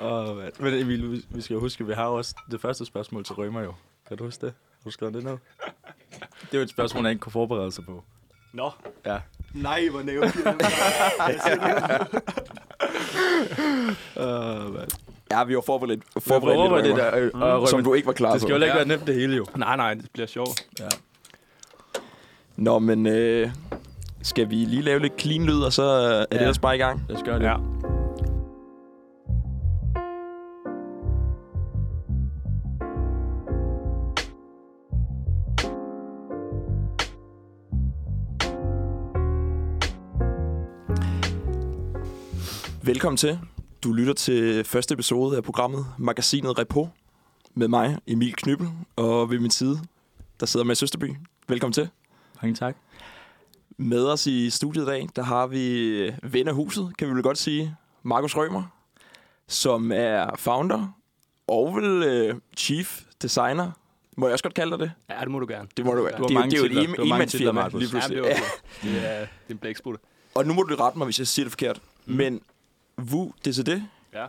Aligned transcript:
Åh, 0.00 0.36
mand. 0.36 0.52
Men 0.60 0.74
Emil, 0.74 1.12
vi- 1.12 1.24
vi 1.30 1.40
skal 1.40 1.54
jo 1.54 1.60
huske, 1.60 1.82
at 1.84 1.88
vi 1.88 1.92
har 1.94 2.06
jo 2.06 2.14
også 2.14 2.34
det 2.50 2.60
første 2.60 2.84
spørgsmål 2.86 3.24
til 3.24 3.34
Rømer 3.34 3.60
jo. 3.62 3.72
Kan 4.08 4.16
du 4.16 4.24
huske 4.24 4.46
det? 4.46 4.54
Har 4.82 4.84
du 4.84 4.90
skrevet 4.90 5.14
det 5.14 5.24
ned? 5.24 5.32
Det 6.42 6.52
er 6.52 6.58
jo 6.58 6.62
et 6.62 6.70
spørgsmål, 6.70 7.02
han 7.04 7.10
ikke 7.10 7.20
kunne 7.20 7.32
forberede 7.32 7.72
sig 7.72 7.84
på. 7.84 8.04
Nå, 8.52 8.70
Ja. 9.06 9.18
nej, 9.54 9.88
hvor 9.90 10.02
nævnt. 10.02 10.36
Åh, 14.16 14.74
mand. 14.74 14.88
Ja, 15.30 15.44
vi 15.44 15.54
var 15.54 15.60
forberedt, 15.66 16.02
Forberedt 16.18 16.56
forberedt 16.56 16.84
det 16.84 16.94
lidt, 16.94 17.32
der, 17.34 17.50
øh, 17.54 17.60
mm. 17.60 17.66
som 17.66 17.84
du 17.84 17.94
ikke 17.94 18.06
var 18.06 18.12
klar 18.12 18.32
det 18.32 18.40
skal 18.40 18.48
jo 18.50 18.52
på. 18.52 18.54
heller 18.54 18.66
ikke 18.66 18.78
Ja. 18.78 18.84
være 18.84 18.96
nemt 18.98 19.06
det 19.06 19.14
hele 19.14 19.36
jo. 19.36 19.46
nej, 19.56 19.76
nej, 19.76 19.94
det 19.94 20.06
bliver 20.12 20.26
sjovt. 20.26 20.66
Ja. 20.80 20.88
Nå, 22.56 22.78
men 22.78 23.06
øh, 23.06 23.50
skal 24.22 24.50
vi 24.50 24.54
lige 24.54 24.82
lave 24.82 24.98
lidt 25.00 25.20
clean 25.20 25.44
lyd, 25.46 25.60
og 25.60 25.72
så 25.72 25.82
øh, 25.82 25.88
er 26.14 26.18
det 26.20 26.26
Ja. 26.32 26.38
ellers 26.40 26.58
bare 26.58 26.74
i 26.74 26.78
gang? 26.78 27.04
Lad 27.08 27.16
os 27.16 27.22
gøre 27.22 27.38
det. 27.38 27.44
Ja. 27.44 27.56
Velkommen 43.06 43.16
til. 43.18 43.38
Du 43.84 43.92
lytter 43.92 44.12
til 44.14 44.64
første 44.64 44.94
episode 44.94 45.36
af 45.36 45.42
programmet 45.44 45.86
Magasinet 45.98 46.58
Repo 46.58 46.88
med 47.54 47.68
mig, 47.68 47.98
Emil 48.06 48.34
Knyppel, 48.36 48.68
og 48.96 49.30
ved 49.30 49.38
min 49.38 49.50
side, 49.50 49.78
der 50.40 50.46
sidder 50.46 50.66
med 50.66 50.74
Søsterby. 50.74 51.14
Velkommen 51.48 51.72
til. 51.72 51.88
Mange 52.42 52.54
tak. 52.54 52.76
Med 53.76 54.06
os 54.06 54.26
i 54.26 54.50
studiet 54.50 54.82
i 54.82 54.86
dag, 54.86 55.08
der 55.16 55.22
har 55.22 55.46
vi 55.46 56.12
ven 56.22 56.48
af 56.48 56.54
huset, 56.54 56.92
kan 56.98 57.08
vi 57.08 57.14
vel 57.14 57.22
godt 57.22 57.38
sige, 57.38 57.76
Markus 58.02 58.36
Rømer, 58.36 58.62
som 59.48 59.92
er 59.94 60.30
founder 60.38 60.96
og 61.48 61.76
vel 61.76 62.02
øh, 62.02 62.34
chief 62.56 63.02
designer. 63.22 63.70
Må 64.16 64.26
jeg 64.26 64.32
også 64.32 64.42
godt 64.42 64.54
kalde 64.54 64.70
dig 64.70 64.78
det? 64.78 64.92
Ja, 65.10 65.20
det 65.20 65.30
må 65.30 65.38
du 65.38 65.46
gerne. 65.48 65.68
Det 65.76 65.84
må 65.84 65.92
du 65.92 65.98
Du 65.98 66.04
har 66.04 66.10
det, 66.10 66.34
mange 66.34 66.50
det 66.50 66.56
er 66.56 66.60
jo 66.60 66.80
et 66.82 66.96
Du 66.96 67.02
har 67.02 67.08
mange 67.08 67.22
en 67.22 67.28
titler, 67.28 67.46
firma 67.48 67.60
Markus. 67.62 67.80
lige 67.80 67.88
Ja, 67.88 68.00
pludselig. 68.00 68.22
det, 68.22 68.28
Ja, 68.28 68.40
var, 68.40 68.46
det, 68.82 69.06
er, 69.06 69.18
det 69.20 69.28
er 69.48 69.52
en 69.52 69.58
blæksprutte. 69.58 70.00
Og 70.34 70.46
nu 70.46 70.54
må 70.54 70.62
du 70.62 70.74
rette 70.74 70.98
mig, 70.98 71.04
hvis 71.04 71.18
jeg 71.18 71.26
siger 71.26 71.44
det 71.44 71.52
forkert. 71.52 71.80
Mm. 72.06 72.14
Men 72.14 72.40
VU, 72.98 73.32
det? 73.66 73.88
Ja. 74.12 74.26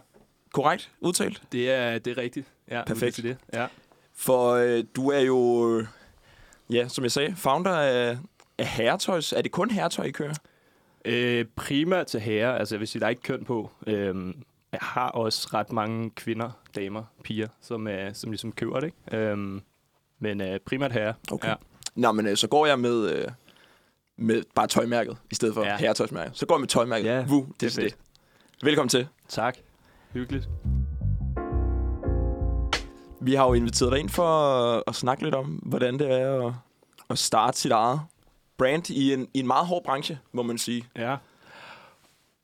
Korrekt 0.53 0.91
udtalt? 0.99 1.41
Det 1.51 1.71
er, 1.71 1.99
det 1.99 2.17
er 2.17 2.21
rigtigt. 2.21 2.47
Ja, 2.71 2.83
Perfekt. 2.83 3.15
Det 3.17 3.23
det. 3.23 3.37
Ja. 3.53 3.67
For 4.15 4.51
øh, 4.51 4.83
du 4.95 5.09
er 5.09 5.19
jo, 5.19 5.69
øh, 5.69 5.87
ja, 6.69 6.87
som 6.87 7.03
jeg 7.03 7.11
sagde, 7.11 7.35
founder 7.35 7.71
af, 7.71 8.17
af 8.57 8.67
herretøjs. 8.67 9.33
Er 9.33 9.41
det 9.41 9.51
kun 9.51 9.71
herretøj, 9.71 10.05
I 10.05 10.11
kører? 10.11 10.33
Øh, 11.05 11.45
primært 11.55 12.07
til 12.07 12.19
herrer, 12.19 12.55
altså 12.55 12.75
jeg 12.75 12.79
vil 12.79 12.87
sige, 12.87 12.99
der 12.99 13.05
er 13.05 13.09
ikke 13.09 13.21
køn 13.21 13.45
på. 13.45 13.71
Øhm, 13.87 14.43
jeg 14.71 14.79
har 14.81 15.09
også 15.09 15.49
ret 15.53 15.71
mange 15.71 16.09
kvinder, 16.09 16.49
damer, 16.75 17.03
piger, 17.23 17.47
som, 17.61 17.87
er, 17.87 18.13
som 18.13 18.31
ligesom 18.31 18.51
køber 18.51 18.79
det. 18.79 18.87
Ikke? 18.87 19.17
Øhm, 19.17 19.61
men 20.19 20.41
øh, 20.41 20.59
primært 20.59 20.91
herrer. 20.91 21.13
Okay. 21.31 21.47
Ja. 21.47 21.55
Nå, 21.95 22.11
men 22.11 22.27
øh, 22.27 22.37
så 22.37 22.47
går 22.47 22.65
jeg 22.65 22.79
med, 22.79 23.09
øh, 23.11 23.27
med 24.17 24.43
bare 24.55 24.67
tøjmærket, 24.67 25.17
i 25.31 25.35
stedet 25.35 25.53
for 25.53 25.63
ja. 25.63 25.77
Herretøjsmærket. 25.77 26.37
Så 26.37 26.45
går 26.45 26.55
jeg 26.55 26.59
med 26.59 26.67
tøjmærket. 26.67 27.05
Ja, 27.05 27.25
VU, 27.29 27.45
det, 27.45 27.61
det 27.61 27.77
er 27.77 27.81
det. 27.81 27.95
Velkommen 28.63 28.89
til. 28.89 29.07
Tak. 29.27 29.57
Hyggeligt. 30.13 30.49
Vi 33.21 33.33
har 33.33 33.45
jo 33.45 33.53
inviteret 33.53 33.91
dig 33.91 33.99
ind 33.99 34.09
for 34.09 34.27
at, 34.27 34.83
at 34.87 34.95
snakke 34.95 35.23
lidt 35.23 35.35
om, 35.35 35.45
hvordan 35.45 35.99
det 35.99 36.11
er 36.11 36.47
at, 36.47 36.53
at 37.09 37.17
starte 37.17 37.57
sit 37.57 37.71
eget 37.71 37.99
brand 38.57 38.89
i 38.89 39.13
en, 39.13 39.27
i 39.33 39.39
en 39.39 39.47
meget 39.47 39.67
hård 39.67 39.83
branche, 39.83 40.19
må 40.31 40.43
man 40.43 40.57
sige. 40.57 40.83
Ja. 40.95 41.17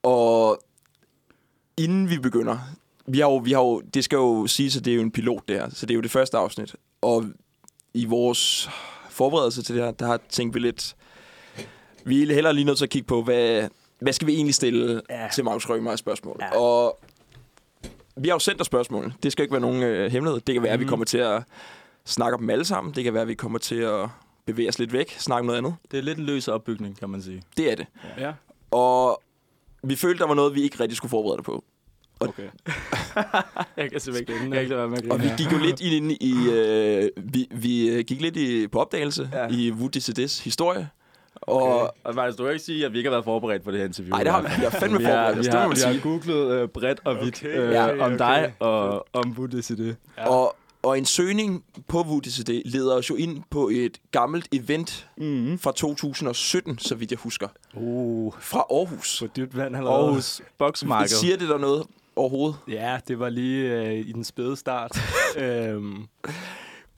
Og 0.04 0.64
inden 1.78 2.10
vi 2.10 2.20
begynder, 2.20 2.58
vi 3.06 3.20
har 3.20 3.28
jo, 3.28 3.38
vi 3.38 3.52
har 3.52 3.62
jo, 3.62 3.82
det 3.82 4.04
skal 4.04 4.16
jo 4.16 4.48
siges, 4.48 4.78
at 4.78 4.86
det 4.86 4.92
er 4.92 4.96
jo 4.96 5.02
en 5.02 5.12
pilot 5.12 5.48
det 5.48 5.56
her, 5.56 5.70
så 5.70 5.86
det 5.86 5.94
er 5.94 5.96
jo 5.96 6.02
det 6.02 6.12
første 6.12 6.38
afsnit. 6.38 6.76
Og 7.02 7.26
i 7.94 8.06
vores 8.06 8.70
forberedelse 9.10 9.64
til 9.64 9.76
det 9.76 9.84
her, 9.84 9.92
der 9.92 10.06
har 10.06 10.20
tænkt 10.30 10.56
vi 10.56 10.60
lidt, 10.60 10.96
vi 12.06 12.24
er 12.24 12.34
hellere 12.34 12.54
lige 12.54 12.66
nødt 12.66 12.78
til 12.78 12.86
at 12.86 12.92
kigge 12.92 13.08
på, 13.08 13.24
hvad, 13.24 13.70
hvad 14.04 14.14
skal 14.14 14.28
vi 14.28 14.34
egentlig 14.34 14.56
stille 14.56 15.02
ja. 15.10 15.28
Til 15.34 15.44
Magnus 15.44 15.70
Rømer 15.70 15.92
af 15.92 15.98
spørgsmål. 15.98 16.38
Ja. 16.42 16.58
Og 16.58 17.00
vi 18.18 18.28
har 18.28 18.36
jo 18.36 18.40
sendt 18.40 18.58
dig 18.58 18.66
spørgsmål. 18.66 19.14
Det 19.24 19.32
skal 19.32 19.44
ikke 19.44 19.52
være 19.52 19.62
nogen 19.62 19.84
øh, 19.84 20.12
hemmelighed. 20.12 20.42
Det 20.48 20.56
kan 20.56 20.64
være, 20.64 20.72
at 20.72 20.80
vi 20.80 20.84
Mhm. 20.86 20.90
kommer 20.90 21.06
til 21.06 21.18
at 21.18 21.44
snakke 22.06 22.34
om 22.36 22.40
dem 22.42 22.50
alle 22.50 22.66
sammen. 22.66 22.94
Det 22.94 23.04
kan 23.04 23.14
være, 23.14 23.22
at 23.22 23.28
vi 23.28 23.34
kommer 23.34 23.60
til 23.60 23.76
at 23.76 24.10
bevæge 24.46 24.70
os 24.70 24.80
lidt 24.80 24.94
væk, 24.94 25.16
snakke 25.20 25.40
om 25.40 25.46
noget 25.46 25.58
andet. 25.58 25.76
Det 25.92 26.00
er 26.00 26.04
lidt 26.04 26.18
en 26.18 26.26
løs 26.26 26.48
opbygning, 26.48 27.00
kan 27.00 27.10
man 27.10 27.22
sige. 27.22 27.42
Det 27.58 27.72
er 27.72 27.76
det. 27.76 27.86
Ja. 28.18 28.34
Og 28.72 29.22
vi 29.84 29.96
følte, 29.96 30.20
der 30.20 30.28
var 30.28 30.34
noget, 30.36 30.56
vi 30.56 30.62
ikke 30.62 30.80
rigtig 30.80 30.98
skulle 30.98 31.10
forberede 31.10 31.38
dig 31.38 31.44
på. 31.44 31.64
Okay. 32.20 32.44
Jeg 33.78 33.92
kan 33.92 34.00
simpelthen 34.00 34.26
Spændende. 34.38 34.44
jeg 34.44 34.52
kan 34.52 34.62
ikke 34.62 34.76
være 34.78 34.88
med 34.90 34.98
at. 34.98 35.12
Og 35.12 35.22
vi 35.22 35.28
gik 35.38 35.52
jo 35.52 35.58
lidt 35.58 35.82
ind 35.82 36.12
i, 36.12 36.34
øh, 36.52 37.10
vi, 37.18 37.48
vi 37.52 38.04
gik 38.08 38.22
lidt 38.22 38.38
i, 38.38 38.68
på 38.68 38.80
opdagelse 38.80 39.30
ja. 39.34 39.48
I 39.48 39.72
Woody 39.72 39.98
CD's 39.98 40.44
historie. 40.44 40.90
Og 41.48 41.62
Og, 41.82 41.96
og 42.04 42.14
faktisk, 42.16 42.38
du 42.38 42.44
kan 42.44 42.54
ikke 42.54 42.66
sige, 42.66 42.86
at 42.86 42.94
vi 42.94 42.98
ikke 42.98 43.08
har 43.10 43.16
været 43.16 43.26
forberedt 43.26 43.64
på 43.64 43.72
det 43.72 43.80
her 43.80 43.86
interview. 43.86 44.10
nej, 44.16 44.24
det 44.24 44.32
har 44.32 44.42
vi. 44.42 44.48
Vi 44.58 44.64
har 44.64 44.70
fandme 44.70 44.98
vi 44.98 45.04
har, 45.04 45.12
forberedt 45.12 45.40
os, 45.40 45.46
vi 45.46 45.52
det 45.52 45.54
må 45.54 45.60
har, 45.60 45.68
man 45.68 45.78
vi 45.78 45.82
har 45.82 46.00
googlet 46.04 46.52
øh, 46.62 46.68
bredt 46.68 47.00
og 47.06 47.16
vidt 47.26 47.38
Okay, 47.42 47.60
øh, 47.60 47.72
ja, 47.72 47.92
om 47.92 48.00
okay. 48.14 48.18
dig 48.18 48.54
og 48.60 49.06
om 49.14 49.38
VUDCD. 49.38 49.96
Ja. 50.18 50.30
Og, 50.30 50.56
og 50.84 50.98
en 50.98 51.06
søgning 51.06 51.64
på 51.88 52.02
Woody 52.02 52.28
CD 52.28 52.62
leder 52.66 52.96
os 52.96 53.10
jo 53.10 53.16
ind 53.16 53.44
på 53.50 53.70
et 53.74 53.98
gammelt 54.12 54.48
event 54.52 55.08
Mm. 55.18 55.60
fra 55.60 55.72
2017, 55.72 56.78
så 56.80 56.96
vidt 56.96 57.12
jeg 57.12 57.20
husker. 57.20 57.48
Uh, 57.74 58.34
Fra 58.40 58.60
Aarhus. 58.72 59.20
på 59.20 59.28
dybt 59.36 59.58
vand 59.58 59.74
lavet. 59.74 59.88
Aarhus 59.90 60.42
Boksmarked. 60.58 61.08
Siger 61.10 61.38
det 61.38 61.50
der 61.50 61.58
noget 61.58 61.84
overhovedet? 62.16 62.56
Ja, 62.68 63.00
det 63.08 63.20
var 63.20 63.30
lige 63.30 63.72
øh, 63.82 63.94
i 63.94 64.12
den 64.12 64.24
spæde 64.24 64.56
start. 64.58 64.98
øhm, 65.38 66.08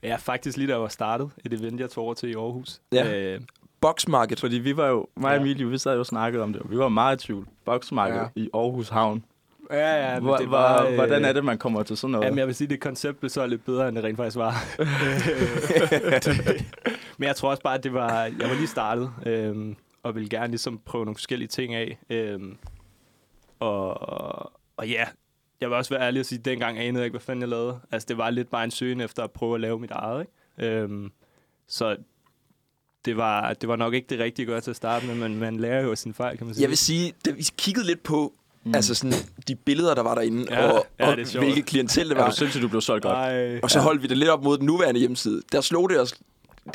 ja, 0.04 0.16
faktisk 0.16 0.58
lige 0.58 0.68
da 0.68 0.74
jeg 0.74 0.82
var 0.82 0.88
startet. 0.88 1.30
Et 1.46 1.54
event, 1.54 1.80
jeg 1.80 1.90
tog 1.90 2.04
over 2.04 2.14
til 2.14 2.30
i 2.30 2.34
Aarhus. 2.34 2.80
Ja. 2.92 3.14
Øh, 3.34 3.42
Boxmarket. 3.88 4.40
Fordi 4.40 4.56
vi 4.58 4.78
var 4.78 4.88
jo, 4.88 5.08
mig 5.18 5.30
og 5.32 5.36
Ja. 5.36 5.42
Emilie, 5.42 5.68
vi 5.68 5.78
sad 5.78 5.94
jo 5.94 6.00
og 6.00 6.06
snakkede 6.06 6.44
om 6.44 6.54
det, 6.54 6.62
og 6.62 6.72
vi 6.72 6.78
var 6.78 6.90
meget 6.90 7.24
i 7.24 7.28
tvivl. 7.28 7.48
Boksmarked 7.66 8.18
Ja. 8.20 8.26
i 8.36 8.50
Aarhus 8.54 8.90
Havn. 8.90 9.24
ja, 9.72 10.08
ja, 10.10 10.14
men 10.16 10.24
Hvor, 10.24 10.38
det 10.38 10.52
var... 10.52 10.86
øh, 10.86 10.94
hvordan 10.96 11.26
er 11.26 11.34
det, 11.34 11.46
man 11.46 11.58
kommer 11.58 11.84
til 11.84 11.98
sådan 11.98 12.12
noget? 12.12 12.26
Jamen, 12.26 12.40
jeg 12.40 12.48
vil 12.48 12.56
sige, 12.56 12.68
det 12.68 12.80
koncept 12.80 13.20
blev 13.20 13.30
så 13.30 13.48
lidt 13.48 13.66
bedre, 13.66 13.88
end 13.88 13.96
det 13.96 14.04
rent 14.04 14.18
faktisk 14.18 14.38
var. 14.38 14.54
Men 17.18 17.28
jeg 17.28 17.36
tror 17.36 17.50
også 17.50 17.64
bare, 17.64 17.76
at 17.76 17.84
det 17.84 17.94
var... 17.94 18.24
Jeg 18.24 18.50
var 18.50 18.56
lige 18.56 18.68
startet, 18.68 19.12
øhm, 19.26 19.76
og 20.04 20.16
ville 20.16 20.30
gerne 20.30 20.48
ligesom 20.48 20.80
prøve 20.86 21.06
nogle 21.06 21.16
forskellige 21.16 21.48
ting 21.48 21.74
af. 21.74 22.00
Øhm, 22.10 22.58
og, 23.60 24.02
og 24.78 24.88
ja, 24.88 25.06
jeg 25.62 25.70
vil 25.70 25.78
også 25.78 25.94
være 25.94 26.04
ærlig 26.08 26.20
og 26.20 26.26
sige, 26.26 26.40
at 26.40 26.46
dengang 26.46 26.80
anede 26.80 27.02
jeg 27.02 27.06
ikke, 27.06 27.14
hvad 27.14 27.22
fanden 27.22 27.42
jeg 27.42 27.50
lavede. 27.50 27.80
Altså, 27.92 28.06
det 28.10 28.18
var 28.18 28.30
lidt 28.30 28.50
bare 28.50 28.64
en 28.64 28.72
søgen 28.72 29.02
efter 29.02 29.24
at 29.24 29.32
prøve 29.32 29.56
at 29.56 29.62
lave 29.62 29.80
mit 29.80 29.92
eget, 29.92 30.22
ikke? 30.58 30.74
Øhm, 30.76 31.12
så 31.68 31.96
det 33.06 33.18
var, 33.18 33.54
det 33.54 33.70
var 33.70 33.76
nok 33.76 33.94
ikke 33.94 34.08
det 34.10 34.20
rigtige 34.20 34.44
at 34.44 34.48
gøre 34.48 34.62
til 34.62 34.70
at 34.70 34.76
starte 34.76 35.06
med, 35.08 35.16
men 35.16 35.40
man 35.40 35.58
lærer 35.58 35.82
jo 35.84 35.92
af 35.92 35.98
sin 35.98 36.14
fejl, 36.14 36.38
kan 36.38 36.46
man 36.46 36.56
sige. 36.56 36.62
Jeg 36.62 36.70
vil 36.70 36.78
sige, 36.78 37.14
da 37.26 37.32
vi 37.32 37.46
kiggede 37.58 37.86
lidt 37.86 38.04
på 38.04 38.34
mm. 38.64 38.76
altså 38.76 38.96
sådan, 38.96 39.14
de 39.48 39.56
billeder, 39.56 39.96
der 39.96 40.04
var 40.04 40.16
derinde, 40.16 40.46
Ja, 40.50 40.72
og, 40.72 40.86
ja, 41.00 41.10
og 41.12 41.18
det 41.18 41.36
er 41.36 41.40
hvilket 41.40 41.66
klientel 41.66 42.10
det 42.10 42.18
er 42.18 42.22
var. 42.22 42.30
du 42.30 42.36
sindssygt, 42.36 42.62
du 42.64 42.68
blev 42.68 42.82
solgt 42.82 43.04
godt? 43.04 43.14
Ej, 43.16 43.60
Og 43.64 43.72
så 43.72 43.80
holdt 43.80 44.02
vi 44.04 44.08
det 44.08 44.18
lidt 44.18 44.30
op 44.30 44.44
mod 44.44 44.58
den 44.58 44.66
nuværende 44.66 45.00
hjemmeside. 45.00 45.42
Der 45.52 45.62
slog 45.62 45.90
det 45.90 46.00
os 46.02 46.14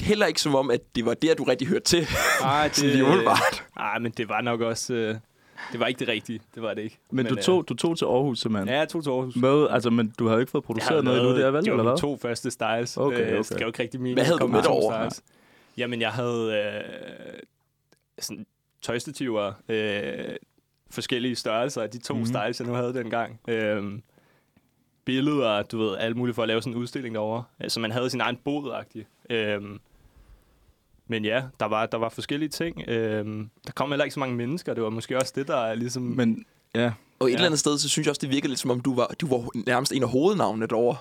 heller 0.00 0.26
ikke 0.26 0.40
som 0.40 0.54
om, 0.54 0.70
at 0.70 0.80
det 0.96 1.06
var 1.06 1.14
der, 1.14 1.34
du 1.34 1.44
rigtig 1.44 1.68
hørte 1.68 1.84
til. 1.84 2.06
ej, 2.42 2.70
Sådan 2.72 2.90
lige 2.90 3.04
umiddelbart. 3.04 3.64
Nej, 3.76 3.98
men 3.98 4.12
det 4.16 4.28
var 4.28 4.40
nok 4.40 4.60
også... 4.60 4.94
Øh, 4.94 5.14
det 5.72 5.80
var 5.80 5.86
ikke 5.86 5.98
det 5.98 6.08
rigtige. 6.08 6.40
Det 6.54 6.62
var 6.62 6.74
det 6.74 6.82
ikke. 6.82 6.98
Men, 7.12 7.26
du, 7.26 7.34
øh, 7.36 7.42
tog, 7.42 7.68
du 7.68 7.74
tog 7.74 7.98
til 7.98 8.04
Aarhus 8.04 8.40
simpelthen? 8.40 8.68
Ja, 8.68 8.78
jeg 8.78 8.88
tog 8.88 9.02
til 9.02 9.10
Aarhus. 9.10 9.36
Med, 9.36 9.66
altså, 9.70 9.90
men 9.90 10.14
du 10.18 10.26
har 10.26 10.34
jo 10.34 10.40
ikke 10.40 10.50
fået 10.50 10.64
produceret 10.64 10.90
havde 10.92 11.04
noget 11.04 11.18
endnu 11.20 11.32
lavet- 11.32 11.44
der, 11.44 11.50
vel? 11.50 11.64
Det 11.64 11.72
var 11.72 11.78
Eller 11.78 11.90
hvad? 11.90 11.98
to 12.00 12.18
første 12.22 12.50
styles. 12.50 12.96
Okay, 12.96 13.16
Øh, 13.16 13.26
okay. 13.26 13.36
det 13.38 13.48
gav 13.48 13.60
jo 13.60 13.66
ikke 13.66 13.82
rigtig 13.82 14.00
mening. 14.00 14.16
Hvad 14.16 14.24
havde 14.24 14.38
du 14.38 14.40
komme 14.40 14.54
med 14.56 14.62
derover? 14.62 15.08
styles. 15.08 15.22
Jamen, 15.80 16.00
jeg 16.00 16.10
havde 16.12 16.52
øh, 16.54 17.38
sådan 18.18 18.46
tøjstativer, 18.82 19.52
øh, 19.68 20.36
forskellige 20.90 21.36
størrelser 21.36 21.82
af 21.82 21.90
de 21.90 21.98
to 21.98 22.14
mm-hmm. 22.14 22.26
styles, 22.26 22.60
jeg 22.60 22.68
nu 22.68 22.74
havde 22.74 22.94
dengang. 22.94 23.40
Øh, 23.48 23.98
billeder, 25.04 25.62
du 25.62 25.78
ved, 25.78 25.96
alt 25.96 26.16
muligt 26.16 26.34
for 26.34 26.42
at 26.42 26.48
lave 26.48 26.62
sådan 26.62 26.72
en 26.72 26.78
udstilling 26.78 27.14
derovre. 27.14 27.44
Altså, 27.58 27.80
man 27.80 27.90
havde 27.92 28.10
sin 28.10 28.20
egen 28.20 28.36
bod 28.44 28.84
øh, 29.30 29.62
Men 31.06 31.24
ja, 31.24 31.42
der 31.60 31.66
var, 31.66 31.86
der 31.86 31.98
var 31.98 32.08
forskellige 32.08 32.48
ting. 32.48 32.88
Øh, 32.88 33.26
der 33.66 33.72
kom 33.74 33.88
heller 33.90 34.04
ikke 34.04 34.14
så 34.14 34.20
mange 34.20 34.36
mennesker. 34.36 34.74
Det 34.74 34.82
var 34.82 34.90
måske 34.90 35.16
også 35.16 35.32
det, 35.36 35.48
der 35.48 35.56
er 35.56 35.74
ligesom... 35.74 36.02
Men 36.02 36.44
ja, 36.74 36.92
Og 37.18 37.26
et 37.26 37.30
Ja. 37.30 37.34
eller 37.34 37.46
andet 37.46 37.60
sted, 37.60 37.78
så 37.78 37.88
synes 37.88 38.06
jeg 38.06 38.10
også, 38.10 38.20
det 38.20 38.30
virkede 38.30 38.48
lidt 38.48 38.60
som 38.60 38.70
om, 38.70 38.80
du 38.80 38.94
var, 38.94 39.06
du 39.20 39.26
var 39.26 39.48
nærmest 39.66 39.92
en 39.92 40.02
af 40.02 40.08
hovednavnene 40.08 40.66
derovre. 40.66 40.96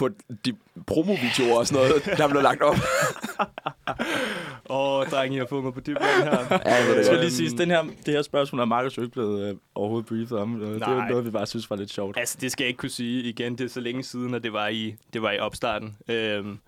På 0.00 0.08
de 0.44 0.56
promovideoer 0.86 1.58
og 1.58 1.66
sådan 1.66 1.88
noget, 1.88 2.18
der 2.18 2.28
blev 2.28 2.42
lagt 2.42 2.62
op. 2.62 2.76
Åh, 4.70 4.76
oh, 5.00 5.06
drenge, 5.06 5.36
jeg 5.36 5.42
har 5.42 5.46
fået 5.46 5.64
mig 5.64 5.74
på 5.74 5.80
dybt 5.80 5.98
vand 6.00 6.28
her. 6.30 6.46
Ja, 6.50 6.74
jeg 6.74 6.86
det 6.88 6.96
jeg 6.96 7.04
skal 7.04 7.18
lige 7.18 7.30
sige, 7.30 7.58
den 7.58 7.70
her, 7.70 7.82
det 8.06 8.14
her 8.14 8.22
spørgsmål 8.22 8.60
er 8.60 8.64
Markus 8.64 8.96
jo 8.96 9.02
ikke 9.02 9.12
blevet 9.12 9.48
øh, 9.50 9.56
overhovedet 9.74 10.06
briefet 10.08 10.38
om. 10.38 10.60
Det 10.60 10.82
er 10.82 10.86
Nej. 10.88 11.08
noget, 11.10 11.24
vi 11.24 11.30
bare 11.30 11.46
synes 11.46 11.70
var 11.70 11.76
lidt 11.76 11.92
sjovt. 11.92 12.16
Altså, 12.18 12.38
det 12.40 12.52
skal 12.52 12.64
jeg 12.64 12.68
ikke 12.68 12.78
kunne 12.78 12.90
sige 12.90 13.22
igen. 13.22 13.58
Det 13.58 13.64
er 13.64 13.68
så 13.68 13.80
længe 13.80 14.02
siden, 14.02 14.34
at 14.34 14.42
det 14.42 14.52
var 14.52 14.68
i, 14.68 14.94
det 15.12 15.22
var 15.22 15.30
i 15.32 15.38
opstarten. 15.38 15.96
Øhm, 16.08 16.58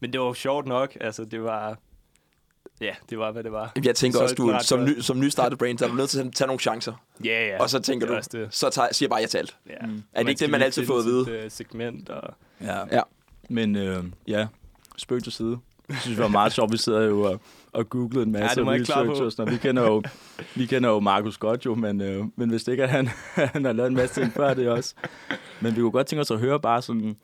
men 0.00 0.12
det 0.12 0.20
var 0.20 0.26
jo 0.26 0.34
sjovt 0.34 0.66
nok. 0.66 0.96
Altså, 1.00 1.24
det 1.24 1.42
var... 1.42 1.78
ja, 2.80 2.94
det 3.10 3.18
var, 3.18 3.32
hvad 3.32 3.44
det 3.44 3.52
var. 3.52 3.72
Jeg 3.84 3.94
tænker 3.94 4.18
Det 4.18 4.22
også, 4.24 4.34
du 4.34 4.54
som, 4.62 4.84
ny, 4.84 5.00
som 5.00 5.20
nystartet 5.20 5.58
brand, 5.58 5.78
så 5.78 5.84
er 5.84 5.88
du 5.88 5.94
nødt 5.94 6.10
til 6.10 6.20
at 6.20 6.32
tage 6.34 6.46
nogle 6.46 6.60
chancer. 6.60 6.92
Ja, 7.24 7.46
ja. 7.46 7.62
Og 7.62 7.70
så 7.70 7.78
tænker 7.80 8.06
det 8.06 8.16
er 8.16 8.20
du, 8.20 8.38
det. 8.38 8.54
så 8.54 8.70
tager, 8.70 8.88
siger 8.92 9.06
jeg 9.06 9.10
bare 9.10 9.20
ja 9.20 9.26
til 9.26 9.38
alt. 9.38 9.56
Ja. 9.70 9.86
Mm. 9.86 10.02
Er 10.12 10.22
det 10.22 10.28
ikke 10.30 10.40
det, 10.40 10.50
man 10.50 10.62
altid 10.62 10.86
får 10.86 10.98
at 10.98 11.04
vide? 11.04 11.24
sit, 11.24 11.34
øh, 11.34 11.50
segment, 11.50 12.08
og 12.08 12.34
Ja. 12.60 12.96
Ja. 12.96 13.02
Men 13.50 13.76
øh, 13.76 14.04
ja, 14.28 14.46
spøg 14.96 15.22
til 15.22 15.32
side. 15.32 15.58
Jeg 15.88 15.96
synes, 15.96 16.16
det 16.16 16.22
var 16.22 16.28
meget 16.28 16.52
sjovt. 16.52 16.72
Vi 16.72 16.76
sidder 16.76 17.02
jo 17.02 17.22
og, 17.22 17.40
og 17.72 17.88
googlede 17.88 18.26
en 18.26 18.32
masse 18.32 18.56
det 18.56 18.66
var 18.66 18.72
jeg 18.72 18.84
klar 18.84 19.04
på. 19.04 19.10
research. 19.10 19.24
og 19.24 19.32
sådan 19.32 19.44
noget. 19.44 19.62
Vi 19.62 19.68
kender 19.68 19.82
jo, 19.82 20.02
vi 20.56 20.66
kender 20.66 20.88
jo 20.88 21.00
Markus 21.00 21.38
godt 21.38 21.66
jo, 21.66 21.74
men, 21.74 22.00
øh, 22.00 22.24
men 22.36 22.50
hvis 22.50 22.64
det 22.64 22.72
ikke 22.72 22.82
er 22.84 22.86
han, 22.86 23.08
han 23.54 23.64
har 23.64 23.72
lavet 23.72 23.88
en 23.88 23.94
masse 23.96 24.20
ting 24.20 24.32
før 24.32 24.54
det 24.54 24.68
også. 24.68 24.94
Men 25.60 25.76
vi 25.76 25.80
kunne 25.80 25.90
godt 25.90 26.06
tænke 26.06 26.20
os 26.20 26.30
at 26.30 26.38
høre 26.38 26.60
bare 26.60 26.82
sådan, 26.82 27.16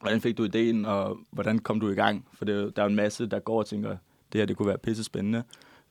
hvordan 0.00 0.20
fik 0.20 0.38
du 0.38 0.44
ideen, 0.44 0.84
og 0.84 1.18
hvordan 1.30 1.58
kom 1.58 1.80
du 1.80 1.88
i 1.90 1.94
gang? 1.94 2.26
For 2.32 2.44
det, 2.44 2.54
er 2.54 2.70
der 2.70 2.82
er 2.82 2.86
jo 2.86 2.90
en 2.90 2.96
masse, 2.96 3.26
der 3.26 3.38
går 3.38 3.58
og 3.58 3.66
tænker, 3.66 3.96
det 4.32 4.40
her 4.40 4.46
det 4.46 4.56
kunne 4.56 4.68
være 4.68 4.78
pisse 4.78 5.04
spændende, 5.04 5.42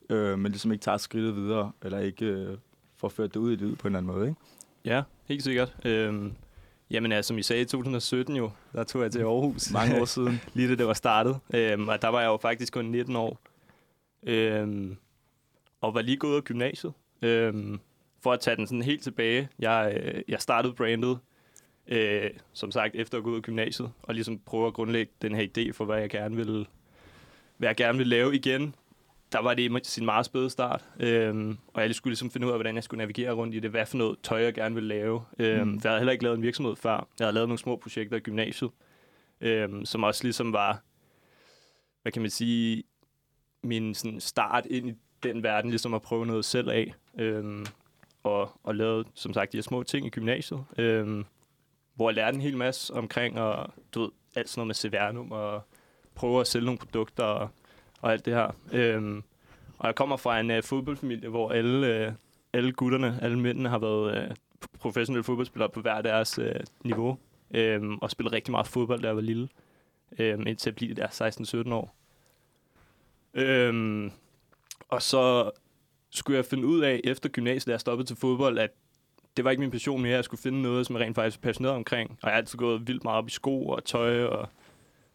øh, 0.09 0.39
men 0.39 0.51
ligesom 0.51 0.71
ikke 0.71 0.83
tager 0.83 0.97
skridtet 0.97 1.35
videre, 1.35 1.71
eller 1.83 1.99
ikke 1.99 2.25
øh, 2.25 2.57
får 2.97 3.09
ført 3.09 3.33
det 3.33 3.39
ud 3.39 3.51
i 3.51 3.55
livet 3.55 3.77
på 3.77 3.87
en 3.87 3.95
eller 3.95 3.99
anden 3.99 4.15
måde. 4.15 4.27
Ikke? 4.27 4.39
ja, 4.85 5.01
helt 5.25 5.43
sikkert. 5.43 5.75
Øhm, 5.85 6.33
jamen, 6.91 7.11
altså, 7.11 7.27
som 7.27 7.37
I 7.37 7.43
sagde, 7.43 7.61
i 7.61 7.65
2017 7.65 8.35
jo, 8.35 8.51
der 8.73 8.83
tog 8.83 9.01
jeg 9.03 9.11
til 9.11 9.19
Aarhus. 9.19 9.71
Mange 9.73 10.01
år 10.01 10.05
siden. 10.15 10.41
lige 10.53 10.69
da 10.69 10.75
det 10.75 10.87
var 10.87 10.93
startet. 10.93 11.39
Øhm, 11.53 11.87
og 11.87 12.01
der 12.01 12.07
var 12.07 12.19
jeg 12.19 12.27
jo 12.27 12.37
faktisk 12.37 12.73
kun 12.73 12.85
19 12.85 13.15
år. 13.15 13.39
Øhm, 14.23 14.97
og 15.81 15.93
var 15.93 16.01
lige 16.01 16.17
gået 16.17 16.31
ud 16.31 16.35
af 16.37 16.43
gymnasiet. 16.43 16.93
Øhm, 17.21 17.79
for 18.21 18.33
at 18.33 18.39
tage 18.39 18.55
den 18.55 18.67
sådan 18.67 18.81
helt 18.81 19.03
tilbage. 19.03 19.49
Jeg, 19.59 19.97
øh, 20.03 20.21
jeg 20.27 20.41
startede 20.41 20.73
brandet, 20.73 21.19
øh, 21.87 22.29
som 22.53 22.71
sagt, 22.71 22.95
efter 22.95 23.17
at 23.17 23.23
gå 23.23 23.29
ud 23.29 23.35
af 23.35 23.41
gymnasiet. 23.41 23.91
Og 24.01 24.13
ligesom 24.13 24.39
prøve 24.39 24.67
at 24.67 24.73
grundlægge 24.73 25.11
den 25.21 25.35
her 25.35 25.47
idé 25.57 25.71
for, 25.71 25.85
hvad 25.85 25.99
jeg 25.99 26.09
gerne 26.09 26.35
ville, 26.35 26.65
hvad 27.57 27.69
jeg 27.69 27.75
gerne 27.75 27.97
ville 27.97 28.09
lave 28.09 28.35
igen. 28.35 28.75
Der 29.33 29.41
var 29.41 29.53
det 29.53 29.87
sin 29.87 30.05
meget 30.05 30.25
spæde 30.25 30.49
start. 30.49 30.89
Øhm, 30.99 31.57
og 31.67 31.81
jeg 31.81 31.95
skulle 31.95 32.11
ligesom 32.11 32.31
finde 32.31 32.47
ud 32.47 32.51
af, 32.51 32.57
hvordan 32.57 32.75
jeg 32.75 32.83
skulle 32.83 32.97
navigere 32.97 33.31
rundt 33.31 33.55
i 33.55 33.59
det. 33.59 33.69
Hvad 33.71 33.85
for 33.85 33.97
noget 33.97 34.17
tøj, 34.23 34.41
jeg 34.41 34.53
gerne 34.53 34.75
ville 34.75 34.87
lave. 34.89 35.21
Øhm, 35.39 35.67
Mm. 35.67 35.79
for 35.79 35.87
jeg 35.89 35.91
havde 35.91 35.99
heller 35.99 36.11
ikke 36.11 36.23
lavet 36.23 36.37
en 36.37 36.43
virksomhed 36.43 36.75
før. 36.75 37.07
Jeg 37.19 37.25
havde 37.25 37.33
lavet 37.33 37.49
nogle 37.49 37.59
små 37.59 37.75
projekter 37.75 38.17
i 38.17 38.19
gymnasiet 38.19 38.71
øhm, 39.41 39.85
som 39.85 40.03
også 40.03 40.23
ligesom 40.23 40.53
var, 40.53 40.81
hvad 42.01 42.11
kan 42.11 42.21
man 42.21 42.31
sige, 42.31 42.83
min 43.63 43.93
sådan, 43.95 44.19
start 44.19 44.65
ind 44.65 44.89
i 44.89 44.93
den 45.23 45.43
verden, 45.43 45.69
ligesom 45.69 45.93
at 45.93 46.01
prøve 46.01 46.25
noget 46.25 46.45
selv 46.45 46.69
af. 46.69 46.93
Øhm, 47.19 47.65
og, 48.23 48.59
og 48.63 48.75
lavede, 48.75 49.05
som 49.13 49.33
sagt, 49.33 49.51
de 49.51 49.57
her 49.57 49.61
små 49.61 49.83
ting 49.83 50.05
i 50.05 50.09
gymnasiet, 50.09 50.63
øhm, 50.77 51.25
hvor 51.95 52.09
jeg 52.09 52.15
lærte 52.15 52.35
en 52.35 52.41
hel 52.41 52.57
masse 52.57 52.93
omkring, 52.93 53.39
og 53.39 53.73
du 53.93 54.01
ved, 54.01 54.09
alt 54.35 54.49
sådan 54.49 54.59
noget 54.59 54.67
med 54.67 54.75
CVR-num, 54.75 55.31
og 55.31 55.61
prøve 56.15 56.41
at 56.41 56.47
sælge 56.47 56.65
nogle 56.65 56.79
produkter, 56.79 57.23
og, 57.23 57.49
og 58.03 58.11
alt 58.11 58.25
det 58.25 58.33
her. 58.33 58.55
Øhm, 58.71 59.23
og 59.77 59.87
jeg 59.87 59.95
kommer 59.95 60.17
fra 60.17 60.39
en 60.39 60.51
øh, 60.51 60.63
fodboldfamilie, 60.63 61.29
hvor 61.29 61.51
alle, 61.51 61.87
øh, 61.87 62.11
alle 62.53 62.71
gutterne, 62.71 63.19
alle 63.21 63.39
mændene 63.39 63.69
har 63.69 63.79
været 63.79 64.17
øh, 64.17 64.35
professionelle 64.79 65.23
fodboldspillere 65.23 65.69
på 65.69 65.81
hver 65.81 66.01
deres 66.01 66.39
øh, 66.39 66.55
niveau 66.83 67.17
øhm, 67.53 67.97
og 67.97 68.11
spillet 68.11 68.33
rigtig 68.33 68.51
meget 68.51 68.67
fodbold, 68.67 69.01
da 69.01 69.07
jeg 69.07 69.15
var 69.15 69.21
lille, 69.21 69.49
øhm, 70.19 70.47
indtil 70.47 70.69
jeg 70.69 70.75
blev 70.75 70.95
der 70.95 71.67
16-17 71.67 71.73
år. 71.73 71.95
Øhm, 73.33 74.11
og 74.89 75.01
så 75.01 75.51
skulle 76.09 76.37
jeg 76.37 76.45
finde 76.45 76.65
ud 76.65 76.81
af, 76.81 77.01
efter 77.03 77.29
gymnasiet, 77.29 77.67
da 77.67 77.71
jeg 77.71 77.79
stoppede 77.79 78.09
til 78.09 78.15
fodbold, 78.15 78.59
at 78.59 78.71
det 79.37 79.45
var 79.45 79.51
ikke 79.51 79.61
min 79.61 79.71
passion 79.71 80.01
mere. 80.01 80.15
Jeg 80.15 80.23
skulle 80.23 80.41
finde 80.41 80.61
noget, 80.61 80.85
som 80.85 80.95
jeg 80.95 81.05
rent 81.05 81.15
faktisk 81.15 81.43
var 81.43 81.47
passioneret 81.47 81.75
omkring. 81.75 82.09
Og 82.11 82.17
jeg 82.23 82.31
har 82.31 82.37
altid 82.37 82.59
gået 82.59 82.87
vildt 82.87 83.03
meget 83.03 83.17
op 83.17 83.27
i 83.27 83.31
sko 83.31 83.67
og 83.67 83.85
tøj, 83.85 84.23
og, 84.23 84.49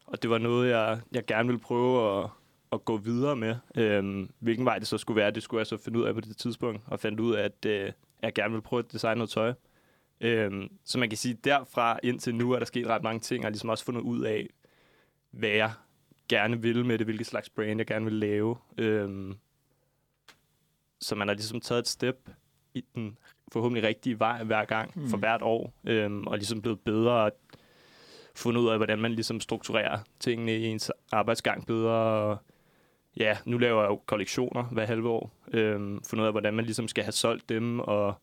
og 0.07 0.23
det 0.23 0.31
var 0.31 0.39
noget, 0.39 0.71
jeg, 0.71 1.01
jeg 1.13 1.27
gerne 1.27 1.47
ville 1.49 1.61
prøve 1.61 2.19
at, 2.19 2.31
at 2.73 2.85
gå 2.85 2.97
videre 2.97 3.37
med. 3.37 3.57
Øhm, 3.77 4.31
hvilken 4.39 4.65
vej 4.65 4.79
det 4.79 4.89
så 4.89 4.99
skulle 4.99 5.17
være, 5.17 5.31
det 5.31 5.43
skulle 5.43 5.59
jeg 5.59 5.67
så 5.67 5.77
finde 5.77 5.99
ud 5.99 6.05
af 6.05 6.15
på 6.15 6.21
det 6.21 6.37
tidspunkt, 6.37 6.83
og 6.87 7.01
fandt 7.01 7.21
ud 7.21 7.35
af, 7.35 7.45
at 7.45 7.65
øh, 7.67 7.93
jeg 8.23 8.35
gerne 8.35 8.51
ville 8.51 8.63
prøve 8.63 8.81
at 8.81 8.93
designe 8.93 9.19
noget 9.19 9.31
tøj. 9.31 9.53
Øhm, 10.21 10.69
så 10.85 10.99
man 10.99 11.09
kan 11.09 11.19
sige, 11.19 11.35
derfra 11.45 11.99
indtil 12.03 12.35
nu 12.35 12.53
er 12.53 12.59
der 12.59 12.67
sket 12.67 12.87
ret 12.87 13.03
mange 13.03 13.21
ting, 13.21 13.45
og 13.45 13.51
ligesom 13.51 13.69
også 13.69 13.85
fundet 13.85 14.01
ud 14.01 14.23
af, 14.23 14.49
hvad 15.31 15.51
jeg 15.51 15.73
gerne 16.29 16.63
vil 16.63 16.85
med 16.85 16.99
det, 16.99 17.07
hvilket 17.07 17.27
slags 17.27 17.51
brand 17.51 17.81
jeg 17.81 17.87
gerne 17.87 18.05
vil 18.05 18.15
lave. 18.15 18.57
Øhm, 18.79 19.35
så 21.01 21.15
man 21.15 21.29
har 21.29 21.35
ligesom 21.35 21.61
taget 21.61 21.79
et 21.79 21.89
step 21.89 22.31
i 22.75 22.85
den 22.95 23.19
forhåbentlig 23.53 23.89
rigtige 23.89 24.19
vej 24.19 24.45
hver 24.45 24.65
gang, 24.65 24.93
mm. 24.95 25.09
for 25.09 25.17
hvert 25.17 25.43
år, 25.43 25.73
øhm, 25.87 26.27
og 26.27 26.37
ligesom 26.39 26.63
blevet 26.63 26.81
bedre 26.81 27.13
og 27.13 27.33
fundet 28.35 28.61
ud 28.61 28.69
af, 28.69 28.77
hvordan 28.77 28.99
man 28.99 29.13
ligesom 29.13 29.41
strukturerer 29.41 29.99
tingene 30.21 30.57
i 30.57 30.67
ens 30.67 30.91
arbejdsgang 31.13 31.67
bedre. 31.67 31.93
Og 31.93 32.39
ja, 33.19 33.37
nu 33.45 33.59
laver 33.59 33.83
jeg 33.83 33.91
jo 33.91 34.01
kollektioner 34.07 34.63
hver 34.63 34.87
halve 34.87 35.09
år. 35.09 35.33
Øhm, 35.53 36.03
fundet 36.05 36.23
ud 36.23 36.27
af, 36.27 36.33
hvordan 36.33 36.55
man 36.55 36.65
ligesom 36.65 36.89
skal 36.89 37.05
have 37.05 37.13
solgt 37.13 37.49
dem, 37.49 37.81
og 37.81 38.15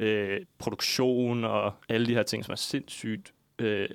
øh, 0.00 0.40
produktion 0.58 1.44
og 1.44 1.72
alle 1.88 2.06
de 2.06 2.14
her 2.14 2.22
ting, 2.22 2.44
som 2.44 2.52
er 2.52 2.56
sindssygt 2.56 3.34
øh, 3.58 3.88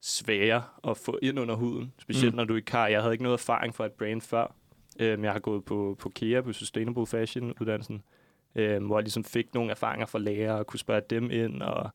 svære 0.00 0.62
at 0.88 0.96
få 0.96 1.18
ind 1.22 1.40
under 1.40 1.54
huden. 1.54 1.92
Specielt 1.98 2.34
Mm. 2.34 2.36
når 2.36 2.44
du 2.44 2.54
ikke 2.54 2.72
har... 2.72 2.88
Jeg 2.88 3.00
havde 3.00 3.14
ikke 3.14 3.24
noget 3.24 3.38
erfaring 3.38 3.74
fra 3.74 3.86
et 3.86 3.92
brand 3.92 4.20
før. 4.20 4.54
Øhm, 5.00 5.24
jeg 5.24 5.32
har 5.32 5.38
gået 5.38 5.64
på, 5.64 5.96
på 5.98 6.08
KEA, 6.14 6.40
på 6.40 6.52
Sustainable 6.52 7.06
Fashion 7.06 7.54
uddannelsen, 7.60 8.02
øhm, 8.54 8.86
hvor 8.86 8.98
jeg 8.98 9.02
ligesom 9.02 9.24
fik 9.24 9.54
nogle 9.54 9.70
erfaringer 9.70 10.06
fra 10.06 10.18
læger 10.18 10.52
og 10.52 10.66
kunne 10.66 10.80
spørge 10.80 11.02
dem 11.10 11.30
ind. 11.30 11.62
Og, 11.62 11.90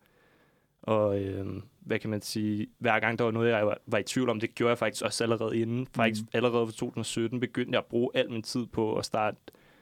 og 0.86 1.22
øhm, 1.22 1.62
hvad 1.80 2.00
kan 2.00 2.10
man 2.10 2.22
sige... 2.22 2.68
Hver 2.80 3.00
gang 3.00 3.18
der 3.20 3.24
var 3.24 3.32
noget, 3.32 3.52
jeg 3.52 3.68
var, 3.68 3.78
var 3.88 3.98
i 3.98 4.04
tvivl 4.04 4.30
om, 4.30 4.40
det 4.40 4.56
gjorde 4.56 4.70
jeg 4.70 4.78
faktisk 4.78 5.06
også 5.06 5.24
allerede 5.24 5.58
inden. 5.58 5.88
Faktisk 5.96 6.22
Mm. 6.22 6.30
allerede 6.34 6.68
for 6.68 6.74
2017 6.74 7.40
begyndte 7.40 7.72
jeg 7.72 7.80
at 7.80 7.86
bruge 7.86 8.10
al 8.14 8.32
min 8.32 8.44
tid 8.44 8.66
på 8.66 8.96
at 8.98 9.06
starte, 9.06 9.38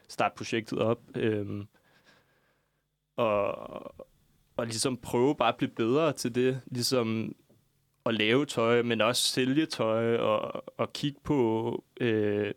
starte 0.07 0.35
projektet 0.37 0.79
op. 0.79 1.01
Øhm, 1.15 1.67
og, 3.15 3.55
og 4.57 4.65
ligesom 4.65 4.97
prøve 4.97 5.35
bare 5.35 5.49
at 5.49 5.57
blive 5.57 5.71
bedre 5.71 6.13
til 6.13 6.35
det, 6.35 6.61
ligesom 6.65 7.35
at 8.05 8.13
lave 8.13 8.45
tøj, 8.45 8.81
men 8.81 9.01
også 9.01 9.23
sælge 9.27 9.65
tøj, 9.65 10.15
og, 10.17 10.63
og 10.79 10.93
kigge 10.93 11.19
på 11.23 11.83
øh, 12.01 12.51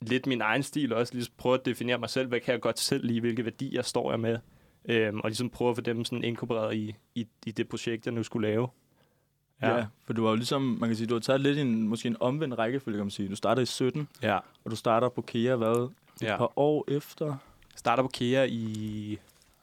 lidt 0.00 0.26
min 0.26 0.40
egen 0.40 0.62
stil 0.62 0.92
også, 0.92 1.14
ligesom 1.14 1.34
prøve 1.36 1.54
at 1.54 1.64
definere 1.66 1.98
mig 1.98 2.10
selv, 2.10 2.28
hvad 2.28 2.40
kan 2.40 2.52
jeg 2.52 2.60
godt 2.60 2.78
selv 2.78 3.04
lide, 3.06 3.20
hvilke 3.20 3.44
værdier 3.44 3.82
står 3.82 4.10
jeg 4.12 4.20
med, 4.20 4.38
øhm, 4.84 5.20
og 5.20 5.28
ligesom 5.30 5.50
prøve 5.50 5.70
at 5.70 5.76
få 5.76 5.80
dem 5.80 6.04
sådan 6.04 6.24
inkorporeret 6.24 6.74
i, 6.76 6.94
i, 7.14 7.26
i 7.46 7.50
det 7.50 7.68
projekt, 7.68 8.06
jeg 8.06 8.14
nu 8.14 8.22
skulle 8.22 8.48
lave. 8.48 8.68
Ja. 9.62 9.76
ja. 9.76 9.86
for 10.04 10.12
du 10.12 10.22
var 10.22 10.30
jo 10.30 10.36
ligesom, 10.36 10.62
man 10.62 10.88
kan 10.88 10.96
sige, 10.96 11.06
du 11.06 11.14
har 11.14 11.20
taget 11.20 11.40
lidt 11.40 11.58
i 11.58 11.60
en, 11.60 11.88
måske 11.88 12.06
en 12.06 12.16
omvendt 12.20 12.58
rækkefølge, 12.58 12.96
kan 12.98 13.04
man 13.04 13.10
sige. 13.10 13.28
Du 13.28 13.36
startede 13.36 13.62
i 13.62 13.66
17, 13.66 14.08
ja. 14.22 14.36
og 14.64 14.70
du 14.70 14.76
starter 14.76 15.08
på 15.08 15.22
KEA, 15.22 15.56
hvad? 15.56 15.88
Et 16.16 16.22
ja. 16.22 16.36
par 16.36 16.52
år 16.58 16.84
efter? 16.88 17.36
Starter 17.76 18.02
på 18.02 18.08
KEA 18.08 18.44
i... 18.44 19.18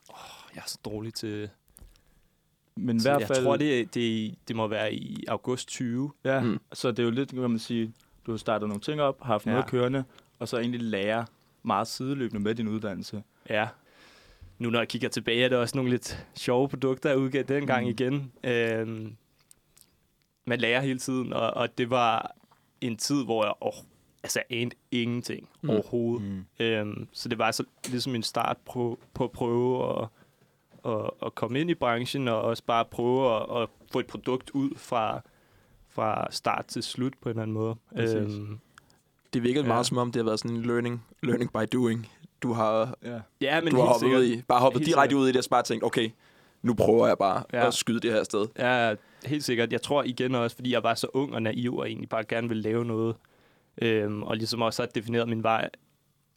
Oh, 0.10 0.16
jeg 0.56 0.62
er 0.62 0.68
så 0.68 0.78
dårlig 0.86 1.14
til... 1.14 1.50
Men 2.76 2.98
i 2.98 3.00
Så 3.00 3.10
hvert 3.10 3.20
jeg 3.20 3.28
fald... 3.28 3.44
tror, 3.44 3.58
det, 3.58 3.94
det, 3.94 4.36
det 4.48 4.56
må 4.56 4.68
være 4.68 4.94
i 4.94 5.26
august 5.28 5.68
20. 5.68 6.12
Ja, 6.24 6.42
Mm. 6.42 6.60
så 6.74 6.92
det 6.92 7.00
er 7.00 7.04
jo 7.04 7.10
lidt, 7.10 7.30
kan 7.30 7.40
man 7.40 7.60
sige, 7.60 7.94
du 8.26 8.32
har 8.32 8.38
startet 8.38 8.68
nogle 8.70 8.82
ting 8.82 9.02
op, 9.02 9.22
har 9.22 9.34
haft 9.34 9.46
ja. 9.46 9.52
Noget 9.52 9.66
kørende, 9.68 10.04
og 10.40 10.48
så 10.48 10.58
egentlig 10.60 10.82
lære 10.82 11.26
meget 11.64 11.88
sideløbende 11.88 12.44
med 12.44 12.56
din 12.56 12.68
uddannelse. 12.68 13.24
Ja. 13.50 13.68
Nu 14.60 14.70
når 14.70 14.80
jeg 14.80 14.88
kigger 14.88 15.10
tilbage, 15.10 15.44
er 15.46 15.50
det 15.50 15.58
også 15.58 15.78
nogle 15.78 15.92
lidt 15.92 16.26
sjove 16.36 16.70
produkter, 16.70 17.10
jeg 17.10 17.20
udgav 17.20 17.44
dengang 17.44 17.84
Mm. 17.86 17.90
igen. 17.90 18.32
Øhm, 18.44 19.16
man 20.46 20.60
lærer 20.60 20.82
hele 20.82 21.00
tiden, 21.00 21.34
og, 21.34 21.52
og 21.54 21.78
det 21.78 21.90
var 21.90 22.36
en 22.82 22.98
tid, 22.98 23.24
hvor 23.24 23.44
jeg 23.46 23.54
oh, 23.62 23.74
altså, 24.24 24.42
jeg 24.50 24.58
anede 24.62 24.76
ingenting 24.92 25.42
Mm. 25.62 25.68
mm. 25.68 25.70
overhovedet. 25.70 26.28
Mm. 26.28 26.46
Øhm, 26.66 27.08
så 27.12 27.30
det 27.30 27.38
var 27.38 27.52
så 27.52 27.64
ligesom 27.90 28.16
en 28.16 28.24
start 28.24 28.58
på, 28.74 29.00
på 29.14 29.24
at 29.24 29.32
prøve 29.32 30.02
at, 30.02 30.08
at, 30.92 31.10
at 31.26 31.36
komme 31.36 31.62
ind 31.62 31.70
i 31.70 31.76
branchen, 31.76 32.28
og 32.28 32.42
også 32.42 32.64
bare 32.64 32.86
prøve 32.86 33.36
at, 33.36 33.62
at 33.62 33.70
få 33.92 34.00
et 34.00 34.08
produkt 34.08 34.50
ud 34.50 34.70
fra, 34.78 35.22
fra 35.90 36.28
start 36.32 36.66
til 36.66 36.84
slut 36.84 37.14
på 37.22 37.30
en 37.30 37.32
eller 37.32 37.42
anden 37.42 37.54
måde. 37.54 37.76
Præcis. 37.96 38.16
Øhm, 38.38 38.60
Det 39.34 39.44
virkede 39.44 39.64
Ja. 39.64 39.68
meget 39.68 39.86
som 39.86 39.98
om, 39.98 40.12
det 40.12 40.20
har 40.20 40.24
været 40.26 40.40
sådan 40.40 40.58
en 40.58 40.64
learning, 40.64 41.06
learning 41.24 41.52
by 41.54 41.66
doing. 41.74 42.08
Du 42.48 42.54
har, 42.54 42.94
Ja. 43.04 43.20
ja, 43.42 43.62
men 43.62 43.74
du 43.74 43.78
har 43.80 43.86
hoppet 43.86 44.00
sikkert. 44.00 44.20
ud 44.20 44.26
i, 44.26 44.42
bare 44.48 44.60
hoppet 44.60 44.80
Helt 44.80 44.88
direkte 44.96 45.10
sikkert. 45.12 45.22
ud 45.24 45.28
i 45.28 45.32
det, 45.32 45.38
og 45.38 45.44
så 45.44 45.50
bare 45.50 45.64
tænkt, 45.64 45.84
okay, 45.84 46.10
nu 46.62 46.74
prøver 46.74 47.08
jeg 47.08 47.18
bare 47.18 47.44
Ja. 47.54 47.68
at 47.68 47.74
skyde 47.74 48.00
det 48.00 48.12
her 48.12 48.24
sted. 48.24 48.48
Ja, 48.60 48.96
helt 49.26 49.44
sikkert. 49.44 49.72
Jeg 49.72 49.82
tror 49.82 50.04
igen 50.04 50.36
også, 50.36 50.56
fordi 50.56 50.72
jeg 50.74 50.84
var 50.84 50.94
så 50.94 51.08
ung 51.14 51.34
og 51.34 51.42
naiv, 51.42 51.78
og 51.78 51.88
egentlig 51.88 52.10
bare 52.10 52.24
gerne 52.24 52.48
ville 52.48 52.64
lave 52.64 52.86
noget, 52.86 53.16
øhm, 53.82 54.24
og 54.24 54.38
ligesom 54.38 54.62
også 54.62 54.82
har 54.82 54.88
defineret 54.88 55.30
min 55.30 55.44
vej 55.44 55.70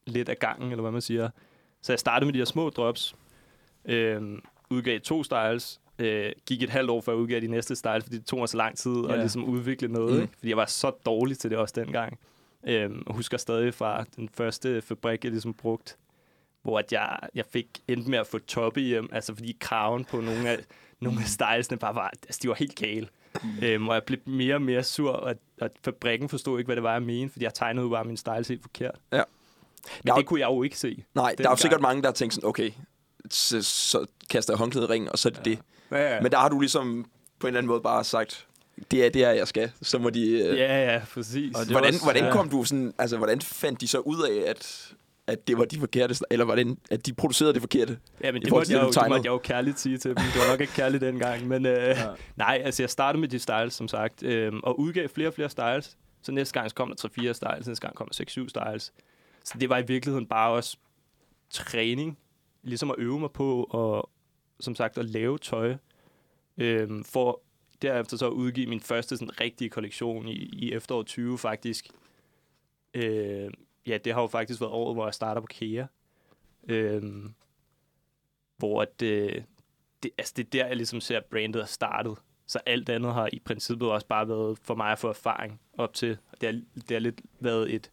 lidt 0.06 0.28
af 0.28 0.38
gangen, 0.38 0.70
eller 0.70 0.82
hvad 0.82 0.92
man 0.92 1.00
siger. 1.00 1.30
Så 1.82 1.92
jeg 1.92 1.98
startede 1.98 2.26
med 2.26 2.32
de 2.32 2.38
her 2.38 2.44
små 2.44 2.70
drops, 2.70 3.14
øhm, 3.84 4.40
udgav 4.70 5.00
to 5.00 5.24
styles, 5.24 5.80
øh, 5.98 6.32
gik 6.46 6.62
et 6.62 6.70
halvt 6.70 6.90
år 6.90 7.00
før 7.00 7.12
jeg 7.12 7.18
udgav 7.20 7.40
de 7.40 7.46
næste 7.46 7.76
styles, 7.76 8.04
fordi 8.04 8.16
det 8.18 8.26
tog 8.26 8.38
mig 8.38 8.48
så 8.48 8.56
lang 8.56 8.76
tid 8.78 9.04
at 9.04 9.10
Ja. 9.10 9.16
ligesom 9.16 9.44
udvikle 9.44 9.88
noget, 9.88 10.10
Mm. 10.10 10.16
mm. 10.16 10.22
ikke? 10.22 10.34
fordi 10.38 10.48
jeg 10.48 10.56
var 10.56 10.66
så 10.66 10.90
dårlig 11.06 11.38
til 11.38 11.50
det 11.50 11.58
også 11.58 11.74
dengang. 11.76 12.18
Øhm, 12.68 13.02
og 13.06 13.14
husker 13.14 13.37
stadig 13.37 13.75
fra 13.75 14.04
den 14.16 14.28
første 14.34 14.82
fabrik, 14.82 15.25
jeg 15.25 15.30
ligesom 15.32 15.54
brugt, 15.54 15.96
hvor 16.62 16.78
at 16.78 16.92
jeg, 16.92 17.18
jeg 17.34 17.44
fik 17.52 17.66
endt 17.88 18.06
med 18.08 18.18
at 18.18 18.26
få 18.26 18.38
toppe 18.38 18.80
hjem, 18.80 19.08
altså 19.12 19.34
fordi 19.34 19.56
kraven 19.60 20.04
på 20.04 20.20
nogle 20.20 20.48
af, 20.48 20.58
nogle 21.00 21.20
af 21.20 21.26
stylesene 21.28 21.76
bare 21.78 21.94
var, 21.94 22.10
altså 22.22 22.40
de 22.42 22.48
var 22.48 22.54
helt 22.54 22.75
gale. 22.76 23.08
øhm, 23.62 23.88
og 23.88 23.94
jeg 23.94 24.02
blev 24.04 24.18
mere 24.26 24.54
og 24.54 24.62
mere 24.62 24.82
sur, 24.82 25.10
og, 25.12 25.34
og 25.60 25.70
fabrikken 25.84 26.28
forstod 26.28 26.58
ikke, 26.58 26.66
hvad 26.68 26.76
det 26.76 26.82
var, 26.82 26.92
jeg 26.92 27.02
mente, 27.02 27.32
fordi 27.32 27.44
jeg 27.44 27.54
tegnede 27.54 27.84
jo 27.84 27.90
bare 27.90 28.04
min 28.04 28.16
styles 28.16 28.48
helt 28.48 28.62
forkert. 28.62 28.98
Ja. 29.12 29.16
Men 29.16 29.22
Der 30.06 30.12
er 30.12 30.16
det 30.16 30.22
jo- 30.22 30.26
kunne 30.28 30.40
jeg 30.40 30.46
jo 30.46 30.62
ikke 30.62 30.78
se. 30.78 31.04
Nej, 31.14 31.22
der 31.25 31.26
er 31.28 31.30
jo 31.30 31.37
dengang. 31.37 31.58
sikkert 31.58 31.80
mange, 31.80 32.02
der 32.02 32.08
har 32.08 32.12
tænkt 32.14 32.34
sådan, 32.34 32.48
okay, 32.48 32.70
så, 33.30 33.62
så 33.62 34.06
kaster 34.30 34.52
jeg 34.52 34.58
håndklædet 34.58 34.88
i 34.88 34.92
ringen, 34.92 35.08
og 35.12 35.18
så 35.18 35.28
er 35.28 35.32
det 35.32 35.46
ja. 35.46 35.50
det. 35.50 35.58
Ja, 35.90 36.14
ja. 36.14 36.20
Men 36.22 36.32
der 36.32 36.38
har 36.38 36.48
du 36.48 36.60
ligesom 36.60 37.06
på 37.38 37.46
en 37.46 37.48
eller 37.48 37.58
anden 37.58 37.68
måde 37.68 37.80
bare 37.80 38.04
sagt, 38.04 38.47
det 38.90 39.06
er 39.06 39.11
det 39.11 39.20
her, 39.23 39.30
jeg 39.30 39.49
skal. 39.49 39.70
Så 39.82 39.99
må 39.99 40.11
de... 40.11 40.30
Øh, 40.30 40.58
Ja, 40.58 40.92
ja, 40.92 41.02
præcis. 41.14 41.56
Og 41.56 41.61
det- 41.62 41.70
hvordan, 41.70 41.88
også- 41.88 42.02
hvordan 42.04 42.25
ja. 42.25 42.32
kom 42.32 42.49
du 42.49 42.64
sådan... 42.64 42.94
Altså, 42.99 43.16
hvordan 43.16 43.40
fandt 43.40 43.80
de 43.80 43.88
så 43.88 43.99
ud 43.99 44.23
af, 44.23 44.50
at, 44.50 44.92
at 45.26 45.49
det 45.49 45.58
var 45.58 45.64
de 45.64 45.78
forkerte... 45.78 46.14
Eller 46.30 46.44
hvordan, 46.44 46.78
at 46.90 47.06
de 47.06 47.14
producerede 47.14 47.54
det 47.54 47.62
forkerte? 47.62 47.99
Ja, 48.25 48.32
men 48.32 48.42
det 48.42 48.50
måtte, 48.50 48.66
til 48.66 48.73
jeg 48.73 48.80
det, 48.80 48.97
jo, 48.97 49.00
det 49.02 49.08
måtte 49.08 49.25
jeg 49.26 49.32
jo 49.32 49.38
kærligt 49.38 49.80
sige 49.80 49.99
til 49.99 50.08
dem. 50.08 50.16
Det 50.16 50.40
var 50.42 50.50
nok 50.50 50.61
ikke 50.61 50.73
kærligt 50.73 51.00
dengang. 51.00 51.47
Men 51.49 51.66
øh, 51.66 51.73
ja. 51.75 52.06
nej, 52.37 52.61
altså 52.64 52.82
jeg 52.82 52.90
startede 52.90 53.20
med 53.20 53.28
de 53.28 53.38
styles, 53.38 53.75
som 53.75 53.88
sagt, 53.88 54.23
øh, 54.23 54.52
og 54.62 54.80
udgav 54.80 55.08
flere 55.08 55.28
og 55.28 55.35
flere 55.35 55.50
styles. 55.50 55.97
Så 56.23 56.32
næste 56.32 56.54
gang 56.54 56.70
så 56.70 56.75
kom 56.75 56.94
der 57.02 57.08
3-4 57.08 57.32
styles, 57.32 57.66
næste 57.66 57.82
gang 57.87 57.94
kom 57.97 58.08
der 58.18 58.25
6-7 58.25 58.49
styles. 58.49 58.92
Så 59.44 59.54
det 59.61 59.68
var 59.68 59.78
i 59.78 59.85
virkeligheden 59.88 60.26
bare 60.26 60.50
også 60.50 60.76
træning, 61.50 62.18
ligesom 62.62 62.90
at 62.90 62.97
øve 62.99 63.20
mig 63.20 63.30
på, 63.30 63.62
og 63.70 64.11
som 64.61 64.75
sagt 64.75 64.99
at 64.99 65.04
lave 65.04 65.38
tøj, 65.38 65.75
øh, 66.58 66.88
for 67.04 67.40
derefter 67.82 68.16
så 68.16 68.28
udgive 68.28 68.66
min 68.66 68.80
første 68.80 69.16
sådan, 69.16 69.40
rigtige 69.40 69.70
kollektion 69.70 70.28
i, 70.28 70.32
i 70.32 70.73
efteråret 70.73 71.06
20 71.06 71.38
faktisk. 71.38 71.88
Øh, 72.94 73.50
ja, 73.87 73.99
det 73.99 74.14
har 74.14 74.20
jo 74.20 74.26
faktisk 74.26 74.61
været 74.61 74.73
året, 74.73 74.97
hvor 74.97 75.06
jeg 75.06 75.14
starter 75.14 75.40
på 75.40 75.47
KEA. 75.50 75.87
Øh, 76.68 77.02
hvor 78.56 78.82
at, 78.82 79.02
øh, 79.02 79.42
det, 80.02 80.11
altså 80.18 80.35
det 80.37 80.44
er 80.47 80.50
der, 80.50 80.66
jeg 80.66 80.76
ligesom 80.76 81.00
ser, 81.00 81.16
at 81.16 81.25
brandet 81.25 81.62
er 81.62 81.66
startet. 81.66 82.18
Så 82.47 82.58
alt 82.66 82.88
andet 82.88 83.14
har 83.14 83.28
i 83.32 83.38
princippet 83.38 83.90
også 83.90 84.06
bare 84.06 84.28
været 84.28 84.58
for 84.62 84.75
mig 84.75 84.92
at 84.92 84.99
få 84.99 85.08
erfaring 85.08 85.61
op 85.78 85.94
til. 85.94 86.18
Det 86.40 86.49
har, 86.49 86.61
det 86.75 86.90
har 86.90 86.99
lidt 86.99 87.20
været 87.40 87.75
et 87.75 87.90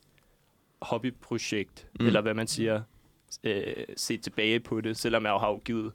hobbyprojekt, 0.82 1.88
Mm. 2.00 2.06
eller 2.06 2.22
hvad 2.22 2.34
man 2.34 2.48
siger, 2.48 2.82
øh, 3.44 3.86
set 3.98 4.22
tilbage 4.24 4.60
på 4.60 4.82
det, 4.82 4.98
selvom 4.98 5.24
jeg 5.26 5.32
jo 5.32 5.38
har 5.38 5.50
jo 5.50 5.62
givet 5.66 5.94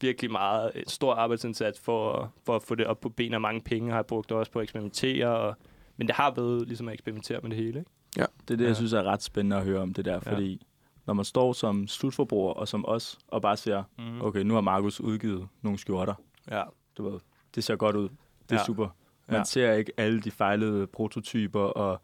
virkelig 0.00 0.30
meget 0.30 0.70
et 0.74 0.90
stor 0.90 1.14
arbejdsindsats 1.14 1.80
for, 1.80 2.32
for 2.46 2.56
at 2.56 2.62
få 2.62 2.74
det 2.74 2.86
op 2.86 3.00
på 3.00 3.08
ben, 3.08 3.34
og 3.34 3.40
mange 3.40 3.60
penge 3.60 3.90
har 3.90 3.96
jeg 3.98 4.06
brugt 4.06 4.32
også 4.32 4.52
på 4.52 4.58
at 4.58 4.62
eksperimentere. 4.62 5.26
Og, 5.28 5.56
men 5.96 6.06
det 6.06 6.16
har 6.16 6.30
været 6.36 6.68
ligesom 6.68 6.88
at 6.88 6.94
eksperimentere 6.94 7.40
med 7.42 7.50
det 7.50 7.58
hele. 7.58 7.78
Ikke? 7.78 7.90
Det 8.16 8.24
er 8.50 8.56
det, 8.56 8.60
Ja. 8.60 8.66
jeg 8.68 8.76
synes 8.76 8.92
er 8.92 9.02
ret 9.02 9.22
spændende 9.22 9.56
at 9.56 9.64
høre 9.64 9.80
om 9.80 9.94
det 9.94 10.04
der, 10.04 10.20
fordi 10.20 10.66
når 11.06 11.14
man 11.14 11.24
står 11.24 11.52
som 11.52 11.88
slutforbruger 11.88 12.52
og 12.52 12.68
som 12.68 12.84
os, 12.88 13.18
og 13.28 13.42
bare 13.42 13.56
siger, 13.56 13.82
Mm. 13.98 14.22
okay, 14.22 14.40
nu 14.42 14.54
har 14.54 14.60
Markus 14.60 15.00
udgivet 15.00 15.48
nogle 15.62 15.78
skjorter, 15.78 16.14
Ja. 16.50 16.62
du 16.98 17.10
ved, 17.10 17.20
det 17.54 17.64
ser 17.64 17.76
godt 17.76 17.96
ud, 17.96 18.08
det 18.48 18.52
er 18.52 18.60
Ja. 18.60 18.64
super. 18.64 18.88
Man 19.28 19.36
Ja. 19.40 19.44
ser 19.44 19.72
ikke 19.72 19.92
alle 19.96 20.20
de 20.20 20.30
fejlede 20.30 20.86
prototyper 20.86 21.60
og 21.60 22.00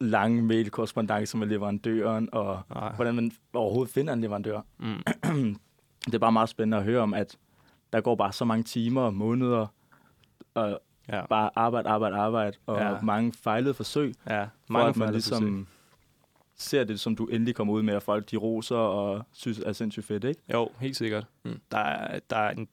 lange 0.00 0.42
mailkorrespondancer 0.42 1.38
med 1.38 1.46
leverandøren, 1.46 2.28
og 2.32 2.60
Nej. 2.74 2.92
hvordan 2.94 3.14
man 3.14 3.32
overhovedet 3.54 3.94
finder 3.94 4.12
en 4.12 4.20
leverandør. 4.20 4.60
Mm. 4.78 5.56
Det 6.06 6.14
er 6.14 6.18
bare 6.18 6.32
meget 6.32 6.48
spændende 6.48 6.76
at 6.76 6.84
høre 6.84 7.00
om, 7.00 7.14
at 7.14 7.36
der 7.92 8.00
går 8.00 8.14
bare 8.14 8.32
så 8.32 8.44
mange 8.44 8.62
timer 8.64 9.02
og 9.02 9.14
måneder, 9.14 9.66
og 10.54 10.80
Ja. 11.08 11.26
bare 11.26 11.50
arbejde, 11.56 11.88
arbejde, 11.88 12.16
arbejde, 12.16 12.56
og 12.66 12.78
Ja. 12.78 13.00
mange 13.02 13.32
fejlede 13.32 13.74
forsøg, 13.74 14.14
ja. 14.28 14.42
for 14.42 14.48
Mange 14.68 14.88
at 14.88 14.96
man 14.96 15.12
ligesom 15.12 15.66
ser 16.56 16.84
det, 16.84 17.00
som 17.00 17.16
du 17.16 17.26
endelig 17.26 17.54
kommer 17.54 17.74
ud 17.74 17.82
med, 17.82 17.94
og 17.94 18.02
folk 18.02 18.30
de 18.30 18.36
roser 18.36 18.76
og 18.76 19.22
synes 19.32 19.58
er 19.58 19.72
sindssygt 19.72 20.06
fedt, 20.06 20.24
ikke? 20.24 20.40
Jo, 20.52 20.68
helt 20.80 20.96
sikkert. 20.96 21.26
Mm. 21.44 21.60
Der, 21.70 21.78
er, 21.78 22.18
der 22.30 22.36
er 22.36 22.50
en, 22.50 22.68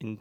en 0.00 0.20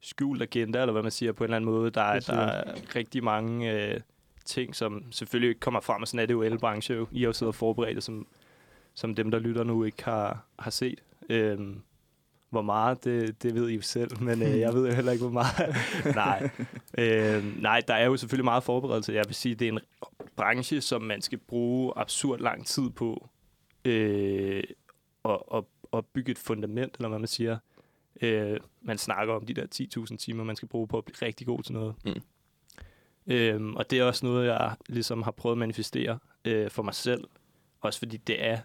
skjult 0.00 0.42
agenda, 0.42 0.80
eller 0.80 0.92
hvad 0.92 1.02
man 1.02 1.10
siger 1.10 1.32
på 1.32 1.44
en 1.44 1.46
eller 1.46 1.56
anden 1.56 1.70
måde. 1.70 1.90
Der 1.90 2.00
er, 2.02 2.20
der 2.20 2.34
er 2.36 2.74
rigtig 2.96 3.24
mange 3.24 3.72
øh, 3.72 4.00
ting, 4.44 4.76
som 4.76 5.12
selvfølgelig 5.12 5.48
ikke 5.48 5.60
kommer 5.60 5.80
frem, 5.80 6.02
og 6.02 6.08
sådan 6.08 6.20
er 6.22 6.26
det 6.26 6.34
jo 6.34 6.42
i 6.42 6.46
alle 6.46 6.58
brancher. 6.58 6.96
jo. 6.96 7.06
I 7.10 7.20
har 7.20 7.26
jo 7.26 7.32
siddet 7.32 7.48
og 7.48 7.54
forberedt 7.54 8.04
som, 8.04 8.26
som 8.94 9.14
dem, 9.14 9.30
der 9.30 9.38
lytter 9.38 9.64
nu, 9.64 9.84
ikke 9.84 10.04
har, 10.04 10.44
har 10.58 10.70
set. 10.70 11.02
Øhm, 11.28 11.82
hvor 12.50 12.62
meget, 12.62 13.04
det, 13.04 13.42
det 13.42 13.54
ved 13.54 13.68
I 13.68 13.74
jo 13.74 13.82
selv, 13.82 14.20
men 14.28 14.42
øh, 14.42 14.58
jeg 14.58 14.74
ved 14.74 14.88
jo 14.88 14.94
heller 14.94 15.12
ikke, 15.12 15.24
hvor 15.24 15.32
meget. 15.32 15.76
nej. 16.14 16.50
Øhm, 16.98 17.56
nej, 17.60 17.80
der 17.88 17.94
er 17.94 18.04
jo 18.04 18.16
selvfølgelig 18.16 18.44
meget 18.44 18.62
forberedelse. 18.62 19.12
Jeg 19.12 19.24
vil 19.26 19.34
sige, 19.34 19.54
det 19.54 19.68
er 19.68 19.72
en 19.72 19.80
branche, 20.36 20.80
som 20.80 21.02
man 21.02 21.22
skal 21.22 21.38
bruge 21.38 21.92
absurd 21.96 22.40
lang 22.40 22.66
tid 22.66 22.90
på 22.90 23.28
øh, 23.84 24.62
og, 25.22 25.52
og, 25.52 25.68
og 25.92 26.06
bygge 26.06 26.30
et 26.30 26.38
fundament, 26.38 26.96
eller 26.96 27.08
hvad 27.08 27.18
man 27.18 27.28
siger. 27.28 27.58
Øh, 28.22 28.60
man 28.82 28.98
snakker 28.98 29.34
om 29.34 29.46
de 29.46 29.54
der 29.54 29.66
10.000 30.10 30.16
timer, 30.16 30.44
man 30.44 30.56
skal 30.56 30.68
bruge 30.68 30.88
på 30.88 30.98
at 30.98 31.04
blive 31.04 31.16
rigtig 31.22 31.46
god 31.46 31.62
til 31.62 31.72
noget. 31.72 31.94
Mm. 32.04 32.22
Øhm, 33.26 33.76
og 33.76 33.90
det 33.90 33.98
er 33.98 34.04
også 34.04 34.26
noget, 34.26 34.46
jeg 34.46 34.76
ligesom 34.88 35.22
har 35.22 35.30
prøvet 35.30 35.54
at 35.54 35.58
manifestere 35.58 36.18
øh, 36.44 36.70
for 36.70 36.82
mig 36.82 36.94
selv. 36.94 37.24
Også 37.80 37.98
fordi 37.98 38.16
det 38.16 38.44
er, 38.44 38.58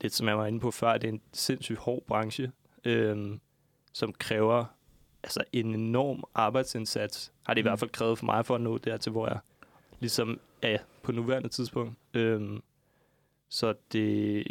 lidt 0.00 0.14
som 0.14 0.28
jeg 0.28 0.38
var 0.38 0.46
inde 0.46 0.60
på 0.60 0.70
før, 0.70 0.98
det 0.98 1.08
er 1.08 1.12
en 1.12 1.20
sindssygt 1.32 1.78
hård 1.78 2.02
branche, 2.06 2.52
øh, 2.84 3.38
som 3.92 4.12
kræver 4.12 4.64
altså 5.22 5.44
en 5.52 5.74
enorm 5.74 6.24
arbejdsindsats. 6.34 7.32
Har 7.46 7.54
det 7.54 7.60
i 7.60 7.62
Mm. 7.62 7.68
hvert 7.68 7.78
fald 7.78 7.90
krævet 7.90 8.18
for 8.18 8.26
mig 8.26 8.46
for 8.46 8.54
at 8.54 8.60
nå 8.60 8.78
dertil, 8.78 9.12
hvor 9.12 9.28
jeg 9.28 9.38
ligesom 10.00 10.40
er 10.62 10.78
på 11.02 11.12
nuværende 11.12 11.48
tidspunkt. 11.48 11.94
Øhm, 12.14 12.62
så 13.48 13.74
det, 13.92 14.46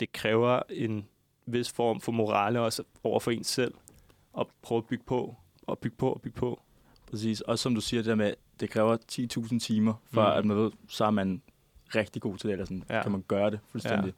det 0.00 0.12
kræver 0.12 0.62
en 0.70 1.08
vis 1.46 1.72
form 1.72 2.00
for 2.00 2.12
morale 2.12 2.60
også 2.60 2.82
over 3.04 3.20
for 3.20 3.30
en 3.30 3.44
selv, 3.44 3.74
at 4.38 4.46
prøve 4.62 4.78
at 4.78 4.86
bygge 4.86 5.04
på, 5.04 5.36
og 5.66 5.78
bygge 5.78 5.96
på, 5.96 6.12
og 6.12 6.20
bygge 6.20 6.36
på. 6.36 6.60
Præcis. 7.10 7.40
Og 7.40 7.58
som 7.58 7.74
du 7.74 7.80
siger, 7.80 8.00
det 8.02 8.08
der 8.08 8.14
med, 8.14 8.34
det 8.60 8.70
kræver 8.70 8.96
10.000 9.12 9.58
timer, 9.58 9.94
for 10.12 10.22
mm. 10.32 10.38
at 10.38 10.44
man 10.44 10.56
ved, 10.56 10.70
så 10.88 11.04
er 11.04 11.10
man 11.10 11.42
rigtig 11.96 12.22
god 12.22 12.36
til 12.38 12.48
det, 12.48 12.52
eller 12.52 12.64
sådan, 12.64 12.84
Ja. 12.90 13.02
kan 13.02 13.12
man 13.12 13.24
gøre 13.28 13.50
det 13.50 13.60
fuldstændig. 13.70 14.06
Ja. 14.06 14.12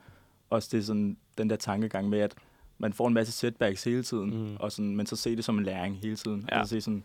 Også 0.50 0.68
det 0.73 0.78
er 0.78 0.83
sådan, 0.83 1.16
den 1.38 1.50
der 1.50 1.56
tankegang 1.56 2.09
med, 2.09 2.18
at 2.21 2.35
man 2.78 2.92
får 2.92 3.09
en 3.09 3.14
masse 3.14 3.33
setbacks 3.33 3.85
hele 3.85 4.02
tiden, 4.02 4.30
Mm. 4.50 4.56
og 4.61 4.73
sådan, 4.73 4.97
men 4.97 5.06
så 5.06 5.16
se 5.16 5.37
det 5.37 5.45
som 5.45 5.59
en 5.59 5.64
læring 5.64 5.99
hele 6.02 6.16
tiden. 6.16 6.49
Ja. 6.52 6.59
Altså 6.59 6.71
se 6.71 6.80
sådan, 6.80 7.04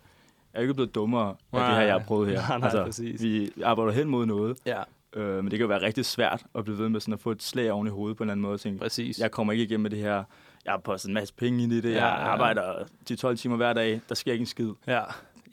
jeg 0.54 0.60
er 0.60 0.62
ikke 0.62 0.74
blevet 0.74 0.96
dummere 0.96 1.28
af 1.30 1.36
Nej, 1.52 1.68
det 1.68 1.76
her, 1.76 1.84
jeg 1.84 1.94
har 1.94 2.00
prøvet 2.06 2.30
her. 2.30 2.42
nej, 2.50 2.58
nej, 2.58 2.66
altså, 2.68 2.84
præcis. 2.84 3.22
Vi 3.24 3.52
arbejder 3.64 3.92
hen 3.92 4.08
mod 4.10 4.26
noget, 4.26 4.58
Ja, 4.66 4.82
øh, 5.14 5.36
men 5.36 5.44
det 5.46 5.52
kan 5.52 5.60
jo 5.62 5.68
være 5.68 5.82
rigtig 5.82 6.06
svært 6.06 6.44
at 6.56 6.64
blive 6.64 6.78
ved 6.78 6.90
med 6.90 7.00
sådan 7.00 7.14
at 7.14 7.20
få 7.20 7.32
et 7.32 7.44
slag 7.44 7.72
oven 7.72 7.88
i 7.88 7.90
hovedet 7.90 8.18
på 8.18 8.24
en 8.24 8.26
eller 8.30 8.32
anden 8.32 8.42
måde, 8.42 8.54
og 8.54 8.60
tænke, 8.60 8.80
præcis. 8.80 9.20
jeg 9.20 9.32
kommer 9.32 9.54
ikke 9.54 9.64
igennem 9.64 9.82
med 9.82 9.90
det 9.90 10.00
her, 10.00 10.24
jeg 10.66 10.74
har 10.74 10.78
postet 10.78 11.08
en 11.08 11.14
masse 11.14 11.34
penge 11.34 11.64
ind 11.64 11.74
i 11.74 11.82
det, 11.82 11.92
Ja, 11.92 12.06
jeg 12.06 12.18
arbejder 12.28 12.84
de 13.10 13.16
12 13.16 13.38
timer 13.38 13.56
hver 13.56 13.74
dag, 13.74 14.02
der 14.10 14.16
sker 14.16 14.32
ikke 14.32 14.42
en 14.44 14.48
skid. 14.48 14.70
Ja, 14.88 15.02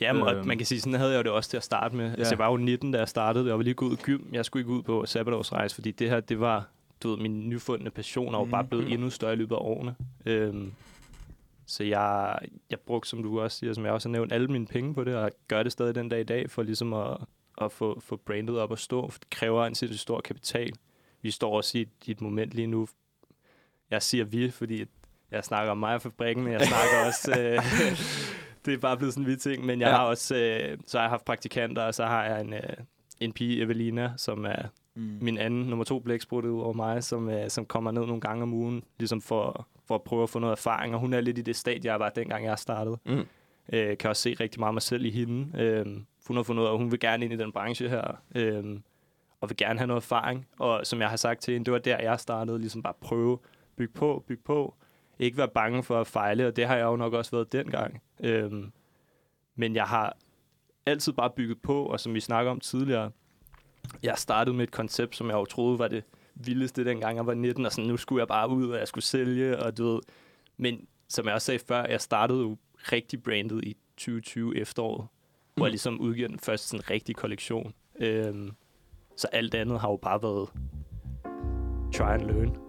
Jamen, 0.00 0.22
og 0.22 0.34
Øhm. 0.34 0.46
man 0.46 0.56
kan 0.56 0.66
sige, 0.66 0.80
sådan 0.80 0.98
havde 0.98 1.10
jeg 1.12 1.18
jo 1.18 1.22
det 1.22 1.30
også 1.32 1.50
til 1.50 1.56
at 1.56 1.62
starte 1.64 1.96
med. 1.96 2.04
Ja. 2.04 2.10
Altså, 2.10 2.24
Ja. 2.24 2.30
jeg 2.30 2.38
var 2.38 2.50
jo 2.50 2.56
19, 2.56 2.92
da 2.92 2.98
jeg 2.98 3.08
startede. 3.08 3.46
Jeg 3.48 3.56
var 3.56 3.62
lige 3.62 3.74
gået 3.74 3.90
ud 3.90 3.96
i 3.96 4.00
gym. 4.02 4.20
Jeg 4.32 4.44
skulle 4.44 4.60
ikke 4.60 4.72
ud 4.72 4.82
på 4.82 5.06
sabbatårsrejse, 5.06 5.74
fordi 5.74 5.90
det 5.90 6.10
her, 6.10 6.20
det 6.20 6.40
var, 6.40 6.68
du 7.02 7.10
ved, 7.10 7.16
min 7.18 7.48
nyfundne 7.48 7.90
passion, 7.90 8.34
og 8.34 8.44
mm. 8.44 8.50
bare 8.50 8.64
blevet 8.64 8.84
Mhm. 8.84 8.92
endnu 8.94 9.10
større 9.10 9.32
i 9.32 9.36
løbet 9.36 9.54
af 9.54 9.60
årene. 9.60 9.94
Øhm, 10.26 10.72
så 11.66 11.84
jeg, 11.84 12.38
jeg 12.70 12.80
brugte, 12.80 13.08
som 13.08 13.22
du 13.22 13.40
også 13.40 13.58
siger, 13.58 13.72
som 13.74 13.84
jeg 13.84 13.92
også 13.92 14.08
har 14.08 14.12
nævnt, 14.12 14.32
alle 14.32 14.48
mine 14.48 14.66
penge 14.66 14.94
på 14.94 15.04
det, 15.04 15.14
og 15.16 15.30
gør 15.48 15.62
det 15.62 15.72
stadig 15.72 15.94
den 15.94 16.08
dag 16.08 16.20
i 16.20 16.24
dag, 16.24 16.50
for 16.50 16.62
ligesom 16.62 16.92
at, 16.92 17.16
at 17.60 17.72
få, 17.72 18.00
få 18.00 18.16
brandet 18.16 18.58
op 18.58 18.72
at 18.72 18.78
stå. 18.78 19.10
For 19.10 19.18
det 19.18 19.30
kræver 19.30 19.66
en 19.66 19.74
sindssygt 19.74 20.00
stor 20.00 20.20
kapital. 20.20 20.72
Vi 21.22 21.30
står 21.30 21.56
også 21.56 21.78
i 21.78 21.80
et, 21.80 21.88
i 22.06 22.10
et 22.10 22.20
moment 22.20 22.52
lige 22.52 22.66
nu. 22.66 22.88
Jeg 23.90 24.02
siger 24.02 24.24
vi, 24.24 24.50
fordi 24.50 24.84
jeg 25.30 25.44
snakker 25.44 25.70
om 25.70 25.78
mig 25.78 25.94
og 25.94 26.02
fabrikken, 26.02 26.44
men 26.44 26.52
jeg 26.52 26.60
snakker 26.66 27.06
også... 27.08 27.40
Øh, 27.40 27.58
det 28.68 28.76
er 28.76 28.80
bare 28.80 28.96
blevet 28.96 29.14
sådan 29.14 29.22
en 29.24 29.28
vild 29.28 29.38
ting, 29.38 29.66
men 29.66 29.80
jeg 29.80 29.86
Ja. 29.88 29.96
har 29.96 30.04
også... 30.04 30.36
Øh, 30.36 30.78
så 30.86 30.98
har 30.98 31.04
jeg 31.04 31.10
haft 31.10 31.24
praktikanter, 31.24 31.82
og 31.82 31.94
så 31.94 32.04
har 32.04 32.24
jeg 32.24 32.40
en, 32.40 32.52
øh, 32.52 32.60
en 33.20 33.32
pige, 33.32 33.62
Evelina, 33.62 34.12
som 34.16 34.44
er 34.44 34.62
Mm. 34.94 35.18
min 35.20 35.38
anden 35.38 35.62
nummer 35.64 35.84
to 35.84 35.98
blæksprut 35.98 36.44
ud 36.44 36.60
over 36.60 36.72
mig, 36.72 37.04
som, 37.04 37.30
øh, 37.30 37.50
som 37.50 37.66
kommer 37.66 37.90
ned 37.90 38.06
nogle 38.06 38.20
gange 38.20 38.42
om 38.42 38.52
ugen, 38.54 38.82
ligesom 38.98 39.20
for, 39.20 39.66
for 39.86 39.94
at 39.94 40.02
prøve 40.02 40.22
at 40.22 40.30
få 40.30 40.38
noget 40.38 40.52
erfaring. 40.52 40.94
Og 40.94 41.00
hun 41.00 41.12
er 41.12 41.20
lidt 41.20 41.38
i 41.38 41.42
det 41.42 41.56
stadie, 41.56 41.90
jeg 41.92 42.00
var 42.00 42.08
dengang, 42.08 42.44
jeg 42.44 42.58
startede. 42.58 42.98
Mm. 43.06 43.24
Øh, 43.72 43.98
kan 43.98 44.10
også 44.10 44.22
se 44.22 44.34
rigtig 44.40 44.60
meget 44.60 44.74
mig 44.74 44.82
selv 44.82 45.04
i 45.04 45.10
hende. 45.10 45.58
Øh, 45.62 45.86
hun 46.28 46.36
har 46.36 46.42
fundet 46.42 46.62
ud 46.62 46.66
af, 46.68 46.72
at 46.72 46.78
hun 46.78 46.90
vil 46.90 47.00
gerne 47.00 47.24
ind 47.24 47.34
i 47.34 47.36
den 47.36 47.52
branche 47.52 47.88
her, 47.88 48.20
øh, 48.34 48.64
og 49.40 49.48
vil 49.50 49.56
gerne 49.56 49.78
have 49.78 49.86
noget 49.86 50.02
erfaring. 50.02 50.46
Og 50.58 50.86
som 50.86 51.00
jeg 51.00 51.08
har 51.08 51.16
sagt 51.16 51.40
til 51.42 51.52
hende, 51.52 51.64
det 51.64 51.72
var 51.72 51.78
der, 51.78 51.98
jeg 52.00 52.20
startede, 52.20 52.58
ligesom 52.58 52.82
bare 52.82 52.94
prøve, 53.00 53.38
bygge 53.76 53.92
på, 53.94 54.24
bygge 54.28 54.42
på. 54.42 54.74
Ikke 55.18 55.36
være 55.36 55.48
bange 55.48 55.82
for 55.82 56.00
at 56.00 56.06
fejle, 56.06 56.46
og 56.46 56.56
det 56.56 56.66
har 56.66 56.76
jeg 56.76 56.84
jo 56.84 56.96
nok 56.96 57.12
også 57.12 57.30
været 57.30 57.52
dengang. 57.52 58.02
Øhm, 58.20 58.72
men 59.54 59.74
jeg 59.74 59.84
har 59.84 60.16
altid 60.86 61.12
bare 61.12 61.30
bygget 61.30 61.62
på, 61.62 61.84
og 61.84 62.00
som 62.00 62.14
vi 62.14 62.20
snakker 62.20 62.50
om 62.50 62.60
tidligere, 62.60 63.10
jeg 64.02 64.18
startede 64.18 64.56
med 64.56 64.64
et 64.64 64.70
koncept, 64.70 65.16
som 65.16 65.28
jeg 65.28 65.34
jo 65.34 65.44
troede 65.44 65.78
var 65.78 65.88
det 65.88 66.04
vildeste, 66.34 66.84
dengang 66.84 67.16
jeg 67.16 67.26
var 67.26 67.34
19, 67.34 67.66
og 67.66 67.72
sådan, 67.72 67.88
nu 67.88 67.96
skulle 67.96 68.20
jeg 68.20 68.28
bare 68.28 68.48
ud, 68.48 68.68
og 68.70 68.78
jeg 68.78 68.88
skulle 68.88 69.04
sælge, 69.04 69.58
og 69.58 69.78
du 69.78 69.84
ved. 69.84 70.00
Men 70.56 70.86
som 71.08 71.26
jeg 71.26 71.34
også 71.34 71.46
sagde 71.46 71.64
før, 71.68 71.84
jeg 71.84 72.00
startede 72.00 72.40
jo 72.40 72.56
rigtig 72.92 73.22
brandet 73.22 73.64
i 73.64 73.76
2020 73.96 74.56
efteråret, 74.56 75.06
hvor 75.54 75.66
jeg 75.66 75.70
ligesom 75.70 76.00
udgiver 76.00 76.28
den 76.28 76.38
første 76.38 76.68
sådan 76.68 76.90
rigtig 76.90 77.16
kollektion. 77.16 77.72
Øhm, 78.00 78.50
så 79.16 79.28
alt 79.32 79.54
andet 79.54 79.80
har 79.80 79.90
jo 79.90 79.96
bare 79.96 80.22
været 80.22 80.48
try 81.92 82.12
and 82.12 82.22
learn. 82.22 82.67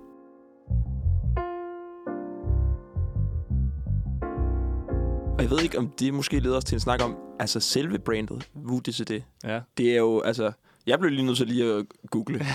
Og 5.40 5.44
jeg 5.44 5.52
ved 5.52 5.62
ikke, 5.64 5.78
om 5.78 5.90
det 6.00 6.14
måske 6.14 6.40
leder 6.40 6.58
os 6.58 6.64
til 6.66 6.76
en 6.76 6.80
snak 6.80 7.04
om, 7.04 7.18
altså 7.40 7.60
selve 7.60 8.00
brandet, 8.00 8.50
VUDCD. 8.54 9.12
Ja. 9.44 9.60
Det 9.78 9.92
er 9.94 9.98
jo, 9.98 10.22
altså... 10.22 10.52
Jeg 10.88 11.00
blev 11.00 11.12
lige 11.12 11.26
nødt 11.26 11.38
til 11.38 11.48
lige 11.48 11.74
at 11.74 11.86
google. 12.12 12.38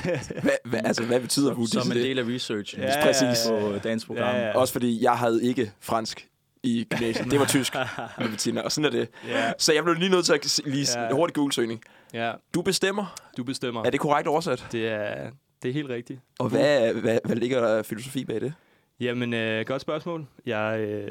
hvad, 0.42 0.50
hvad, 0.64 0.80
altså, 0.84 1.04
hvad 1.04 1.20
betyder 1.20 1.54
VUDCD? 1.54 1.72
Som 1.72 1.92
en 1.92 1.96
del 1.98 2.18
af 2.18 2.24
researchen. 2.24 2.82
Ja, 2.82 3.02
præcis. 3.02 3.48
På 3.48 3.78
dagens 3.84 4.04
program. 4.04 4.22
Ja, 4.34 4.46
ja. 4.46 4.56
Også 4.58 4.72
fordi 4.72 5.02
jeg 5.02 5.12
havde 5.12 5.44
ikke 5.44 5.72
fransk 5.80 6.28
i 6.62 6.86
gymnasiet. 6.90 7.30
Det 7.30 7.40
var 7.40 7.46
tysk 7.46 7.74
med 8.18 8.28
Bettina, 8.28 8.60
og 8.60 8.72
sådan 8.72 8.84
er 8.86 8.90
det. 8.90 9.08
Ja. 9.28 9.52
Så 9.58 9.72
jeg 9.72 9.84
blev 9.84 9.94
lige 9.94 10.10
nødt 10.10 10.24
til 10.26 10.32
at 10.32 10.60
lige 10.64 10.86
en 11.08 11.14
hurtig 11.14 11.34
Google-søgning. 11.34 11.80
ja, 12.14 12.32
Du 12.54 12.62
bestemmer. 12.62 13.14
du 13.36 13.44
bestemmer. 13.44 13.84
Er 13.84 13.90
det 13.90 14.00
korrekt 14.00 14.28
oversat? 14.28 14.66
Det 14.72 14.88
er, 14.88 15.30
det 15.62 15.68
er 15.68 15.72
helt 15.72 15.88
rigtigt. 15.88 16.20
Og 16.38 16.48
hvad, 16.48 16.92
hvad, 16.92 17.18
hvad 17.24 17.36
ligger 17.36 17.60
der 17.60 17.82
filosofi 17.82 18.24
bag 18.24 18.40
det? 18.40 18.52
Jamen, 19.00 19.34
øh, 19.34 19.66
godt 19.66 19.82
spørgsmål. 19.82 20.26
Jeg, 20.46 20.80
øh, 20.80 21.10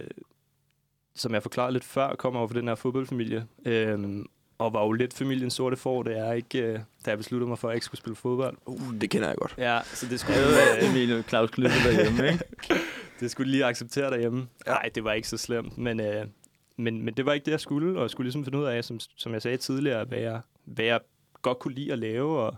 som 1.16 1.34
jeg 1.34 1.42
forklarede 1.42 1.74
lidt 1.74 1.84
før, 1.84 2.16
kommer 2.16 2.40
over 2.40 2.48
fra 2.48 2.60
den 2.60 2.68
her 2.68 2.76
fodboldfamilie. 2.76 3.48
Øh, 3.66 4.24
og 4.58 4.74
var 4.74 4.84
jo 4.84 4.92
lidt 4.92 5.14
familiens 5.14 5.54
sorte 5.54 5.76
får, 5.76 6.04
da 6.04 6.26
jeg, 6.26 6.38
ikke, 6.38 6.62
øh, 6.62 6.80
da 7.06 7.10
jeg 7.10 7.18
besluttede 7.18 7.50
mig 7.50 7.60
for, 7.60 7.68
at 7.68 7.72
jeg 7.72 7.76
ikke 7.76 7.86
skulle 7.86 8.00
spille 8.00 8.16
fodbold. 8.16 8.58
Uh, 8.66 8.94
det 9.02 9.10
kender 9.10 9.28
jeg 9.28 9.38
godt. 9.38 9.56
Ja, 9.58 9.80
så 9.84 10.06
det 10.08 10.20
skulle, 10.20 10.40
Øh, 10.40 10.84
øh, 10.84 10.90
Emil 10.90 11.24
Claus 11.24 11.50
Knytte 11.52 11.76
derhjemme, 11.86 12.32
ikke? 12.32 12.46
det 13.20 13.32
skulle 13.32 13.52
lige 13.52 13.66
acceptere 13.66 14.10
derhjemme. 14.12 14.48
Nej, 14.68 14.90
det 14.96 15.04
var 15.04 15.14
ikke 15.14 15.28
så 15.28 15.38
slemt, 15.38 15.78
men, 15.78 16.00
øh, 16.00 16.26
men, 16.78 17.02
men 17.06 17.14
det 17.14 17.26
var 17.26 17.34
ikke 17.34 17.46
det, 17.46 17.52
jeg 17.52 17.60
skulle, 17.60 17.98
og 17.98 18.02
jeg 18.02 18.10
skulle 18.10 18.26
ligesom 18.26 18.44
finde 18.44 18.58
ud 18.58 18.64
af, 18.64 18.84
som, 18.84 19.00
som 19.00 19.34
jeg 19.34 19.42
sagde 19.42 19.58
tidligere, 19.58 20.06
hvad 20.06 20.20
jeg, 20.20 20.42
hvad 20.66 20.86
jeg 20.86 21.00
godt 21.42 21.60
kunne 21.60 21.74
lide 21.74 21.94
at 21.94 22.00
lave, 22.00 22.40
og, 22.40 22.56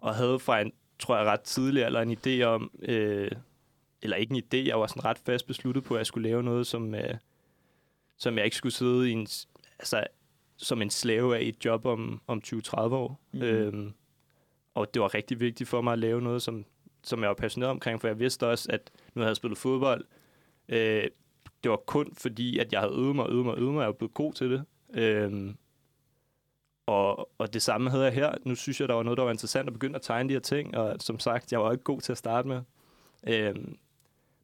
og 0.00 0.14
havde 0.14 0.38
fra 0.38 0.60
en, 0.60 0.72
tror 0.98 1.16
jeg, 1.16 1.26
ret 1.26 1.40
tidlig 1.40 1.82
eller 1.82 2.00
en 2.00 2.16
idé 2.26 2.42
om, 2.42 2.70
øh, 2.82 3.30
eller 4.02 4.16
ikke 4.16 4.34
en 4.34 4.42
idé, 4.44 4.68
jeg 4.68 4.80
var 4.80 4.86
sådan 4.86 5.04
ret 5.04 5.18
fast 5.26 5.46
besluttet 5.46 5.84
på, 5.84 5.94
at 5.94 5.98
jeg 5.98 6.06
skulle 6.06 6.28
lave 6.28 6.42
noget, 6.42 6.66
som, 6.66 6.94
øh, 6.94 7.14
som 8.22 8.36
jeg 8.36 8.44
ikke 8.44 8.56
skulle 8.56 8.72
sidde 8.72 9.10
i 9.10 9.12
en, 9.12 9.26
altså, 9.78 10.04
som 10.56 10.82
en 10.82 10.90
slave 10.90 11.36
af 11.36 11.40
et 11.42 11.64
job 11.64 11.86
om, 11.86 12.20
om 12.26 12.42
20-30 12.46 12.76
år. 12.76 13.20
Mm. 13.32 13.42
Øhm, 13.42 13.92
og 14.74 14.94
det 14.94 15.02
var 15.02 15.14
rigtig 15.14 15.40
vigtigt 15.40 15.68
for 15.68 15.80
mig 15.80 15.92
at 15.92 15.98
lave 15.98 16.22
noget, 16.22 16.42
som, 16.42 16.64
som 17.02 17.20
jeg 17.20 17.28
var 17.28 17.34
passioneret 17.34 17.70
omkring, 17.70 18.00
for 18.00 18.08
jeg 18.08 18.18
vidste 18.18 18.48
også, 18.48 18.68
at 18.72 18.90
nu 19.14 19.20
havde 19.20 19.28
jeg 19.28 19.36
spillet 19.36 19.58
fodbold. 19.58 20.04
Øh, 20.68 21.08
det 21.62 21.70
var 21.70 21.76
kun 21.76 22.14
fordi, 22.14 22.58
at 22.58 22.72
jeg 22.72 22.80
havde 22.80 22.94
øvet 22.94 23.16
mig, 23.16 23.28
øvet 23.28 23.44
mig, 23.44 23.58
øvet 23.58 23.72
mig, 23.72 23.78
og 23.78 23.82
jeg 23.82 23.88
var 23.88 23.98
blevet 23.98 24.14
god 24.14 24.32
til 24.32 24.50
det. 24.50 24.64
Øhm, 24.94 25.56
og, 26.86 27.30
og 27.38 27.54
det 27.54 27.62
samme 27.62 27.90
havde 27.90 28.04
jeg 28.04 28.12
her. 28.12 28.34
Nu 28.44 28.54
synes 28.54 28.80
jeg, 28.80 28.88
der 28.88 28.94
var 28.94 29.02
noget, 29.02 29.16
der 29.16 29.24
var 29.24 29.30
interessant 29.30 29.66
at 29.66 29.72
begynde 29.72 29.96
at 29.96 30.02
tegne 30.02 30.28
de 30.28 30.34
her 30.34 30.40
ting, 30.40 30.76
og 30.76 30.96
som 31.00 31.18
sagt, 31.18 31.52
jeg 31.52 31.60
var 31.60 31.72
ikke 31.72 31.84
god 31.84 32.00
til 32.00 32.12
at 32.12 32.18
starte 32.18 32.48
med. 32.48 32.62
Øhm, 33.26 33.78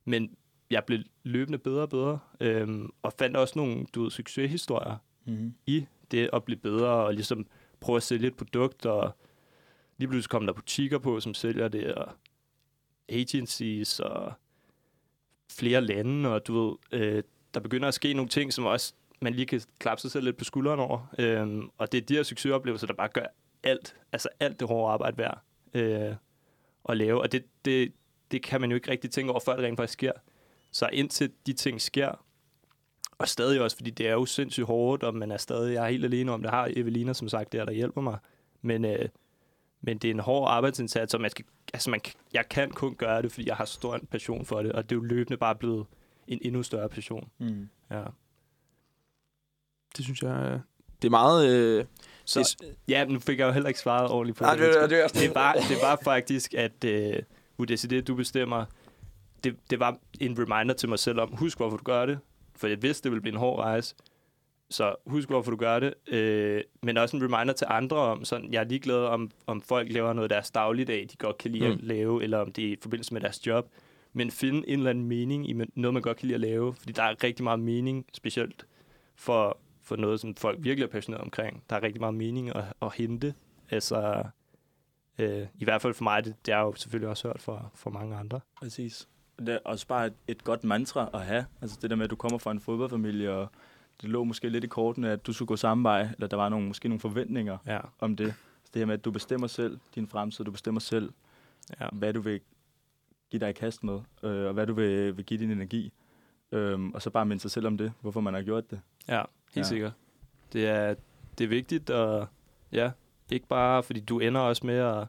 men 0.05 0.37
jeg 0.71 0.85
blev 0.85 0.99
løbende 1.23 1.59
bedre 1.59 1.83
og 1.83 1.89
bedre, 1.89 2.19
øhm, 2.41 2.91
og 3.03 3.13
fandt 3.19 3.37
også 3.37 3.53
nogle 3.57 3.87
du 3.95 4.03
ved, 4.03 4.11
succeshistorier 4.11 4.97
Mm-hmm. 5.29 5.55
i 5.67 5.87
det 6.11 6.31
at 6.33 6.45
blive 6.45 6.59
bedre 6.59 6.89
og 6.89 7.15
ligesom 7.15 7.47
prøve 7.81 7.97
at 7.97 8.03
sælge 8.03 8.27
et 8.27 8.37
produkt, 8.37 8.87
og 8.87 9.17
lige 9.97 10.09
pludselig 10.09 10.31
kom 10.31 10.47
der 10.47 10.53
butikker 10.53 10.99
på, 10.99 11.21
som 11.21 11.35
sælger 11.35 11.69
det, 11.69 11.95
og 11.95 12.13
agencies 13.09 14.01
og 14.01 14.33
flere 15.53 15.81
lande, 15.81 16.35
og 16.35 16.47
du 16.47 16.69
ved, 16.69 16.77
øh, 16.93 17.23
der 17.55 17.61
begynder 17.61 17.89
at 17.89 17.95
ske 17.95 18.15
nogle 18.15 18.29
ting, 18.29 18.53
som 18.53 18.65
også 18.65 18.95
man 19.21 19.35
lige 19.35 19.47
kan 19.47 19.61
klappe 19.79 20.01
sig 20.01 20.11
selv 20.11 20.25
lidt 20.25 20.37
på 20.37 20.45
skulderen 20.45 20.81
over. 20.81 21.15
Øhm, 21.19 21.71
og 21.79 21.93
det 21.93 21.99
er 21.99 22.07
de 22.07 22.15
her 22.15 22.23
succesoplevelser, 22.23 22.87
der 22.87 22.95
bare 22.95 23.09
gør 23.09 23.27
alt, 23.63 23.97
altså 24.13 24.29
alt 24.41 24.61
det 24.61 24.69
hårde 24.69 24.93
arbejde 24.93 25.19
værd 25.19 25.43
øh, 25.75 26.15
at 26.89 26.97
lave. 26.97 27.21
Og 27.21 27.33
det, 27.33 27.45
det, 27.65 27.93
det 28.31 28.43
kan 28.43 28.61
man 28.61 28.71
jo 28.71 28.75
ikke 28.75 28.91
rigtig 28.91 29.11
tænke 29.11 29.31
over, 29.31 29.41
før 29.41 29.57
det 29.57 29.65
rent 29.65 29.77
faktisk 29.77 29.93
sker. 29.93 30.13
Så 30.79 30.89
indtil 30.93 31.31
de 31.47 31.53
ting 31.53 31.81
sker, 31.81 32.25
og 33.19 33.29
stadig 33.29 33.61
også, 33.61 33.77
fordi 33.77 33.91
det 33.91 34.09
er 34.09 34.13
jo 34.13 34.27
sindssygt 34.27 34.67
hårdt, 34.67 35.03
og 35.03 35.15
man 35.15 35.31
er 35.31 35.37
stadig, 35.37 35.75
jeg 35.75 35.85
er 35.85 35.91
helt 35.91 36.05
alene 36.05 36.33
om 36.33 36.43
det, 36.43 36.51
har 36.51 36.71
Evelina 36.77 37.13
som 37.13 37.29
sagt 37.29 37.53
der, 37.53 37.65
der 37.65 37.73
hjælper 37.73 38.01
mig. 38.01 38.19
Men, 38.63 38.85
øh, 38.85 39.09
men 39.81 39.99
det 39.99 40.11
er 40.11 40.15
en 40.15 40.21
hård 40.21 40.49
arbejdsindsats, 40.51 41.15
og 41.15 41.21
man 41.21 41.31
skal, 41.31 41.45
altså 41.73 41.91
man, 41.91 42.01
jeg 42.33 42.49
kan 42.49 42.71
kun 42.71 42.95
gøre 42.95 43.23
det, 43.23 43.33
fordi 43.33 43.49
jeg 43.49 43.57
har 43.57 43.65
stor 43.65 43.95
en 43.95 44.07
passion 44.07 44.45
for 44.47 44.63
det, 44.63 44.73
og 44.73 44.91
det 44.91 44.97
er 44.97 45.01
jo 45.01 45.05
løbende 45.05 45.37
bare 45.37 45.55
blevet 45.55 45.87
en 46.29 46.39
endnu 46.43 46.63
større 46.63 46.89
passion. 46.89 47.29
Mm. 47.39 47.69
Ja. 47.91 48.03
Det 49.97 50.05
synes 50.05 50.23
jeg... 50.23 50.51
øh, 50.53 50.61
Det 51.03 51.09
er 51.09 51.11
meget... 51.11 51.49
Øh, 51.55 51.85
Så, 52.25 52.57
det, 52.61 52.77
ja, 52.89 53.05
nu 53.05 53.21
fik 53.21 53.39
jeg 53.39 53.47
jo 53.47 53.53
heller 53.53 53.69
ikke 53.69 53.81
svaret 53.81 54.11
ordentligt 54.11 54.39
på 54.39 54.45
nej, 54.45 54.55
det. 54.55 54.75
det, 54.75 54.91
det, 54.91 54.91
det, 54.91 55.21
det, 55.23 55.35
var, 55.35 55.53
det 55.53 55.77
var 55.83 55.99
faktisk, 56.03 56.55
at 56.55 56.85
øh, 56.85 57.23
UDCD, 57.59 58.03
du 58.07 58.15
bestemmer, 58.15 58.65
det, 59.45 59.57
det 59.71 59.81
var 59.81 59.99
en 60.21 60.39
reminder 60.39 60.75
til 60.75 60.89
mig 60.89 60.99
selv 60.99 61.21
om, 61.21 61.33
husk 61.33 61.59
hvorfor 61.59 61.77
du 61.77 61.85
gør 61.85 62.07
det, 62.07 62.19
for 62.57 62.67
jeg 62.67 62.83
vidste, 62.83 63.05
det 63.05 63.13
ville 63.13 63.23
blive 63.23 63.33
en 63.33 63.39
hård 63.39 63.59
rejse, 63.59 63.95
så 64.71 64.95
husk 65.07 65.29
hvorfor 65.29 65.51
du 65.51 65.57
gør 65.57 65.79
det, 65.79 65.95
øh, 66.09 66.63
men 66.83 66.97
også 66.97 67.17
en 67.17 67.23
reminder 67.23 67.55
til 67.55 67.67
andre 67.71 67.97
om, 67.97 68.25
sådan, 68.25 68.53
jeg 68.53 68.61
er 68.61 68.65
ligeglad 68.65 69.05
om, 69.05 69.31
om 69.47 69.63
folk 69.63 69.93
laver 69.93 70.13
noget 70.13 70.25
af 70.25 70.29
deres 70.29 70.51
dagligdag, 70.51 71.07
de 71.13 71.17
godt 71.17 71.39
kan 71.39 71.51
lide 71.51 71.69
mm. 71.69 71.73
at 71.73 71.83
lave, 71.83 72.23
eller 72.23 72.39
om 72.39 72.53
det 72.53 72.65
er 72.69 72.73
i 72.73 72.77
forbindelse 72.83 73.15
med 73.15 73.21
deres 73.21 73.47
job, 73.47 73.71
men 74.13 74.31
finde 74.31 74.69
en 74.69 74.79
eller 74.79 74.91
anden 74.91 75.05
mening 75.05 75.51
i 75.51 75.53
noget, 75.53 75.95
man 75.95 76.03
godt 76.03 76.17
kan 76.17 76.27
lide 76.27 76.35
at 76.35 76.41
lave, 76.41 76.75
fordi 76.75 76.93
der 76.93 77.03
er 77.03 77.25
rigtig 77.25 77.45
meget 77.45 77.61
mening, 77.61 78.07
specielt 78.13 78.67
for, 79.17 79.59
for 79.83 79.97
noget, 79.97 80.21
som 80.21 80.35
folk 80.35 80.59
virkelig 80.61 80.87
er 80.87 80.91
passionerede 80.91 81.25
omkring. 81.25 81.63
Der 81.71 81.77
er 81.77 81.83
rigtig 81.83 82.01
meget 82.01 82.15
mening 82.15 82.57
at, 82.57 82.65
at 82.83 82.95
hente. 82.95 83.35
Altså, 83.71 84.23
øh, 85.19 85.47
i 85.59 85.65
hvert 85.65 85.83
fald 85.83 85.95
for 85.95 86.05
mig, 86.05 86.25
det, 86.25 86.35
det 86.47 86.55
er 86.55 86.61
jo 86.61 86.75
selvfølgelig 86.75 87.09
også 87.09 87.29
hørt 87.29 87.43
for, 87.43 87.73
for 87.75 87.91
mange 87.91 88.17
andre. 88.17 88.41
Præcis. 88.57 89.09
Det 89.39 89.49
er 89.49 89.59
også 89.65 89.87
bare 89.87 90.07
et, 90.07 90.15
et 90.29 90.45
godt 90.45 90.65
mantra 90.65 91.11
at 91.15 91.27
have. 91.27 91.47
Altså 91.63 91.79
det 91.83 91.91
der 91.91 91.97
med, 91.97 92.05
at 92.05 92.11
du 92.11 92.17
kommer 92.17 92.39
fra 92.39 92.51
en 92.51 92.61
fodboldfamilie, 92.61 93.33
og 93.33 93.49
det 94.03 94.09
lå 94.09 94.25
måske 94.25 94.49
lidt 94.49 94.65
i 94.65 94.67
kortene, 94.67 95.11
at 95.11 95.27
du 95.27 95.33
skulle 95.33 95.47
gå 95.47 95.57
samme 95.57 95.85
vej, 95.85 96.09
eller 96.15 96.27
der 96.27 96.37
var 96.37 96.49
nogle, 96.49 96.67
måske 96.67 96.89
nogle 96.89 97.01
forventninger 97.01 97.59
Ja, 97.67 97.81
om 98.01 98.17
det. 98.17 98.35
Så 98.65 98.71
det 98.75 98.81
her 98.81 98.87
med, 98.87 98.95
at 98.95 99.05
du 99.05 99.11
bestemmer 99.11 99.47
selv 99.47 99.79
din 99.95 100.07
fremtid, 100.07 100.45
du 100.45 100.51
bestemmer 100.51 100.81
selv, 100.81 101.13
ja. 101.81 101.87
hvad 101.93 102.13
du 102.13 102.21
vil 102.21 102.41
give 103.31 103.41
dig 103.41 103.51
i 103.51 103.53
kast 103.53 103.85
med, 103.85 104.01
øh, 104.23 104.47
og 104.47 104.53
hvad 104.53 104.67
du 104.67 104.73
vil, 104.73 105.17
vil 105.17 105.25
give 105.25 105.41
din 105.41 105.51
energi. 105.51 105.93
Øhm, 106.53 106.93
og 106.95 107.03
så 107.03 107.11
bare 107.11 107.27
minde 107.27 107.41
sig 107.41 107.51
selv 107.51 107.67
om 107.67 107.79
det, 107.79 107.93
hvorfor 108.01 108.21
man 108.21 108.35
har 108.35 108.43
gjort 108.43 108.71
det. 108.71 108.81
ja 109.09 109.23
helt 109.55 109.57
ja. 109.57 109.63
sikkert. 109.63 109.93
Det 110.53 110.67
er, 110.67 110.95
det 111.39 111.45
er 111.45 111.49
vigtigt, 111.49 111.91
og 111.91 112.29
ja, 112.73 112.91
ikke 113.31 113.47
bare, 113.47 113.83
fordi 113.83 114.01
du 114.01 114.19
ender 114.19 114.41
også 114.41 114.67
med 114.67 114.75
at, 114.75 115.07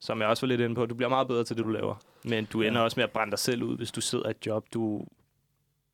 som 0.00 0.20
jeg 0.20 0.28
også 0.28 0.46
var 0.46 0.48
lidt 0.48 0.60
inde 0.60 0.74
på, 0.74 0.86
du 0.86 0.94
bliver 0.94 1.08
meget 1.08 1.28
bedre 1.28 1.44
til 1.44 1.56
det, 1.56 1.64
du 1.64 1.70
laver. 1.70 1.94
Men 2.24 2.44
du 2.52 2.62
Ja. 2.62 2.68
ender 2.68 2.80
også 2.80 2.94
med 3.00 3.04
at 3.04 3.10
brænde 3.10 3.30
dig 3.30 3.38
selv 3.38 3.62
ud, 3.62 3.76
hvis 3.76 3.92
du 3.92 4.00
sidder 4.00 4.26
i 4.26 4.30
et 4.30 4.46
job, 4.46 4.66
du 4.74 5.06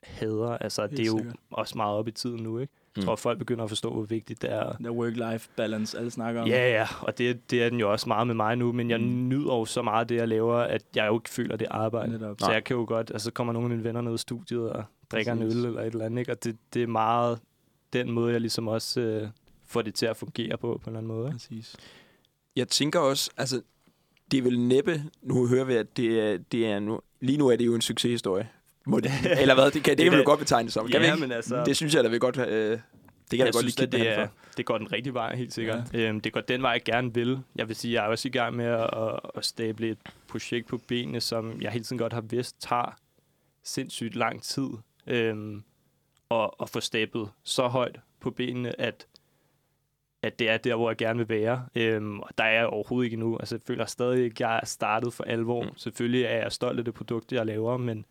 hader. 0.03 0.59
Altså, 0.59 0.87
det 0.87 1.01
er 1.01 1.05
jo 1.05 1.19
sikkert. 1.19 1.37
også 1.51 1.77
meget 1.79 1.97
op 1.97 2.09
i 2.09 2.11
tiden 2.11 2.43
nu, 2.43 2.59
ikke? 2.59 2.73
Jeg 2.97 3.03
Mm. 3.03 3.07
tror, 3.07 3.17
folk 3.17 3.39
begynder 3.39 3.65
at 3.65 3.71
forstå, 3.71 3.93
hvor 3.93 4.03
vigtigt 4.03 4.43
det 4.43 4.53
er. 4.53 4.73
Der 4.73 4.91
work-life 4.91 5.49
balance, 5.57 5.99
alle 5.99 6.11
snakker 6.11 6.43
om. 6.43 6.49
Ja, 6.49 6.71
ja, 6.71 6.87
og 7.01 7.19
det, 7.19 7.51
det 7.51 7.63
er 7.63 7.69
den 7.71 7.81
jo 7.81 7.93
også 7.93 8.09
meget 8.09 8.27
med 8.27 8.35
mig 8.35 8.57
nu, 8.57 8.73
men 8.73 8.91
jeg 8.91 9.01
Mm. 9.01 9.29
nyder 9.29 9.55
jo 9.55 9.65
så 9.65 9.83
meget 9.83 10.09
det, 10.09 10.15
jeg 10.17 10.29
laver, 10.29 10.57
at 10.57 10.83
jeg 10.97 11.07
jo 11.07 11.19
ikke 11.19 11.31
føler 11.31 11.57
det 11.57 11.67
er 11.71 11.73
arbejde. 11.73 12.13
Netop. 12.13 12.37
Så 12.41 12.53
jeg 12.53 12.65
kan 12.65 12.77
jo 12.77 12.85
godt, 12.89 13.11
altså 13.11 13.25
så 13.25 13.31
kommer 13.33 13.53
nogle 13.53 13.67
af 13.67 13.71
mine 13.71 13.85
venner 13.85 14.01
ned 14.01 14.15
i 14.15 14.19
studiet 14.19 14.71
og 14.71 14.85
drikker 15.13 15.35
Præcis. 15.35 15.55
en 15.55 15.59
øl 15.61 15.67
eller 15.67 15.81
et 15.81 15.87
eller 15.93 16.05
andet, 16.05 16.19
ikke? 16.19 16.33
og 16.33 16.45
det, 16.45 16.57
det 16.75 16.83
er 16.83 16.87
meget 16.87 17.39
den 17.93 18.11
måde, 18.11 18.33
jeg 18.33 18.41
ligesom 18.41 18.69
også 18.69 19.01
øh, 19.01 19.29
får 19.67 19.83
det 19.83 19.95
til 19.95 20.07
at 20.07 20.17
fungere 20.17 20.57
på, 20.59 20.81
på 20.85 20.91
en 20.91 20.97
eller 20.97 20.99
anden 20.99 21.09
måde. 21.17 21.27
Ikke? 21.27 21.33
Præcis. 21.35 21.77
jeg 22.57 22.69
tænker 22.69 23.01
også, 23.01 23.31
altså, 23.37 23.63
det 24.33 24.39
er 24.39 24.43
vel 24.43 24.61
næppe, 24.61 25.03
nu 25.23 25.47
hører 25.47 25.65
vi, 25.65 25.75
at 25.75 25.97
det 25.97 26.21
er, 26.21 26.39
det 26.53 26.67
er 26.67 26.79
nu, 26.79 27.01
lige 27.21 27.39
nu 27.39 27.49
er 27.49 27.57
det 27.57 27.67
jo 27.67 27.75
en 27.75 27.81
succeshistorie. 27.81 28.49
Må 28.87 29.01
det, 29.01 29.11
eller 29.41 29.55
hvad? 29.55 29.65
Det 29.71 29.73
kan, 29.73 29.91
det 29.91 29.99
Det 29.99 30.05
kan 30.05 30.13
vi 30.13 30.17
jo 30.17 30.23
godt 30.25 30.39
betegne 30.41 30.67
det 30.67 30.73
som. 30.73 30.89
Kan 30.89 31.03
Ja, 31.03 31.17
men 31.17 31.33
altså- 31.33 31.65
Det 31.67 31.77
synes 31.77 31.95
jeg 31.95 32.05
da 32.05 32.09
vil 32.09 32.21
godt... 32.21 32.37
Øh, 32.39 32.45
det 32.45 33.39
kan 33.39 33.39
jeg, 33.39 33.47
jeg 33.47 33.53
godt 33.53 33.63
synes, 33.63 33.77
lige 33.79 33.87
at 33.87 33.93
det, 33.93 34.09
er, 34.19 34.29
det 34.57 34.67
går 34.67 34.79
den 34.79 34.93
rigtige 34.93 35.15
vej, 35.15 35.37
helt 35.37 35.53
sikkert. 35.55 35.81
Ja. 35.93 35.99
Øhm, 35.99 36.21
det 36.21 36.33
går 36.33 36.41
den 36.41 36.63
vej, 36.63 36.71
jeg 36.71 36.83
gerne 36.85 37.15
vil. 37.15 37.39
Jeg 37.57 37.69
vil 37.69 37.77
sige, 37.77 37.95
jeg 37.95 38.05
er 38.05 38.09
også 38.09 38.29
i 38.29 38.31
gang 38.31 38.57
med 38.57 38.65
at, 38.65 38.91
at, 38.93 39.21
at 39.35 39.45
stable 39.45 39.89
et 39.89 39.99
projekt 40.29 40.67
på 40.69 40.79
benene, 40.89 41.21
som 41.21 41.61
jeg 41.63 41.71
hele 41.73 41.85
tiden 41.85 41.99
godt 41.99 42.13
har 42.13 42.21
vidst 42.21 42.57
tager 42.61 42.97
sindssygt 43.65 44.17
lang 44.17 44.43
tid. 44.43 44.69
Øhm, 45.07 45.63
og 46.29 46.63
at 46.63 46.71
få 46.71 46.81
stablet 46.81 47.29
så 47.45 47.69
højt 47.69 48.01
på 48.21 48.31
benene, 48.31 48.81
at 48.81 49.07
at 50.23 50.39
det 50.39 50.51
er 50.51 50.57
der, 50.57 50.75
hvor 50.75 50.91
jeg 50.91 50.97
gerne 50.97 51.19
vil 51.19 51.29
være. 51.29 51.67
Øhm, 51.75 52.21
og 52.21 52.29
der 52.39 52.45
er 52.45 52.53
jeg 52.53 52.67
overhovedet 52.67 53.07
ikke 53.07 53.15
endnu. 53.15 53.37
Altså, 53.37 53.55
jeg 53.55 53.63
føler 53.67 53.87
stadig 53.87 54.25
ikke, 54.25 54.35
at 54.35 54.41
jeg 54.41 54.61
er 54.63 54.67
startet 54.67 55.13
for 55.13 55.25
alvor. 55.25 55.63
Mm. 55.63 55.77
Selvfølgelig 55.77 56.23
er 56.23 56.37
jeg 56.37 56.53
stolt 56.53 56.79
af 56.79 56.85
det 56.85 56.95
produkt, 56.95 57.33
jeg 57.33 57.47
laver, 57.47 57.77
men 57.77 58.05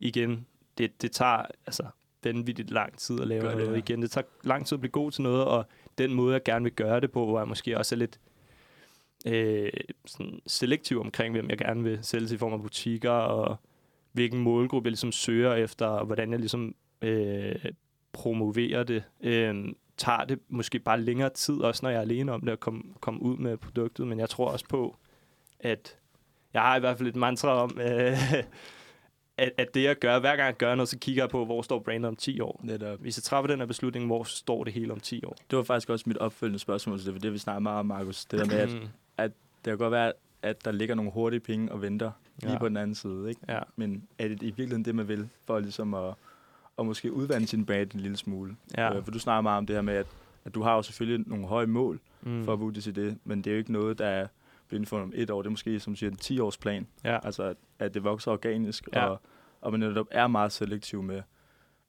igen, 0.00 0.46
det, 0.78 1.02
det 1.02 1.12
tager 1.12 1.42
altså 1.66 1.84
vanvittigt 2.24 2.70
lang 2.70 2.98
tid 2.98 3.20
at 3.20 3.28
lave 3.28 3.42
Gør 3.42 3.48
det, 3.48 3.58
noget 3.58 3.72
ja. 3.72 3.78
igen. 3.78 4.02
Det 4.02 4.10
tager 4.10 4.26
lang 4.42 4.66
tid 4.66 4.76
at 4.76 4.80
blive 4.80 4.90
god 4.90 5.10
til 5.10 5.22
noget, 5.22 5.44
og 5.44 5.66
den 5.98 6.14
måde, 6.14 6.32
jeg 6.32 6.42
gerne 6.42 6.62
vil 6.62 6.72
gøre 6.72 7.00
det 7.00 7.12
på, 7.12 7.26
hvor 7.26 7.38
jeg 7.38 7.48
måske 7.48 7.78
også 7.78 7.94
er 7.94 7.98
lidt 7.98 8.20
øh, 9.26 9.70
sådan 10.06 10.40
selektiv 10.46 11.00
omkring, 11.00 11.34
hvem 11.34 11.50
jeg 11.50 11.58
gerne 11.58 11.82
vil 11.82 11.98
sælge 12.02 12.26
til 12.26 12.34
i 12.34 12.38
form 12.38 12.52
af 12.52 12.62
butikker, 12.62 13.10
og 13.10 13.56
hvilken 14.12 14.40
målgruppe 14.40 14.86
jeg 14.86 14.90
ligesom 14.90 15.12
søger 15.12 15.54
efter, 15.54 15.86
og 15.86 16.06
hvordan 16.06 16.30
jeg 16.30 16.38
ligesom 16.38 16.74
øh, 17.02 17.64
promoverer 18.12 18.82
det. 18.82 19.04
Øh, 19.20 19.68
tager 19.98 20.24
det 20.24 20.38
måske 20.48 20.78
bare 20.78 21.00
længere 21.00 21.30
tid, 21.30 21.60
også 21.60 21.80
når 21.82 21.90
jeg 21.90 21.96
er 21.98 22.02
alene 22.02 22.32
om 22.32 22.40
det, 22.40 22.52
at 22.52 22.60
komme, 22.60 22.82
komme 23.00 23.22
ud 23.22 23.36
med 23.36 23.56
produktet, 23.56 24.06
men 24.06 24.18
jeg 24.18 24.28
tror 24.28 24.50
også 24.50 24.64
på, 24.68 24.96
at 25.60 25.96
jeg 26.54 26.62
har 26.62 26.76
i 26.76 26.80
hvert 26.80 26.98
fald 26.98 27.08
et 27.08 27.16
mantra 27.16 27.48
om, 27.62 27.78
øh, 27.90 28.18
at, 29.38 29.52
at 29.58 29.74
det 29.74 29.82
jeg 29.82 29.96
gør, 29.98 30.18
hver 30.18 30.36
gang 30.36 30.46
jeg 30.46 30.56
gør 30.56 30.74
noget, 30.74 30.88
så 30.88 30.98
kigger 30.98 31.22
jeg 31.22 31.30
på, 31.30 31.44
hvor 31.44 31.62
står 31.62 31.78
brandet 31.78 32.08
om 32.08 32.16
10 32.16 32.40
år. 32.40 32.60
Netop. 32.64 33.00
Hvis 33.00 33.18
jeg 33.18 33.22
træffer 33.22 33.46
den 33.46 33.58
her 33.58 33.66
beslutning, 33.66 34.06
hvor 34.06 34.24
står 34.24 34.64
det 34.64 34.72
hele 34.72 34.92
om 34.92 35.00
10 35.00 35.24
år? 35.24 35.36
Det 35.50 35.56
var 35.56 35.62
faktisk 35.62 35.90
også 35.90 36.04
mit 36.08 36.16
opfølgende 36.18 36.58
spørgsmål 36.58 36.98
til 36.98 37.06
det, 37.06 37.14
for 37.14 37.20
det 37.20 37.32
vi 37.32 37.38
snakker 37.38 37.60
meget 37.60 37.78
om, 37.78 37.86
Markus. 37.86 38.24
Det 38.24 38.38
der 38.38 38.46
med, 38.46 38.54
at 38.54 38.68
Mm. 38.72 38.80
det 39.64 39.70
kan 39.70 39.78
godt 39.78 39.92
være, 39.92 40.12
at 40.42 40.64
der 40.64 40.72
ligger 40.72 40.94
nogle 40.94 41.10
hurtige 41.10 41.40
penge 41.40 41.72
og 41.72 41.82
venter 41.82 42.10
lige 42.42 42.52
Ja. 42.52 42.58
på 42.58 42.68
den 42.68 42.76
anden 42.76 42.94
side. 42.94 43.28
Ikke? 43.28 43.40
Ja. 43.48 43.58
Men 43.76 44.08
er 44.18 44.28
det 44.28 44.42
i 44.42 44.46
virkeligheden 44.46 44.84
det, 44.84 44.94
man 44.94 45.08
vil, 45.08 45.28
for 45.46 45.58
ligesom 45.58 45.94
at, 45.94 46.14
at 46.78 46.86
måske 46.86 47.12
udvande 47.12 47.46
sin 47.46 47.66
brand 47.66 47.94
en 47.94 48.00
lille 48.00 48.16
smule? 48.16 48.56
Ja. 48.76 48.96
Øh, 48.96 49.04
for 49.04 49.10
du 49.10 49.18
snakker 49.18 49.40
meget 49.40 49.58
om 49.58 49.66
det 49.66 49.76
her 49.76 49.82
med, 49.82 49.94
at, 49.94 50.06
at 50.44 50.54
du 50.54 50.62
har 50.62 50.74
jo 50.74 50.82
selvfølgelig 50.82 51.28
nogle 51.28 51.46
høje 51.46 51.66
mål 51.66 52.00
Mm. 52.22 52.44
for 52.44 52.52
at 52.52 52.60
vurdere 52.60 52.82
til 52.82 52.94
det, 52.96 53.18
men 53.24 53.38
det 53.38 53.46
er 53.46 53.54
jo 53.54 53.58
ikke 53.58 53.72
noget, 53.72 53.98
der 53.98 54.06
er 54.06 54.26
inden 54.72 54.86
for 54.86 55.00
om 55.02 55.12
et 55.14 55.30
år. 55.30 55.42
Det 55.42 55.46
er 55.46 55.50
måske, 55.50 55.80
som 55.80 55.96
siger, 55.96 56.10
en 56.10 56.18
10-års 56.22 56.56
plan. 56.58 56.86
Ja. 57.04 57.18
Altså, 57.26 57.42
at, 57.42 57.56
at 57.78 57.94
det 57.94 58.04
vokser 58.04 58.30
organisk, 58.32 58.88
Ja. 58.92 59.06
og, 59.06 59.20
og 59.60 59.70
man 59.72 59.80
netop 59.80 60.06
er 60.10 60.26
meget 60.26 60.52
selektiv 60.52 61.02
med, 61.02 61.22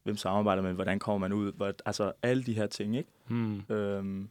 hvem 0.03 0.17
samarbejder 0.17 0.61
man, 0.61 0.75
hvordan 0.75 0.99
kommer 0.99 1.17
man 1.27 1.33
ud, 1.37 1.51
hvor, 1.53 1.73
altså 1.85 2.11
alle 2.23 2.43
de 2.43 2.53
her 2.53 2.67
ting, 2.67 2.95
ikke? 2.97 3.09
Mm. 3.27 3.61
Øhm, 3.69 4.29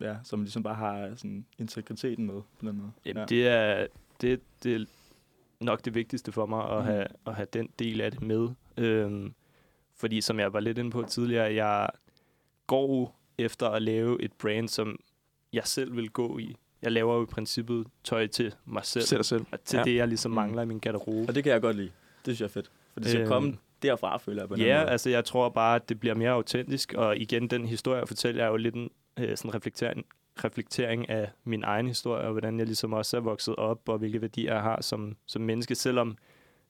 ja, 0.00 0.16
som 0.22 0.40
ligesom 0.42 0.62
bare 0.62 0.74
har 0.74 1.14
sådan 1.14 1.46
integriteten 1.58 2.26
med 2.26 2.34
på 2.34 2.66
den 2.66 2.76
måde. 2.78 2.90
Jamen, 3.06 3.20
ja. 3.20 3.24
det, 3.26 3.48
er, 3.48 3.86
det, 4.20 4.40
det 4.62 4.74
er 4.76 4.84
nok 5.60 5.84
det 5.84 5.94
vigtigste 5.94 6.32
for 6.32 6.46
mig 6.46 6.70
at, 6.70 6.76
Mhm. 6.78 6.86
have, 6.86 7.06
at 7.26 7.34
have 7.34 7.46
den 7.52 7.68
del 7.78 8.00
af 8.00 8.10
det 8.12 8.22
med. 8.22 8.48
Øhm, 8.76 9.34
fordi 9.96 10.20
som 10.20 10.38
jeg 10.40 10.52
var 10.52 10.60
lidt 10.60 10.78
inde 10.78 10.90
på 10.90 11.02
tidligere, 11.02 11.54
jeg 11.54 11.88
går 12.66 13.20
efter 13.38 13.68
at 13.68 13.82
lave 13.82 14.22
et 14.22 14.32
brand, 14.32 14.68
som 14.68 14.98
jeg 15.52 15.62
selv 15.66 15.96
vil 15.96 16.10
gå 16.10 16.38
i. 16.38 16.56
Jeg 16.82 16.92
laver 16.92 17.14
jo 17.16 17.22
i 17.22 17.26
princippet 17.26 17.86
tøj 18.04 18.26
til 18.26 18.54
mig 18.64 18.84
selv, 18.84 19.04
Til 19.04 19.16
dig 19.16 19.24
selv. 19.24 19.44
og 19.52 19.64
til 19.64 19.76
Ja. 19.76 19.82
det, 19.82 19.96
jeg 19.96 20.08
ligesom 20.08 20.30
Mm. 20.30 20.34
mangler 20.34 20.62
i 20.62 20.66
min 20.66 20.78
garderobe. 20.78 21.28
Og 21.28 21.34
det 21.34 21.44
kan 21.44 21.52
jeg 21.52 21.60
godt 21.60 21.76
lide. 21.76 21.86
Det 22.26 22.36
synes 22.36 22.40
jeg 22.40 22.44
er 22.46 22.48
fedt. 22.50 22.70
For 22.92 23.00
det 23.00 23.08
skal 23.08 23.20
Øhm, 23.20 23.28
komme 23.28 23.56
derfra, 23.82 24.16
føler 24.18 24.42
jeg 24.42 24.48
på 24.48 24.54
den 24.56 24.64
Ja, 24.64 24.78
måde. 24.80 24.90
altså 24.90 25.10
jeg 25.10 25.24
tror 25.24 25.48
bare, 25.48 25.76
at 25.76 25.88
det 25.88 26.00
bliver 26.00 26.14
mere 26.14 26.30
autentisk, 26.30 26.92
og 26.94 27.16
igen, 27.16 27.48
den 27.48 27.66
historie, 27.66 27.98
jeg 27.98 28.08
fortæller, 28.08 28.44
er 28.44 28.48
jo 28.48 28.56
lidt 28.56 28.74
en 28.74 28.90
øh, 29.18 29.36
sådan 29.36 29.54
reflektering, 29.54 30.06
reflektering 30.44 31.08
af 31.10 31.30
min 31.44 31.64
egen 31.64 31.86
historie, 31.88 32.24
og 32.24 32.32
hvordan 32.32 32.58
jeg 32.58 32.66
ligesom 32.66 32.92
også 32.92 33.16
er 33.16 33.20
vokset 33.20 33.56
op, 33.56 33.88
og 33.88 33.98
hvilke 33.98 34.20
værdier 34.20 34.52
jeg 34.52 34.62
har 34.62 34.82
som, 34.82 35.16
som 35.26 35.42
menneske, 35.42 35.74
selvom, 35.74 36.16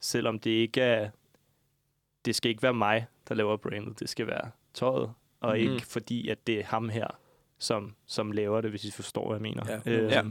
selvom 0.00 0.38
det 0.38 0.50
ikke 0.50 0.80
er, 0.80 1.10
det 2.24 2.34
skal 2.34 2.50
ikke 2.50 2.62
være 2.62 2.74
mig, 2.74 3.06
der 3.28 3.34
laver 3.34 3.56
brandet, 3.56 4.00
det 4.00 4.08
skal 4.08 4.26
være 4.26 4.50
tøjet, 4.74 5.10
og 5.40 5.50
Mhm. 5.58 5.60
ikke 5.72 5.86
fordi, 5.86 6.28
at 6.28 6.46
det 6.46 6.58
er 6.60 6.64
ham 6.64 6.88
her, 6.88 7.06
som, 7.58 7.94
som 8.06 8.32
laver 8.32 8.60
det, 8.60 8.70
hvis 8.70 8.84
I 8.84 8.90
forstår, 8.90 9.26
hvad 9.28 9.36
jeg 9.36 9.42
mener. 9.42 9.80
Ja. 9.86 9.92
Øhm, 9.92 10.08
Ja. 10.08 10.22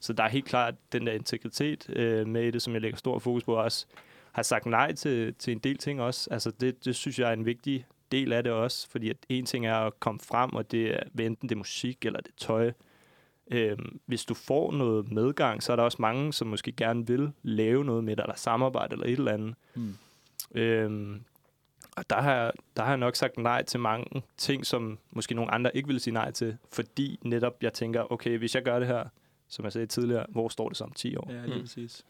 Så 0.00 0.12
der 0.12 0.22
er 0.24 0.28
helt 0.28 0.44
klart 0.44 0.74
den 0.92 1.06
der 1.06 1.12
integritet 1.12 1.90
øh, 1.96 2.26
med 2.26 2.42
i 2.44 2.50
det, 2.50 2.62
som 2.62 2.72
jeg 2.72 2.82
lægger 2.82 2.96
stor 2.98 3.18
fokus 3.18 3.44
på 3.44 3.54
også. 3.54 3.86
Har 4.32 4.42
sagt 4.42 4.66
nej 4.66 4.92
til, 4.92 5.34
til 5.34 5.52
en 5.52 5.58
del 5.58 5.78
ting 5.78 6.02
også. 6.02 6.28
Altså 6.30 6.50
det, 6.50 6.84
det 6.84 6.96
synes 6.96 7.18
jeg 7.18 7.28
er 7.28 7.32
en 7.32 7.46
vigtig 7.46 7.86
del 8.12 8.32
af 8.32 8.42
det 8.44 8.52
også, 8.52 8.90
fordi 8.90 9.10
at 9.10 9.16
en 9.28 9.46
ting 9.46 9.66
er 9.66 9.74
at 9.76 10.00
komme 10.00 10.20
frem, 10.20 10.50
og 10.54 10.70
det 10.70 10.94
er, 10.94 11.00
enten 11.20 11.48
det 11.48 11.54
er 11.54 11.58
musik 11.58 12.04
eller 12.06 12.20
det 12.20 12.28
er 12.28 12.36
tøj. 12.46 12.72
Øhm, 13.50 14.00
hvis 14.06 14.24
du 14.24 14.34
får 14.34 14.72
noget 14.72 15.12
medgang, 15.12 15.62
så 15.62 15.72
er 15.72 15.76
der 15.76 15.82
også 15.82 15.96
mange, 16.00 16.32
som 16.32 16.48
måske 16.48 16.72
gerne 16.72 17.06
vil 17.06 17.32
lave 17.42 17.84
noget 17.84 18.04
med 18.04 18.16
dig, 18.16 18.22
eller 18.22 18.36
samarbejde 18.36 18.92
eller 18.92 19.06
et 19.06 19.12
eller 19.12 19.32
andet. 19.32 19.54
Mm. 19.74 19.96
Øhm, 20.54 21.20
og 21.96 22.10
der 22.10 22.20
har, 22.20 22.34
jeg, 22.34 22.52
der 22.76 22.82
har 22.82 22.90
jeg 22.90 22.98
nok 22.98 23.16
sagt 23.16 23.38
nej 23.38 23.62
til 23.64 23.80
mange 23.80 24.22
ting, 24.36 24.66
som 24.66 24.98
måske 25.10 25.34
nogle 25.34 25.54
andre 25.54 25.76
ikke 25.76 25.86
ville 25.86 26.00
sige 26.00 26.14
nej 26.14 26.30
til, 26.30 26.56
fordi 26.72 27.18
netop 27.24 27.62
jeg 27.62 27.72
tænker, 27.72 28.12
okay, 28.12 28.38
hvis 28.38 28.54
jeg 28.54 28.62
gør 28.62 28.78
det 28.78 28.88
her, 28.88 29.04
som 29.48 29.64
jeg 29.64 29.72
sagde 29.72 29.86
tidligere, 29.86 30.26
hvor 30.28 30.48
står 30.48 30.68
det 30.68 30.76
så 30.78 30.84
om 30.84 30.92
10 30.92 31.16
år? 31.16 31.32
Ja, 31.32 31.42
lige 31.46 31.54
Mm. 31.54 31.60
præcis. 31.60 32.04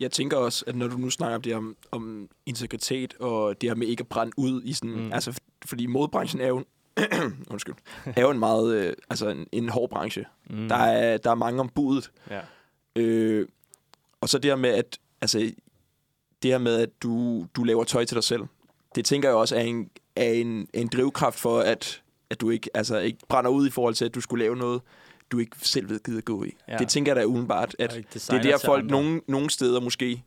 Jeg 0.00 0.10
tænker 0.10 0.36
også, 0.36 0.64
at 0.66 0.76
når 0.76 0.88
du 0.88 0.96
nu 0.96 1.10
snakker 1.10 1.36
om 1.36 1.42
det 1.42 1.54
om, 1.54 1.76
om 1.90 2.28
integritet, 2.46 3.14
og 3.14 3.60
det 3.60 3.70
her 3.70 3.74
med 3.74 3.86
ikke 3.86 4.00
at 4.00 4.08
brænde 4.08 4.32
ud 4.36 4.62
i 4.62 4.72
sådan... 4.72 4.90
Mm. 5.04 5.12
Altså, 5.12 5.40
fordi 5.66 5.86
modebranchen 5.86 6.40
er 6.40 6.48
jo... 6.48 6.64
undskyld. 7.50 7.74
Er 8.04 8.20
jo 8.22 8.30
en 8.30 8.38
meget... 8.38 8.74
Øh, 8.76 8.92
altså 9.10 9.28
en, 9.28 9.46
en 9.52 9.68
hård 9.68 9.90
branche. 9.90 10.24
Mm. 10.50 10.68
Der, 10.68 10.74
er, 10.76 11.16
der 11.16 11.30
er 11.30 11.34
mange 11.34 11.60
om 11.60 11.68
budet. 11.68 12.10
Ja. 12.30 12.40
Øh, 12.96 13.48
og 14.20 14.28
så 14.28 14.38
det 14.38 14.50
her 14.50 14.56
med, 14.56 14.70
at... 14.70 14.98
Altså, 15.20 15.38
det 16.42 16.50
her 16.50 16.58
med, 16.58 16.76
at 16.76 17.02
du, 17.02 17.46
du 17.56 17.64
laver 17.64 17.84
tøj 17.84 18.04
til 18.04 18.14
dig 18.14 18.24
selv. 18.24 18.42
Det 18.94 19.04
tænker 19.04 19.28
jeg 19.28 19.36
også 19.36 19.56
er 19.56 19.60
en, 19.60 19.90
er 20.16 20.32
en, 20.32 20.68
en 20.74 20.88
drivkraft 20.88 21.38
for, 21.38 21.60
at, 21.60 22.02
at 22.30 22.40
du 22.40 22.50
ikke, 22.50 22.70
altså, 22.74 22.98
ikke 22.98 23.18
brænder 23.28 23.50
ud 23.50 23.66
i 23.66 23.70
forhold 23.70 23.94
til, 23.94 24.04
at 24.04 24.14
du 24.14 24.20
skulle 24.20 24.44
lave 24.44 24.56
noget, 24.56 24.80
du 25.32 25.38
ikke 25.38 25.56
selv 25.62 25.88
ved 25.88 26.00
gider 26.00 26.20
gå 26.20 26.44
i. 26.44 26.56
Ja. 26.68 26.76
Det 26.76 26.88
tænker 26.88 27.12
jeg 27.12 27.16
da 27.16 27.24
umiddelbart, 27.26 27.76
at 27.78 27.90
det 28.14 28.30
er 28.32 28.42
der 28.42 28.58
folk 28.64 28.90
nogle, 28.90 29.20
nogle 29.28 29.50
steder 29.50 29.80
måske 29.80 30.22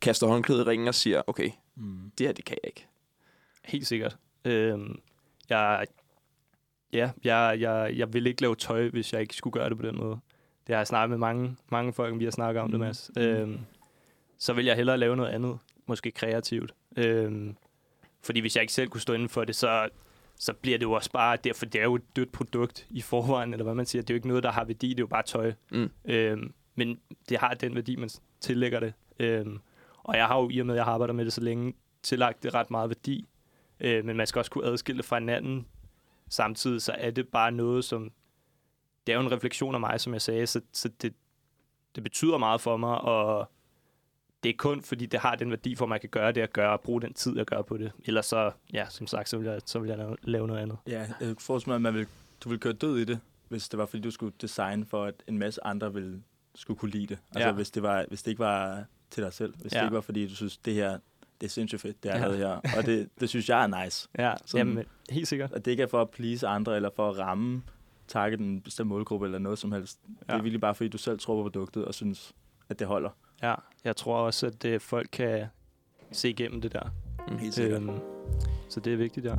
kaster 0.00 0.26
håndklædet 0.26 0.60
i 0.60 0.64
ringen 0.64 0.88
og 0.88 0.94
siger, 0.94 1.22
okay, 1.26 1.50
Mm. 1.80 2.10
det 2.18 2.26
her, 2.26 2.32
det 2.32 2.44
kan 2.44 2.56
jeg 2.62 2.68
ikke. 2.68 2.86
Helt 3.64 3.86
sikkert. 3.86 4.16
Øhm, 4.44 4.98
jeg, 5.50 5.86
ja, 6.92 7.10
jeg, 7.24 7.56
jeg, 7.60 7.92
jeg 7.96 8.12
vil 8.12 8.26
ikke 8.26 8.42
lave 8.42 8.54
tøj, 8.56 8.88
hvis 8.88 9.12
jeg 9.12 9.20
ikke 9.20 9.34
skulle 9.34 9.52
gøre 9.52 9.68
det 9.68 9.76
på 9.76 9.86
den 9.86 9.96
måde. 9.96 10.18
Det 10.66 10.74
har 10.74 10.80
jeg 10.80 10.86
snakket 10.86 11.10
med 11.10 11.18
mange, 11.18 11.56
mange 11.70 11.92
folk, 11.92 12.18
vi 12.18 12.24
har 12.24 12.30
snakket 12.30 12.62
om 12.62 12.66
mm. 12.66 12.70
det. 12.70 12.80
Mads. 12.80 13.10
Øhm, 13.18 13.58
så 14.38 14.52
vil 14.52 14.64
jeg 14.64 14.76
hellere 14.76 14.98
lave 14.98 15.16
noget 15.16 15.30
andet, 15.30 15.58
måske 15.86 16.10
kreativt. 16.10 16.74
Øhm, 16.96 17.56
fordi 18.22 18.40
hvis 18.40 18.56
jeg 18.56 18.62
ikke 18.62 18.72
selv 18.72 18.88
kunne 18.88 19.00
stå 19.00 19.12
inden 19.12 19.28
for 19.28 19.44
det, 19.44 19.56
så, 19.56 19.88
så 20.36 20.52
bliver 20.52 20.78
det 20.78 20.86
jo 20.86 20.92
også 20.92 21.10
bare, 21.10 21.36
derfor 21.44 21.66
det 21.66 21.80
er 21.80 21.84
jo 21.84 21.94
et 21.94 22.16
dødt 22.16 22.32
produkt 22.32 22.86
i 22.90 23.00
forvejen, 23.00 23.52
eller 23.52 23.64
hvad 23.64 23.74
man 23.74 23.86
siger. 23.86 24.02
Det 24.02 24.10
er 24.10 24.14
jo 24.14 24.16
ikke 24.16 24.28
noget, 24.28 24.42
der 24.42 24.50
har 24.50 24.64
værdi, 24.64 24.88
det 24.88 24.98
er 24.98 25.02
jo 25.02 25.06
bare 25.06 25.22
tøj. 25.22 25.52
Mm. 25.70 25.90
Øhm, 26.04 26.52
men 26.74 27.00
det 27.28 27.38
har 27.38 27.54
den 27.54 27.74
værdi, 27.74 27.96
man 27.96 28.10
tillægger 28.40 28.80
det. 28.80 28.92
Øhm, 29.18 29.60
og 30.02 30.16
jeg 30.16 30.26
har 30.26 30.40
jo 30.40 30.48
i 30.50 30.58
og 30.58 30.66
med, 30.66 30.74
at 30.74 30.76
jeg 30.76 30.84
har 30.84 30.92
arbejdet 30.92 31.16
med 31.16 31.24
det 31.24 31.32
så 31.32 31.40
længe, 31.40 31.74
tillagt 32.02 32.42
det 32.42 32.54
ret 32.54 32.70
meget 32.70 32.90
værdi. 32.90 33.28
Øh, 33.80 34.04
men 34.04 34.16
man 34.16 34.26
skal 34.26 34.38
også 34.38 34.50
kunne 34.50 34.66
adskille 34.66 34.96
det 34.96 35.04
fra 35.04 35.18
hinanden. 35.18 35.66
Samtidig 36.28 36.82
så 36.82 36.92
er 36.98 37.10
det 37.10 37.28
bare 37.28 37.52
noget, 37.52 37.84
som... 37.84 38.12
Det 39.06 39.12
er 39.12 39.16
jo 39.16 39.26
en 39.26 39.32
refleksion 39.32 39.74
af 39.74 39.80
mig, 39.80 40.00
som 40.00 40.12
jeg 40.12 40.22
sagde, 40.22 40.46
så, 40.46 40.60
så 40.72 40.88
det, 41.02 41.14
det 41.94 42.02
betyder 42.02 42.38
meget 42.38 42.60
for 42.60 42.76
mig, 42.76 42.98
og 42.98 43.50
det 44.42 44.48
er 44.48 44.54
kun 44.58 44.82
fordi, 44.82 45.06
det 45.06 45.20
har 45.20 45.34
den 45.36 45.50
værdi 45.50 45.74
for 45.74 45.84
at 45.86 45.90
jeg 45.90 46.00
kan 46.00 46.10
gøre 46.10 46.32
det, 46.32 46.40
at 46.40 46.52
gøre, 46.52 46.72
og 46.72 46.80
bruge 46.80 47.00
den 47.02 47.14
tid, 47.14 47.36
jeg 47.36 47.46
gør 47.46 47.62
på 47.62 47.76
det. 47.76 47.92
Ellers 48.04 48.26
så, 48.26 48.50
ja, 48.72 48.86
som 48.90 49.06
sagt, 49.06 49.28
så 49.28 49.38
vil 49.38 49.46
jeg, 49.46 49.60
så 49.64 49.78
vil 49.78 49.88
jeg 49.88 50.16
lave- 50.22 50.46
noget 50.46 50.60
andet. 50.62 50.78
Ja, 50.86 51.06
jeg 51.20 51.34
forestiller 51.38 51.78
mig, 51.78 51.88
at 51.88 51.94
man 51.94 52.00
vil, 52.00 52.06
du 52.44 52.48
ville 52.48 52.60
køre 52.60 52.72
død 52.72 52.98
i 52.98 53.04
det, 53.04 53.20
hvis 53.48 53.68
det 53.68 53.78
var, 53.78 53.86
fordi 53.86 54.02
du 54.02 54.10
skulle 54.10 54.32
designe 54.40 54.86
for, 54.86 55.04
at 55.04 55.14
en 55.26 55.38
masse 55.38 55.64
andre 55.66 55.94
ville 55.94 56.22
skulle 56.54 56.78
kunne 56.78 56.90
lide 56.90 57.06
det. 57.06 57.18
Altså, 57.34 57.48
Ja. 57.48 57.52
hvis, 57.54 57.70
det 57.70 57.82
var, 57.82 58.04
hvis 58.08 58.22
det 58.22 58.30
ikke 58.30 58.38
var 58.38 58.84
til 59.10 59.22
dig 59.22 59.32
selv. 59.32 59.54
Hvis 59.60 59.72
ja. 59.74 59.78
Det 59.78 59.84
ikke 59.86 59.94
var, 59.94 60.00
fordi 60.00 60.28
du 60.28 60.34
synes, 60.36 60.56
det 60.56 60.74
her, 60.74 60.98
det 61.40 61.46
er 61.46 61.50
sindssygt 61.50 61.82
fedt, 61.82 62.02
det 62.02 62.08
jeg 62.08 62.16
Ja. 62.16 62.22
havde 62.22 62.36
her. 62.36 62.60
Og 62.76 62.86
det, 62.86 63.08
det 63.20 63.28
synes 63.28 63.48
jeg 63.48 63.62
er 63.64 63.84
nice. 63.84 64.08
Ja, 64.18 64.34
Sådan- 64.46 64.68
jamen, 64.68 64.84
helt 65.10 65.28
sikkert. 65.28 65.52
At 65.52 65.64
det 65.64 65.70
ikke 65.70 65.82
er 65.82 65.86
for 65.86 66.02
at 66.02 66.10
please 66.10 66.46
andre, 66.46 66.76
eller 66.76 66.90
for 66.96 67.10
at 67.10 67.18
ramme, 67.18 67.62
target 68.08 68.40
en 68.40 68.60
bestemt 68.60 68.88
målgruppe, 68.88 69.26
eller 69.26 69.38
noget 69.38 69.58
som 69.58 69.72
helst. 69.72 69.98
Ja. 70.08 70.12
Det 70.32 70.38
er 70.38 70.42
virkelig 70.42 70.60
bare, 70.60 70.74
fordi 70.74 70.88
du 70.88 70.98
selv 70.98 71.18
tror 71.18 71.34
på 71.36 71.42
produktet, 71.42 71.84
og 71.84 71.94
synes, 71.94 72.32
at 72.68 72.78
det 72.78 72.86
holder. 72.86 73.10
Ja, 73.42 73.54
jeg 73.84 73.96
tror 73.96 74.16
også, 74.16 74.46
at 74.46 74.64
øh, 74.64 74.80
folk 74.80 75.08
kan 75.12 75.46
se 76.12 76.30
igennem 76.30 76.60
det 76.60 76.72
der. 76.72 76.90
Mm. 77.28 77.38
Helt 77.38 77.54
sikkert. 77.54 77.82
Øhm, 77.82 77.98
så 78.68 78.80
det 78.80 78.92
er 78.92 78.96
vigtigt, 78.96 79.26
ja. 79.26 79.34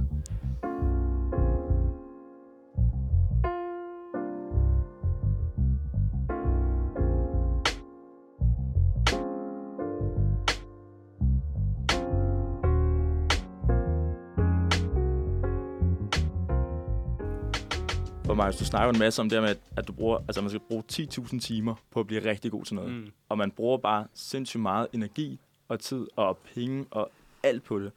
Mig, 18.45 18.59
du 18.59 18.65
snakker 18.65 18.93
en 18.93 18.99
masse 18.99 19.21
om 19.21 19.29
det 19.29 19.41
med, 19.41 19.55
at- 19.75 19.87
du 19.87 19.93
bruger, 19.93 20.17
altså 20.17 20.41
man 20.41 20.49
skal 20.49 20.59
bruge 20.59 20.83
10.000 20.91 21.39
timer 21.39 21.75
på 21.91 21.99
at 21.99 22.07
blive 22.07 22.25
rigtig 22.29 22.51
god 22.51 22.65
til 22.65 22.75
noget. 22.75 22.91
Mm. 22.91 23.07
og 23.29 23.37
man 23.37 23.51
bruger 23.51 23.77
bare 23.77 24.07
sindssygt 24.13 24.61
meget 24.61 24.87
energi 24.93 25.39
og 25.67 25.79
tid 25.79 26.07
og 26.15 26.37
penge 26.37 26.85
og 26.91 27.11
alt 27.43 27.63
på 27.63 27.79
det. 27.79 27.91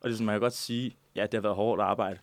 Og 0.00 0.08
det 0.08 0.10
er 0.10 0.14
sådan, 0.16 0.26
man 0.26 0.32
kan 0.34 0.40
godt 0.40 0.52
sige, 0.52 0.96
ja, 1.16 1.22
det 1.22 1.34
har 1.34 1.40
været 1.40 1.54
hårdt 1.56 1.82
arbejde. 1.82 2.18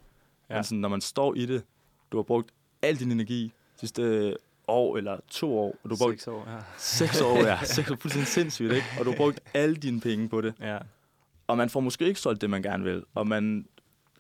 Ja. 0.50 0.56
Men 0.56 0.64
sådan, 0.64 0.78
når 0.78 0.90
man 0.90 1.02
står 1.02 1.34
i 1.36 1.46
det, 1.46 1.64
du 2.12 2.18
har 2.18 2.24
brugt 2.24 2.50
al 2.82 2.96
din 3.00 3.12
energi 3.12 3.52
sidste 3.80 4.36
år 4.68 4.98
eller 4.98 5.18
to 5.30 5.58
år, 5.60 5.76
og 5.84 5.90
du 5.90 5.96
har 5.96 6.06
brugt 6.06 6.14
Seks 6.22 6.28
år, 6.28 6.50
ja. 6.50 6.58
seks 6.78 7.22
år, 7.22 7.38
ja, 7.50 7.58
seks 7.64 7.92
år, 7.92 7.96
fuldstændig 7.96 8.28
sindssygt, 8.28 8.72
ikke? 8.72 8.88
Og 9.00 9.06
du 9.06 9.10
har 9.10 9.18
brugt 9.18 9.40
alle 9.54 9.76
dine 9.76 10.02
penge 10.02 10.30
på 10.30 10.42
det. 10.42 10.54
ja. 10.62 10.78
Og 11.48 11.58
man 11.58 11.70
får 11.70 11.80
måske 11.80 12.06
ikke 12.06 12.20
solgt 12.20 12.42
det, 12.42 12.50
man 12.50 12.62
gerne 12.62 12.84
vil, 12.84 13.04
og 13.16 13.28
man 13.28 13.68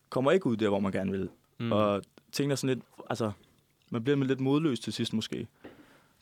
kommer 0.10 0.32
ikke 0.32 0.46
ud 0.48 0.58
der, 0.58 0.70
hvor 0.70 0.80
man 0.80 0.92
gerne 0.92 1.12
vil. 1.12 1.30
Mm. 1.60 1.72
Og 1.72 2.04
tingene 2.32 2.52
er 2.52 2.56
sådan 2.56 2.76
lidt, 2.76 2.86
altså, 3.10 3.32
man 3.94 4.04
bliver 4.04 4.18
med 4.18 4.28
lidt 4.28 4.40
modløs 4.40 4.80
til 4.80 4.94
sidst 4.94 5.14
måske. 5.14 5.48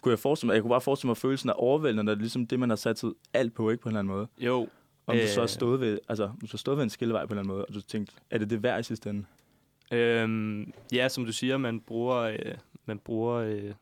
Kunne 0.02 0.12
jeg, 0.12 0.20
forestille 0.20 0.48
mig, 0.48 0.54
jeg 0.54 0.62
kunne 0.62 0.70
bare 0.70 0.82
forestille 0.82 1.08
mig 1.10 1.18
følelsen 1.18 1.50
af 1.50 1.54
overvældende, 1.58 2.04
når 2.04 2.12
det 2.12 2.20
er 2.20 2.22
ligesom 2.22 2.48
det, 2.48 2.60
man 2.60 2.70
har 2.70 2.76
sat 2.76 3.04
alt 3.34 3.54
på, 3.54 3.70
ikke 3.70 3.82
på 3.84 3.90
en 3.90 3.92
eller 3.92 4.00
anden 4.00 4.14
måde. 4.14 4.28
Jo, 4.38 4.68
Om 5.08 5.18
du 5.18 5.28
så 5.28 5.36
har 5.36 5.42
Øh. 5.44 5.50
stået 5.50 5.80
ved, 5.80 6.00
altså, 6.10 6.32
du 6.42 6.48
så 6.48 6.58
stået 6.58 6.78
ved 6.78 6.84
en 6.84 6.90
skillevej 6.90 7.26
på 7.26 7.34
en 7.34 7.40
eller 7.40 7.42
anden 7.42 7.54
måde, 7.54 7.66
og 7.66 7.74
du 7.74 7.82
tænkte, 7.82 8.14
er 8.30 8.38
det 8.38 8.50
det 8.50 8.64
værd 8.64 8.80
i 8.80 8.84
sidste 8.84 9.10
ende? 9.10 9.26
Øhm, 9.92 10.74
ja, 10.94 11.10
som 11.10 11.26
du 11.26 11.32
siger, 11.32 11.58
man 11.58 11.80
bruger, 11.80 12.16
øh, 12.18 12.56
man 12.86 13.00
bruger 13.00 13.34
øh, 13.36 13.74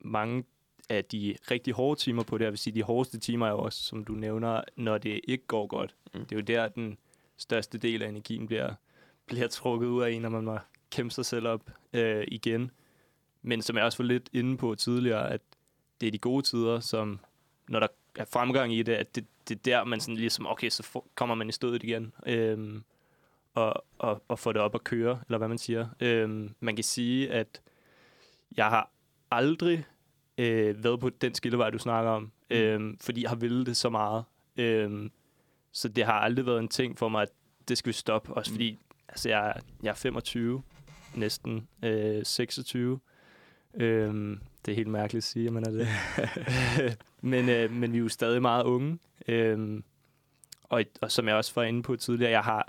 mange 0.00 0.44
af 0.88 1.04
de 1.04 1.36
rigtig 1.50 1.74
hårde 1.74 2.00
timer 2.00 2.22
på 2.22 2.38
det, 2.38 2.44
jeg 2.44 2.52
vil 2.52 2.58
sige, 2.58 2.74
de 2.74 2.82
hårdeste 2.82 3.18
timer 3.18 3.46
er 3.46 3.50
jo 3.50 3.58
også, 3.58 3.82
som 3.82 4.04
du 4.04 4.12
nævner, 4.12 4.60
når 4.76 4.98
det 4.98 5.20
ikke 5.24 5.46
går 5.46 5.66
godt. 5.66 5.94
Mm. 6.14 6.20
Mm. 6.20 6.26
Det 6.26 6.32
er 6.32 6.36
jo 6.36 6.42
der, 6.42 6.68
den 6.68 6.98
største 7.36 7.78
del 7.78 8.02
af 8.02 8.08
energien 8.08 8.46
bliver, 8.46 8.74
bliver 9.26 9.48
trukket 9.48 9.86
ud 9.86 10.02
af 10.02 10.10
en, 10.10 10.22
når 10.22 10.28
man 10.28 10.44
må 10.44 10.58
kæmpe 10.90 11.14
sig 11.14 11.26
selv 11.26 11.46
op 11.48 11.70
øh, 11.92 12.24
igen. 12.28 12.70
Men 13.42 13.62
som 13.62 13.76
jeg 13.76 13.84
også 13.84 13.98
var 14.02 14.04
lidt 14.08 14.28
inde 14.32 14.56
på 14.56 14.74
tidligere, 14.74 15.30
at 15.30 15.40
det 16.00 16.06
er 16.06 16.10
de 16.10 16.18
gode 16.18 16.42
tider, 16.42 16.80
som 16.80 17.20
når 17.68 17.80
der 17.80 17.86
er 18.18 18.24
fremgang 18.24 18.74
i 18.74 18.82
det, 18.82 18.92
at 18.92 19.14
det, 19.14 19.24
det 19.48 19.54
er 19.56 19.60
der, 19.64 19.84
man 19.84 20.00
sådan 20.00 20.16
ligesom, 20.16 20.46
okay, 20.46 20.68
så 20.70 20.82
får, 20.82 21.08
kommer 21.14 21.34
man 21.34 21.48
i 21.48 21.52
stødet 21.52 21.82
igen. 21.82 22.12
Øhm, 22.26 22.82
og, 23.54 23.84
og, 23.98 24.22
og 24.28 24.38
få 24.38 24.52
det 24.52 24.60
op 24.60 24.74
at 24.74 24.84
køre, 24.84 25.20
eller 25.28 25.38
hvad 25.38 25.48
man 25.48 25.58
siger. 25.58 25.88
Øhm, 26.00 26.54
man 26.60 26.74
kan 26.76 26.84
sige, 26.84 27.30
at 27.32 27.60
jeg 28.56 28.66
har 28.68 28.90
aldrig 29.30 29.84
øh, 30.38 30.84
været 30.84 31.00
på 31.00 31.10
den 31.10 31.34
skillevej, 31.34 31.70
du 31.70 31.78
snakker 31.78 32.10
om, 32.10 32.32
Mm. 32.50 32.56
øhm, 32.58 32.98
fordi 33.00 33.22
jeg 33.22 33.30
har 33.30 33.36
ville 33.36 33.66
det 33.66 33.76
så 33.76 33.88
meget. 33.90 34.24
Øhm, 34.56 35.10
så 35.72 35.88
det 35.88 36.04
har 36.04 36.12
aldrig 36.12 36.46
været 36.46 36.58
en 36.58 36.68
ting 36.68 36.98
for 36.98 37.08
mig, 37.08 37.22
at 37.22 37.28
det 37.68 37.78
skal 37.78 37.88
vi 37.88 37.92
stoppe. 37.92 38.34
Også 38.34 38.50
Mm. 38.50 38.54
fordi 38.54 38.78
altså, 39.08 39.28
jeg, 39.28 39.60
jeg 39.82 39.90
er 39.90 39.94
25, 39.94 40.62
næsten 41.14 41.68
øh, 41.84 42.24
26. 42.24 43.00
Øhm, 43.74 44.40
det 44.66 44.72
er 44.72 44.76
helt 44.76 44.88
mærkeligt 44.88 45.24
at 45.24 45.28
sige, 45.28 45.46
at 45.46 45.52
man 45.52 45.64
er 45.64 45.70
det. 45.70 45.88
men, 47.32 47.48
øh, 47.48 47.72
men 47.72 47.92
vi 47.92 47.98
er 47.98 48.02
jo 48.02 48.08
stadig 48.08 48.42
meget 48.42 48.64
unge. 48.64 48.98
Øhm, 49.28 49.84
og, 50.62 50.84
og 51.00 51.12
som 51.12 51.28
jeg 51.28 51.36
også 51.36 51.52
var 51.54 51.62
inde 51.62 51.82
på 51.82 51.96
tidligere, 51.96 52.30
jeg 52.30 52.42
har, 52.42 52.68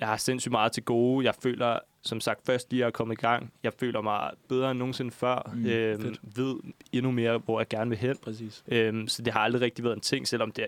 jeg 0.00 0.08
har 0.08 0.16
sindssygt 0.16 0.52
meget 0.52 0.72
til 0.72 0.82
gode. 0.82 1.26
Jeg 1.26 1.34
føler, 1.34 1.78
som 2.02 2.20
sagt, 2.20 2.46
først 2.46 2.70
lige 2.70 2.84
at 2.84 2.92
komme 2.92 3.14
i 3.14 3.16
gang. 3.16 3.52
Jeg 3.62 3.72
føler 3.80 4.00
mig 4.00 4.30
bedre 4.48 4.70
end 4.70 4.78
nogensinde 4.78 5.10
før. 5.10 5.50
Mm, 5.54 5.66
øhm, 5.66 6.02
fedt. 6.02 6.20
ved 6.36 6.56
endnu 6.92 7.10
mere, 7.10 7.38
hvor 7.38 7.60
jeg 7.60 7.68
gerne 7.68 7.90
vil 7.90 7.98
hen. 7.98 8.16
Præcis. 8.16 8.64
Øhm, 8.68 9.08
så 9.08 9.22
det 9.22 9.32
har 9.32 9.40
aldrig 9.40 9.62
rigtig 9.62 9.84
været 9.84 9.94
en 9.94 10.00
ting, 10.00 10.28
selvom 10.28 10.50
det 10.50 10.66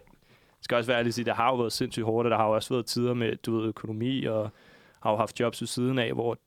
skal 0.60 0.76
også 0.76 0.86
være 0.90 0.98
ærlig 0.98 1.08
at 1.08 1.14
sige, 1.14 1.24
det 1.24 1.34
har 1.34 1.48
jo 1.48 1.56
været 1.56 1.72
sindssygt 1.72 2.04
hårdt, 2.04 2.26
og 2.26 2.30
der 2.30 2.36
har 2.36 2.46
jo 2.46 2.54
også 2.54 2.74
været 2.74 2.86
tider 2.86 3.14
med, 3.14 3.36
du 3.36 3.56
ved, 3.56 3.68
økonomi, 3.68 4.24
og 4.24 4.50
har 5.00 5.10
jo 5.10 5.16
haft 5.16 5.40
jobs 5.40 5.60
ved 5.60 5.68
siden 5.68 5.98
af, 5.98 6.12
hvor 6.12 6.38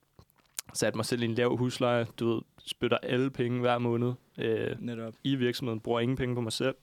satte 0.73 0.97
mig 0.97 1.05
selv 1.05 1.21
i 1.21 1.25
en 1.25 1.34
lav 1.34 1.57
husleje, 1.57 2.07
du 2.19 2.34
ved, 2.34 2.41
spytter 2.57 2.97
alle 2.97 3.29
penge 3.29 3.60
hver 3.60 3.77
måned 3.77 4.13
øh, 4.38 4.75
Netop. 4.79 5.13
i 5.23 5.36
virksomheden, 5.36 5.79
bruger 5.79 5.99
ingen 5.99 6.17
penge 6.17 6.36
på 6.36 6.41
mig 6.41 6.53
selv. 6.53 6.75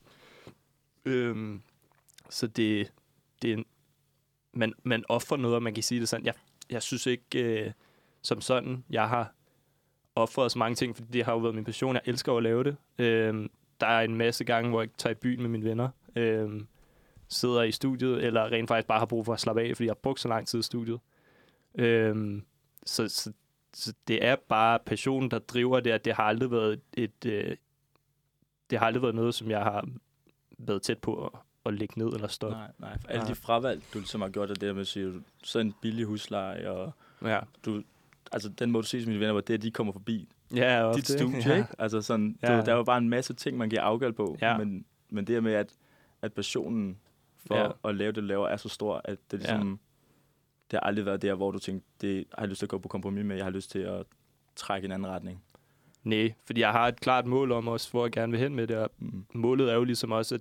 Øhm, 1.05 1.62
så 2.31 2.46
det, 2.46 2.92
det 3.42 3.51
er 3.51 3.55
en, 3.57 3.64
man, 4.53 4.72
man 4.83 5.05
offrer 5.09 5.37
noget, 5.37 5.57
og 5.57 5.62
man 5.62 5.74
kan 5.74 5.83
sige 5.83 6.01
det 6.01 6.09
sådan. 6.09 6.27
Jeg, 6.27 6.35
jeg 6.70 6.83
synes 6.83 7.07
ikke, 7.07 7.64
øh, 7.64 7.72
som 8.22 8.40
sådan, 8.40 8.85
jeg 8.90 9.09
har 9.09 9.35
offret 10.14 10.53
så 10.53 10.59
mange 10.59 10.74
ting, 10.74 10.96
fordi 10.96 11.09
det 11.12 11.24
har 11.24 11.33
jo 11.33 11.38
været 11.38 11.55
min 11.55 11.64
passion. 11.64 11.94
Jeg 11.94 12.03
elsker 12.05 12.33
at 12.33 12.42
lave 12.42 12.64
det. 12.64 12.77
Øhm, 12.98 13.51
der 13.81 13.87
er 13.87 14.01
en 14.01 14.16
masse 14.16 14.44
gange, 14.44 14.70
hvor 14.70 14.81
jeg 14.81 14.90
tager 14.98 15.14
i 15.14 15.18
byen 15.18 15.42
med 15.42 15.48
mine 15.51 15.64
venner, 15.64 15.88
øhm, 16.16 16.66
sidder 17.29 17.62
i 17.62 17.72
studiet, 17.72 18.24
eller 18.24 18.53
rent 18.53 18.68
faktisk 18.68 18.88
bare 18.88 18.98
har 18.98 19.07
brug 19.07 19.24
for 19.24 19.33
at 19.33 19.40
slappe 19.40 19.62
af, 19.62 19.77
fordi 19.77 19.87
jeg 19.87 19.90
har 19.90 20.01
brugt 20.03 20.20
så 20.20 20.29
lang 20.29 20.46
tid 20.46 20.59
i 20.59 20.62
studiet. 20.62 21.01
Øhm, 21.74 22.44
så, 22.87 23.09
så, 23.09 23.33
så 23.79 23.93
det 24.09 24.25
er 24.25 24.37
bare 24.49 24.79
passionen, 24.87 25.31
der 25.31 25.38
driver 25.38 25.81
det, 25.81 25.91
at 25.91 26.05
det 26.05 26.12
har 26.14 26.23
aldrig 26.23 26.51
været 26.51 26.81
et, 26.95 27.25
øh, 27.27 27.57
det 28.71 28.79
har 28.79 28.87
aldrig 28.87 29.03
været 29.03 29.14
noget, 29.14 29.35
som 29.35 29.51
jeg 29.51 29.62
har 29.62 29.88
været 30.59 30.83
tæt 30.83 30.99
på 30.99 31.25
at, 31.27 31.31
at 31.67 31.75
lægge 31.75 31.99
ned 31.99 32.07
eller 32.12 32.29
stoppe. 32.29 32.57
Nej, 32.57 32.71
nej. 32.79 32.99
For 33.01 33.09
alle 33.09 33.21
Nej. 33.21 33.29
de 33.29 33.35
fravalg, 33.35 33.83
du 33.95 33.99
ligesom 33.99 34.21
har 34.21 34.29
gjort, 34.29 34.51
er 34.51 34.55
det 34.55 34.61
der 34.61 34.73
med 34.73 34.81
at 34.81 34.87
sige, 34.87 35.12
så 35.45 35.59
en 35.59 35.75
billig 35.83 36.05
husleje, 36.05 36.71
og 36.71 36.93
Ja, 37.23 37.41
du, 37.64 37.83
altså 38.33 38.49
den 38.49 38.71
måde, 38.71 38.83
du 38.83 38.88
til 38.88 39.09
mine 39.09 39.21
venner, 39.21 39.33
var 39.33 39.41
det, 39.41 39.55
at 39.55 39.62
de 39.62 39.71
kommer 39.71 39.93
forbi 39.93 40.29
ja 40.55 40.93
dit 40.95 41.09
studie, 41.09 41.38
ja. 41.47 41.57
ikke? 41.57 41.69
Altså 41.79 42.03
sådan, 42.03 42.38
Ja. 42.43 42.49
du, 42.61 42.67
der 42.67 42.73
er 42.73 42.77
jo 42.77 42.85
bare 42.85 42.99
en 42.99 43.09
masse 43.09 43.35
ting, 43.35 43.59
man 43.59 43.69
giver 43.71 43.83
afgald 43.83 44.12
på, 44.12 44.37
Ja. 44.43 44.59
men, 44.59 44.85
men 45.11 45.27
det 45.27 45.35
her 45.35 45.41
med, 45.41 45.53
at, 45.53 45.75
at 46.23 46.33
passionen 46.33 46.99
for 47.47 47.55
Ja. 47.57 47.62
ja. 47.64 47.71
at 47.85 47.95
lave 47.95 48.09
det, 48.12 48.17
du 48.17 48.21
laver, 48.27 48.49
er 48.49 48.57
så 48.57 48.69
stor, 48.69 49.01
at 49.05 49.19
det 49.31 49.38
ligesom, 49.38 49.71
ja. 49.71 49.77
Det 50.71 50.77
har 50.77 50.81
aldrig 50.81 51.07
været 51.07 51.23
der, 51.23 51.35
hvor 51.35 51.51
du 51.51 51.59
tænkte, 51.59 51.87
det 52.01 52.25
har 52.35 52.43
jeg 52.43 52.49
lyst 52.49 52.59
til 52.59 52.67
at 52.67 52.71
gå 52.71 52.79
på 52.79 52.89
kompromis 52.89 53.25
med, 53.25 53.37
jeg 53.37 53.45
har 53.45 53.51
lyst 53.53 53.71
til 53.71 53.79
at 53.79 54.07
trække 54.57 54.85
i 54.85 54.89
en 54.89 54.93
anden 54.93 55.09
retning. 55.11 55.43
Nej, 56.05 56.33
fordi 56.47 56.61
jeg 56.61 56.73
har 56.73 56.89
et 56.89 57.01
klart 57.01 57.27
mål 57.27 57.53
om 57.53 57.69
også, 57.69 57.91
hvor 57.91 58.05
jeg 58.05 58.13
gerne 58.13 58.33
vil 58.33 58.41
hen 58.41 58.55
med 58.55 58.67
det, 58.67 58.77
og 58.77 58.91
Mm. 58.99 59.25
målet 59.35 59.71
er 59.71 59.75
jo 59.75 59.85
ligesom 59.85 60.13
også, 60.13 60.35
at, 60.35 60.41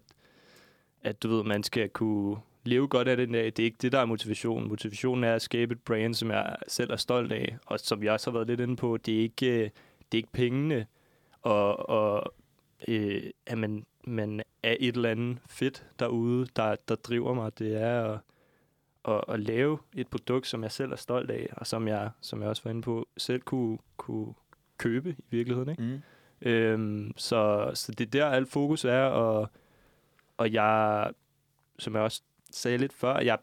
at 1.04 1.24
du 1.24 1.28
ved, 1.30 1.44
man 1.44 1.63
skal 1.63 1.90
kunne 1.90 2.38
leve 2.63 2.88
godt 2.88 3.08
af 3.08 3.18
det 3.18 3.30
dag. 3.30 3.46
Det 3.46 3.60
er 3.60 3.63
ikke 3.63 3.78
det, 3.82 3.92
der 3.92 4.00
er 4.00 4.06
motivationen. 4.06 4.70
Motivationen 4.70 5.24
er 5.24 5.36
at 5.36 5.42
skabe 5.42 5.72
et 5.74 5.82
brand, 5.82 6.13
som 6.13 6.32
jeg 6.32 6.56
selv 6.68 6.92
er 6.92 6.96
stolt 6.96 7.32
af, 7.32 7.58
og 7.66 7.80
som 7.80 8.04
jeg 8.04 8.12
også 8.13 8.32
har 8.32 8.38
været 8.38 8.48
lidt 8.48 8.60
inde 8.60 8.76
på, 8.76 8.98
det 8.98 9.16
er 9.16 9.20
ikke, 9.20 9.48
øh, 9.48 9.70
det 10.12 10.13
er 10.13 10.18
ikke 10.18 10.32
pengene, 10.32 10.86
og, 11.42 11.90
og 11.90 12.34
øh, 12.88 13.24
at 13.46 13.58
man, 13.58 13.86
man 14.04 14.42
er 14.63 14.76
et 14.80 14.96
eller 14.96 15.10
andet 15.10 15.38
fedt 15.48 15.86
derude, 16.00 16.48
der, 16.56 16.76
der 16.88 16.96
driver 16.96 17.34
mig. 17.34 17.60
Det 17.60 17.82
er 17.82 18.04
at, 18.13 18.20
at, 19.08 19.24
at 19.28 19.39
lave 19.39 19.78
et 19.96 20.08
produkt, 20.08 20.48
som 20.48 20.63
jeg 20.63 20.72
selv 20.72 20.91
er 20.91 20.96
stolt 20.96 21.32
af, 21.32 21.50
og 21.52 21.67
som 21.67 21.88
jeg, 21.88 22.10
som 22.22 22.41
jeg 22.41 22.50
også 22.50 22.62
var 22.63 22.72
inde 22.72 22.82
på, 22.82 23.08
selv 23.17 23.41
kunne, 23.41 23.78
kunne 23.98 24.34
købe 24.78 25.15
i 25.20 25.26
virkeligheden. 25.30 25.70
Ikke? 25.70 25.84
Mm. 25.84 26.02
Øhm, 26.41 27.13
så, 27.17 27.72
så 27.74 27.91
det 27.91 28.08
er 28.08 28.12
der, 28.12 28.26
alt 28.26 28.50
fokus 28.50 28.86
er, 28.86 29.04
og, 29.04 29.50
og 30.38 30.54
jeg, 30.54 31.12
som 31.80 31.96
jeg 31.96 32.02
også 32.02 32.22
sagde 32.52 32.78
lidt 32.78 32.93
før, 32.93 33.20
jeg, 33.20 33.38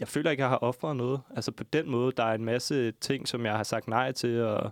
jeg 0.00 0.08
føler 0.08 0.30
ikke, 0.30 0.42
jeg 0.42 0.48
har 0.48 0.58
offret 0.58 0.96
noget. 0.96 1.20
Altså 1.36 1.52
på 1.52 1.64
den 1.64 1.90
måde, 1.90 2.12
der 2.16 2.24
er 2.24 2.34
en 2.34 2.44
masse 2.44 2.92
ting, 2.92 3.28
som 3.28 3.46
jeg 3.46 3.56
har 3.56 3.62
sagt 3.62 3.88
nej 3.88 4.12
til, 4.12 4.42
og, 4.42 4.70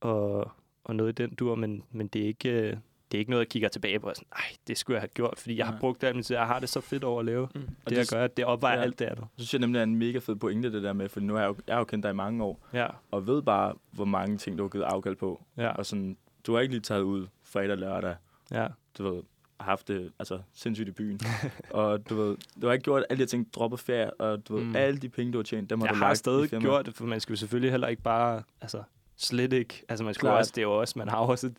og, 0.00 0.50
og 0.84 0.96
noget 0.96 1.20
i 1.20 1.22
den 1.22 1.34
dur, 1.34 1.54
men, 1.54 1.84
men 1.90 2.08
det, 2.08 2.22
er 2.22 2.26
ikke, 2.26 2.50
øh, 2.50 2.76
det 3.12 3.18
er 3.18 3.18
ikke 3.18 3.30
noget, 3.30 3.40
jeg 3.44 3.48
kigger 3.48 3.68
tilbage 3.68 4.00
på, 4.00 4.06
og 4.08 4.16
sådan, 4.16 4.28
nej, 4.34 4.44
det 4.68 4.78
skulle 4.78 4.94
jeg 4.94 5.00
have 5.00 5.08
gjort, 5.08 5.34
fordi 5.38 5.56
jeg 5.58 5.66
har 5.66 5.76
brugt 5.80 6.04
alt 6.04 6.16
min 6.16 6.22
tid, 6.24 6.36
jeg 6.36 6.46
har 6.46 6.58
det 6.58 6.68
så 6.68 6.80
fedt 6.80 7.04
over 7.04 7.20
at 7.20 7.26
lave. 7.26 7.48
Mm. 7.54 7.60
Og 7.60 7.66
Det, 7.66 7.90
det 7.90 7.96
jeg 7.96 8.06
gør, 8.18 8.26
det 8.26 8.44
opvejer 8.44 8.76
ja. 8.76 8.82
alt 8.82 8.98
det 8.98 9.04
andet. 9.04 9.24
Så 9.36 9.44
synes 9.46 9.52
jeg 9.52 9.60
nemlig, 9.60 9.78
er 9.78 9.82
en 9.82 9.96
mega 9.96 10.18
fed 10.18 10.36
pointe, 10.36 10.72
det 10.72 10.82
der 10.82 10.92
med, 10.92 11.08
for 11.08 11.20
nu 11.20 11.34
har 11.34 11.40
jeg 11.40 11.48
jo, 11.48 11.56
jeg 11.66 11.74
har 11.74 11.80
jo 11.80 11.84
kendt 11.84 12.02
dig 12.02 12.10
i 12.10 12.14
mange 12.14 12.44
år, 12.44 12.68
Ja, 12.72 12.86
og 13.10 13.26
ved 13.26 13.42
bare, 13.42 13.74
hvor 13.90 14.04
mange 14.04 14.38
ting, 14.38 14.58
du 14.58 14.62
har 14.64 14.68
givet 14.68 14.84
afkald 14.84 15.16
på. 15.16 15.42
ja, 15.56 15.68
Og 15.68 15.86
sådan, 15.86 16.16
du 16.46 16.54
har 16.54 16.60
ikke 16.60 16.74
lige 16.74 16.82
taget 16.82 17.02
ud 17.02 17.26
fredag 17.42 17.70
og 17.72 17.78
lørdag, 17.78 18.14
ja. 18.50 18.66
du 18.98 19.02
ved, 19.14 19.22
har 19.60 19.70
haft 19.70 19.88
det 19.88 20.12
altså, 20.18 20.38
sindssygt 20.54 20.88
i 20.88 20.92
byen. 20.92 21.20
og 21.70 22.08
du 22.10 22.14
ved, 22.14 22.36
du 22.62 22.66
har 22.66 22.72
ikke 22.72 22.82
gjort 22.84 23.04
alle 23.10 23.24
de 23.24 23.30
ting, 23.30 23.54
droppet 23.54 23.80
ferie, 23.80 24.14
og 24.14 24.48
du 24.48 24.56
ved, 24.56 24.64
Mm. 24.64 24.76
alle 24.76 24.98
de 24.98 25.08
penge, 25.08 25.32
du 25.32 25.38
har 25.38 25.42
tjent, 25.42 25.70
dem 25.70 25.80
har 25.80 25.86
Jeg 25.86 25.94
du 25.94 25.98
har 25.98 26.06
lagt 26.06 26.18
stadig 26.18 26.50
gjort 26.50 26.86
det, 26.86 26.94
for 26.94 27.04
man 27.04 27.20
skal 27.20 27.32
jo 27.32 27.36
selvfølgelig 27.36 27.70
heller 27.70 27.88
ikke 27.88 28.02
bare, 28.02 28.42
altså 28.60 28.82
slet 29.16 29.52
ikke, 29.52 29.82
altså 29.88 30.04
man 30.04 30.14
skal 30.14 30.26
Klart. 30.26 30.38
også, 30.38 30.52
det 30.54 30.58
er 30.58 30.62
jo 30.62 30.80
også, 30.80 30.94
man 30.98 31.08
har 31.08 31.16
også 31.18 31.46
et, 31.46 31.54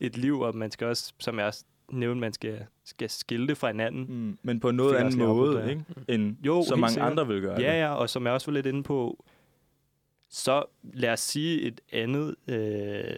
et 0.00 0.16
liv, 0.16 0.40
og 0.40 0.56
man 0.56 0.70
skal 0.70 0.86
også, 0.86 1.12
som 1.18 1.38
jeg 1.38 1.46
også 1.46 1.64
nævnte, 1.92 2.20
man 2.20 2.32
skal, 2.32 2.66
skal 2.84 3.10
skille 3.10 3.48
det 3.48 3.56
fra 3.56 3.66
hinanden. 3.66 4.06
Mm, 4.08 4.38
men 4.42 4.60
på 4.60 4.70
noget 4.70 4.94
anden 4.96 5.18
måde, 5.18 5.30
afbrudt 5.30 5.70
ikke? 5.70 5.84
end 6.08 6.36
Jo, 6.46 6.64
så 6.68 6.76
mange 6.76 6.92
sikkert. 6.92 7.10
andre 7.10 7.26
vil 7.26 7.40
gøre 7.40 7.60
Ja, 7.60 7.72
det. 7.72 7.78
ja, 7.78 7.94
og 7.94 8.10
som 8.10 8.24
jeg 8.24 8.32
også 8.32 8.46
var 8.46 8.52
lidt 8.54 8.66
inde 8.66 8.82
på, 8.82 9.24
så 10.30 10.64
lad 10.82 11.12
os 11.12 11.20
sige 11.20 11.60
et 11.62 11.80
andet, 11.92 12.34
øh, 12.48 13.14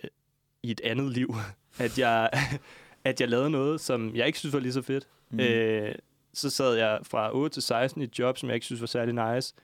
i 0.63 0.71
et 0.71 0.81
andet 0.85 1.11
liv, 1.13 1.35
at 1.79 1.99
jeg, 1.99 2.31
at 3.05 3.21
jeg 3.21 3.29
lavede 3.29 3.51
noget, 3.51 3.81
som 3.81 4.15
jeg 4.17 4.27
ikke 4.27 4.39
synes 4.39 4.53
var 4.53 4.61
lige 4.61 4.73
så 4.73 4.83
fedt. 4.83 5.09
Mm. 5.31 5.37
Mm. 5.37 5.41
Øh, 5.45 5.95
så 6.35 6.51
sad 6.51 6.75
jeg 6.75 6.99
fra 7.03 7.37
8 7.37 7.55
til 7.55 7.63
16 7.63 8.01
i 8.01 8.05
et 8.05 8.19
job, 8.19 8.39
som 8.39 8.49
jeg 8.49 8.55
ikke 8.55 8.67
synes 8.67 8.81
var 8.81 8.87
særlig 8.87 9.35
nice. 9.35 9.55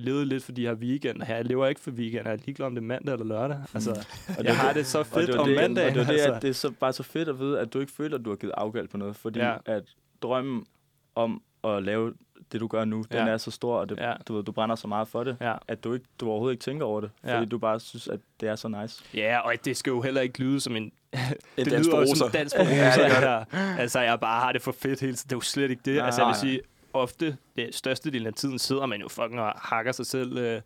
Levede 0.00 0.24
lidt, 0.26 0.44
fordi 0.44 0.62
jeg 0.62 0.70
har 0.70 0.76
weekend 0.76 1.22
her. 1.22 1.36
Jeg 1.36 1.44
lever 1.44 1.66
ikke 1.66 1.80
for 1.80 1.90
weekend. 1.90 2.24
Jeg 2.26 2.32
er 2.32 2.38
ligeglad 2.46 2.66
om 2.66 2.74
det 2.74 2.82
er 2.82 2.86
mandag 2.86 3.12
eller 3.12 3.26
lørdag. 3.26 3.58
Altså, 3.74 3.90
Mm. 4.28 4.34
Og 4.38 4.44
jeg 4.44 4.56
har 4.56 4.72
det, 4.72 4.86
så 4.86 5.02
fedt 5.02 5.26
det 5.26 5.36
om 5.36 5.46
det, 5.48 5.56
mandagen. 5.56 5.88
Og 5.88 5.94
det, 5.94 6.06
var 6.06 6.12
det, 6.12 6.20
altså. 6.20 6.32
at 6.32 6.42
det 6.42 6.48
er 6.50 6.54
så, 6.54 6.70
bare 6.70 6.92
så 6.92 7.02
fedt 7.02 7.28
at 7.28 7.38
vide, 7.38 7.60
at 7.60 7.72
du 7.74 7.80
ikke 7.80 7.92
føler, 7.92 8.18
at 8.18 8.24
du 8.24 8.30
har 8.30 8.36
givet 8.36 8.52
afgald 8.56 8.88
på 8.88 8.96
noget, 8.96 9.16
fordi 9.16 9.38
Ja. 9.38 9.48
ja. 9.50 9.56
at 9.66 9.82
drømmen 10.22 10.66
om 11.14 11.42
at 11.64 11.82
lave 11.82 12.14
det, 12.52 12.60
du 12.60 12.66
gør 12.66 12.84
nu, 12.84 13.04
den 13.12 13.26
Ja. 13.26 13.32
er 13.32 13.36
så 13.36 13.50
stor, 13.50 13.76
og 13.78 13.88
det, 13.88 13.98
Ja. 13.98 14.12
du, 14.28 14.34
ved, 14.34 14.44
du 14.44 14.52
brænder 14.52 14.76
så 14.76 14.88
meget 14.88 15.08
for 15.08 15.24
det, 15.24 15.36
Ja. 15.40 15.54
at 15.68 15.84
du, 15.84 15.92
ikke, 15.94 16.06
du 16.20 16.28
overhovedet 16.30 16.54
ikke 16.54 16.62
tænker 16.62 16.86
over 16.86 17.00
det, 17.00 17.10
Ja. 17.24 17.36
fordi 17.38 17.48
du 17.48 17.58
bare 17.58 17.80
synes, 17.80 18.08
at 18.08 18.20
det 18.40 18.48
er 18.48 18.56
så 18.56 18.68
nice. 18.68 19.02
Ja, 19.14 19.38
og 19.38 19.52
det 19.64 19.76
skal 19.76 19.90
jo 19.90 20.00
heller 20.00 20.20
ikke 20.20 20.38
lyde 20.40 20.60
som 20.60 20.76
en... 20.76 20.92
det 21.56 21.66
lyder 21.66 21.82
som 22.14 22.26
en 22.26 22.32
dans 22.32 22.54
på 22.54 22.62
roser, 22.62 22.74
Ja, 22.74 22.90
det 22.90 23.10
det 23.10 23.12
her. 23.18 23.44
Altså, 23.78 24.00
jeg 24.00 24.20
bare 24.20 24.40
har 24.40 24.52
det 24.52 24.62
for 24.62 24.72
fedt 24.72 25.00
hele 25.00 25.12
tiden. 25.14 25.28
Det 25.28 25.32
er 25.32 25.36
jo 25.36 25.40
slet 25.40 25.70
ikke 25.70 25.82
det. 25.84 25.96
Nej, 25.96 26.06
altså, 26.06 26.20
jeg 26.20 26.28
vil 26.28 26.36
sige, 26.36 26.60
ofte, 26.92 27.36
det 27.56 27.74
største 27.74 28.10
del 28.10 28.26
af 28.26 28.34
tiden, 28.34 28.58
sidder 28.58 28.86
man 28.86 29.00
jo 29.00 29.08
fucking 29.08 29.40
og 29.40 29.52
hakker 29.56 29.92
sig 29.92 30.06
selv 30.06 30.38
øh, 30.38 30.60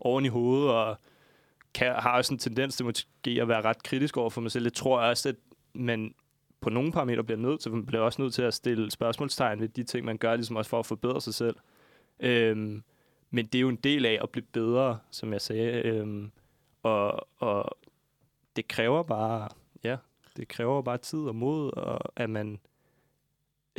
oven 0.00 0.24
i 0.24 0.28
hovedet, 0.28 0.70
og 0.70 0.96
kan, 1.74 1.94
har 1.94 2.16
også 2.16 2.34
en 2.34 2.38
tendens 2.38 2.76
til 2.76 2.86
måske 2.86 3.38
at 3.40 3.48
være 3.48 3.62
ret 3.62 3.82
kritisk 3.82 4.16
over 4.16 4.30
for 4.30 4.40
mig 4.40 4.50
selv. 4.50 4.64
Jeg 4.64 4.72
tror 4.72 5.00
også, 5.00 5.28
at 5.28 5.36
man 5.74 6.14
på 6.60 6.70
nogle 6.70 6.92
parametre 6.92 7.24
bliver 7.24 7.38
nødt 7.38 7.60
til. 7.60 7.72
Man 7.72 7.86
bliver 7.86 8.02
også 8.02 8.22
nødt 8.22 8.34
til 8.34 8.42
at 8.42 8.54
stille 8.54 8.90
spørgsmålstegn 8.90 9.60
ved 9.60 9.68
de 9.68 9.82
ting, 9.82 10.04
man 10.04 10.18
gør, 10.18 10.36
ligesom 10.36 10.56
også 10.56 10.68
for 10.68 10.78
at 10.78 10.86
forbedre 10.86 11.20
sig 11.20 11.34
selv. 11.34 11.56
Øhm, 12.20 12.82
men 13.30 13.46
det 13.46 13.54
er 13.54 13.60
jo 13.60 13.68
en 13.68 13.76
del 13.76 14.06
af 14.06 14.18
at 14.22 14.30
blive 14.30 14.46
bedre, 14.52 14.98
som 15.10 15.32
jeg 15.32 15.40
sagde. 15.40 15.82
Øhm, 15.82 16.32
og, 16.82 17.28
og 17.36 17.78
det 18.56 18.68
kræver 18.68 19.02
bare, 19.02 19.48
ja, 19.84 19.96
det 20.36 20.48
kræver 20.48 20.82
bare 20.82 20.98
tid 20.98 21.18
og 21.18 21.34
mod, 21.34 21.72
og 21.72 22.12
at 22.16 22.30
man 22.30 22.60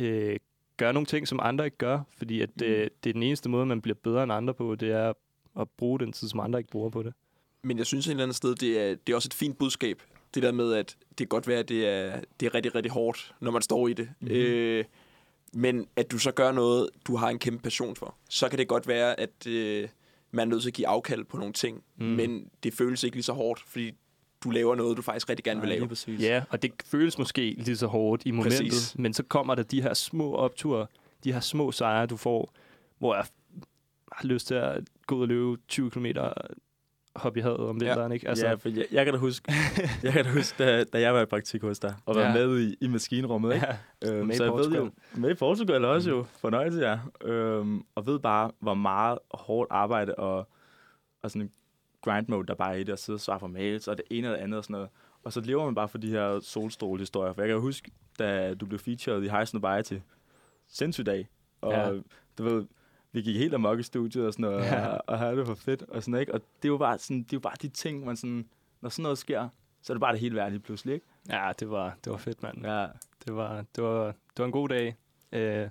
øh, 0.00 0.36
gør 0.84 0.92
nogle 0.92 1.06
ting, 1.06 1.28
som 1.28 1.40
andre 1.42 1.64
ikke 1.64 1.76
gør. 1.76 2.00
Fordi 2.18 2.40
at 2.40 2.50
det, 2.58 2.68
Mm. 2.82 2.88
det 3.04 3.10
er 3.10 3.12
den 3.12 3.22
eneste 3.22 3.48
måde, 3.48 3.66
man 3.66 3.80
bliver 3.82 3.96
bedre 4.02 4.22
end 4.22 4.32
andre 4.32 4.54
på, 4.54 4.74
det 4.74 4.90
er 4.90 5.12
at 5.60 5.68
bruge 5.76 5.98
den 6.00 6.12
tid, 6.12 6.28
som 6.28 6.40
andre 6.40 6.58
ikke 6.58 6.70
bruger 6.70 6.90
på 6.90 7.02
det. 7.02 7.12
Men 7.62 7.78
jeg 7.78 7.86
synes 7.86 8.06
et 8.06 8.10
eller 8.10 8.22
andet 8.22 8.36
sted, 8.36 8.54
det 8.54 8.80
er, 8.80 8.94
det 8.94 9.12
er 9.12 9.16
også 9.16 9.28
et 9.28 9.34
fint 9.34 9.58
budskab 9.58 10.02
Det 10.34 10.42
der 10.42 10.52
med, 10.52 10.72
at 10.74 10.96
det 11.08 11.16
kan 11.16 11.26
godt 11.26 11.48
være, 11.48 11.58
at 11.58 11.68
det 11.68 11.88
er, 11.88 12.20
det 12.40 12.46
er 12.46 12.54
rigtig, 12.54 12.74
rigtig 12.74 12.92
hårdt, 12.92 13.34
når 13.40 13.50
man 13.50 13.62
står 13.62 13.88
i 13.88 13.92
det. 13.92 14.08
Mm-hmm. 14.20 14.36
Øh, 14.36 14.84
men 15.52 15.86
at 15.96 16.10
du 16.10 16.18
så 16.18 16.32
gør 16.32 16.52
noget, 16.52 16.90
du 17.06 17.16
har 17.16 17.28
en 17.28 17.38
kæmpe 17.38 17.62
passion 17.62 17.96
for, 17.96 18.14
så 18.30 18.48
kan 18.48 18.58
det 18.58 18.68
godt 18.68 18.88
være, 18.88 19.20
at 19.20 19.46
øh, 19.46 19.88
man 20.30 20.48
er 20.48 20.50
nødt 20.50 20.62
til 20.62 20.70
at 20.70 20.74
give 20.74 20.88
afkald 20.88 21.24
på 21.24 21.36
nogle 21.36 21.52
ting, 21.52 21.82
Mm. 21.96 22.06
mm. 22.06 22.12
men 22.12 22.48
det 22.62 22.74
føles 22.74 23.04
ikke 23.04 23.16
lige 23.16 23.24
så 23.24 23.32
hårdt, 23.32 23.62
fordi 23.66 23.92
du 24.44 24.50
laver 24.50 24.74
noget, 24.74 24.96
du 24.96 25.02
faktisk 25.02 25.28
rigtig 25.28 25.44
gerne 25.44 25.60
vil 25.60 25.68
lave. 25.68 25.88
Ja, 26.08 26.42
og 26.50 26.62
det 26.62 26.72
føles 26.84 27.18
måske 27.18 27.54
lige 27.58 27.76
så 27.76 27.86
hårdt 27.86 28.22
i 28.26 28.30
momentet, 28.30 28.58
Præcis. 28.60 28.98
men 28.98 29.14
så 29.14 29.22
kommer 29.22 29.54
der 29.54 29.62
de 29.62 29.82
her 29.82 29.94
små 29.94 30.34
opture, 30.34 30.86
de 31.24 31.32
her 31.32 31.40
små 31.40 31.72
sejre, 31.72 32.06
du 32.06 32.16
får, 32.16 32.52
hvor 32.98 33.14
jeg 33.14 33.24
har 34.12 34.26
lyst 34.28 34.46
til 34.46 34.54
at 34.54 34.84
gå 35.06 35.14
ud 35.16 35.22
og 35.22 35.28
løbe 35.28 35.56
20 35.68 35.90
km 35.90 36.06
hop 37.16 37.36
i 37.36 37.40
havet 37.40 37.58
om 37.58 37.80
vinteren, 37.80 38.12
ikke? 38.12 38.28
Altså, 38.28 38.46
ja, 38.46 38.54
for 38.54 38.68
jeg, 38.68 38.86
jeg 38.92 39.04
kan 39.04 39.14
da 39.14 39.20
huske, 39.20 39.52
jeg 40.02 40.12
kan 40.12 40.24
da 40.24 40.30
huske 40.30 40.64
da, 40.64 40.84
da 40.84 41.00
jeg 41.00 41.14
var 41.14 41.20
i 41.20 41.26
praktik 41.26 41.62
hos 41.62 41.78
dig, 41.78 41.94
og 42.06 42.14
var 42.14 42.22
Ja. 42.22 42.32
med 42.34 42.60
i, 42.60 42.76
i 42.80 42.86
maskinrummet, 42.88 43.54
ikke? 43.54 43.66
ja. 44.02 44.12
Øhm, 44.12 44.26
Med 44.26 44.34
i 44.34 44.38
så 44.38 44.44
jeg 44.44 44.52
ved 44.52 44.58
Portugal. 44.58 44.80
jo, 44.82 44.90
med 45.14 45.30
i 45.30 45.34
Portugal 45.34 45.84
også 45.84 46.10
jo, 46.10 46.26
fornøjelse 46.38 46.80
ja. 46.80 46.98
Øhm, 47.28 47.82
og 47.94 48.06
ved 48.06 48.18
bare, 48.18 48.50
hvor 48.60 48.74
meget 48.74 49.18
hårdt 49.34 49.70
arbejde 49.70 50.14
og, 50.14 50.48
og 51.22 51.30
sådan 51.30 51.42
en 51.42 51.50
grind 52.02 52.28
mode, 52.28 52.46
der 52.46 52.54
bare 52.54 52.72
er 52.74 52.76
i 52.78 52.84
det, 52.84 52.92
at 52.92 52.98
sidde 52.98 53.16
og 53.16 53.20
svare 53.20 53.38
på 53.40 53.46
mails, 53.46 53.88
og 53.88 53.96
det 53.96 54.04
ene 54.10 54.28
og 54.28 54.36
det 54.36 54.42
andet 54.42 54.58
og 54.58 54.64
sådan 54.64 54.72
noget. 54.74 54.88
Og 55.24 55.32
så 55.32 55.40
lever 55.40 55.64
man 55.64 55.74
bare 55.74 55.88
for 55.88 55.98
de 55.98 56.10
her 56.10 56.40
solstrålehistorier, 56.40 57.32
for 57.32 57.42
jeg 57.42 57.48
kan 57.48 57.60
huske, 57.60 57.90
da 58.18 58.54
du 58.54 58.66
blev 58.66 58.78
featured 58.78 59.22
i 59.22 59.28
Heisen 59.28 59.64
og 59.64 59.84
til 59.84 60.02
sindssygt 60.68 61.06
dag, 61.06 61.28
og 61.60 61.72
Ja. 61.72 61.92
du 62.38 62.42
ved, 62.44 62.66
vi 63.12 63.22
gik 63.22 63.36
helt 63.36 63.54
amok 63.54 63.78
i 63.78 63.82
studiet 63.82 64.26
og 64.26 64.32
sådan 64.32 64.42
noget, 64.42 64.64
Ja. 64.64 64.86
og, 64.88 65.00
og 65.06 65.18
havde 65.18 65.36
det 65.36 65.46
for 65.46 65.54
fedt 65.54 65.82
og 65.82 66.02
sådan 66.02 66.20
ikke? 66.20 66.34
Og 66.34 66.40
det 66.62 66.68
er 66.68 66.72
jo 66.72 66.78
bare 66.78 66.98
sådan, 66.98 67.18
det 67.22 67.32
er 67.32 67.36
jo 67.36 67.40
bare 67.40 67.54
de 67.62 67.68
ting, 67.68 68.04
man 68.04 68.16
sådan, 68.16 68.48
når 68.80 68.88
sådan 68.88 69.02
noget 69.02 69.18
sker, 69.18 69.48
så 69.82 69.92
er 69.92 69.94
det 69.94 70.00
bare 70.00 70.12
det 70.12 70.20
hele 70.20 70.34
værd 70.36 70.50
lige 70.50 70.60
pludselig, 70.60 70.94
ikke? 70.94 71.06
ja, 71.28 71.52
det 71.60 71.70
var, 71.70 71.96
det 72.04 72.10
var 72.12 72.18
fedt, 72.18 72.42
mand. 72.42 72.66
Ja, 72.66 72.86
Det 73.26 73.36
var, 73.36 73.64
det 73.76 73.84
var, 73.84 74.04
det 74.06 74.38
var 74.38 74.44
en 74.44 74.52
god 74.52 74.68
dag, 74.68 74.96
øh, 75.32 75.68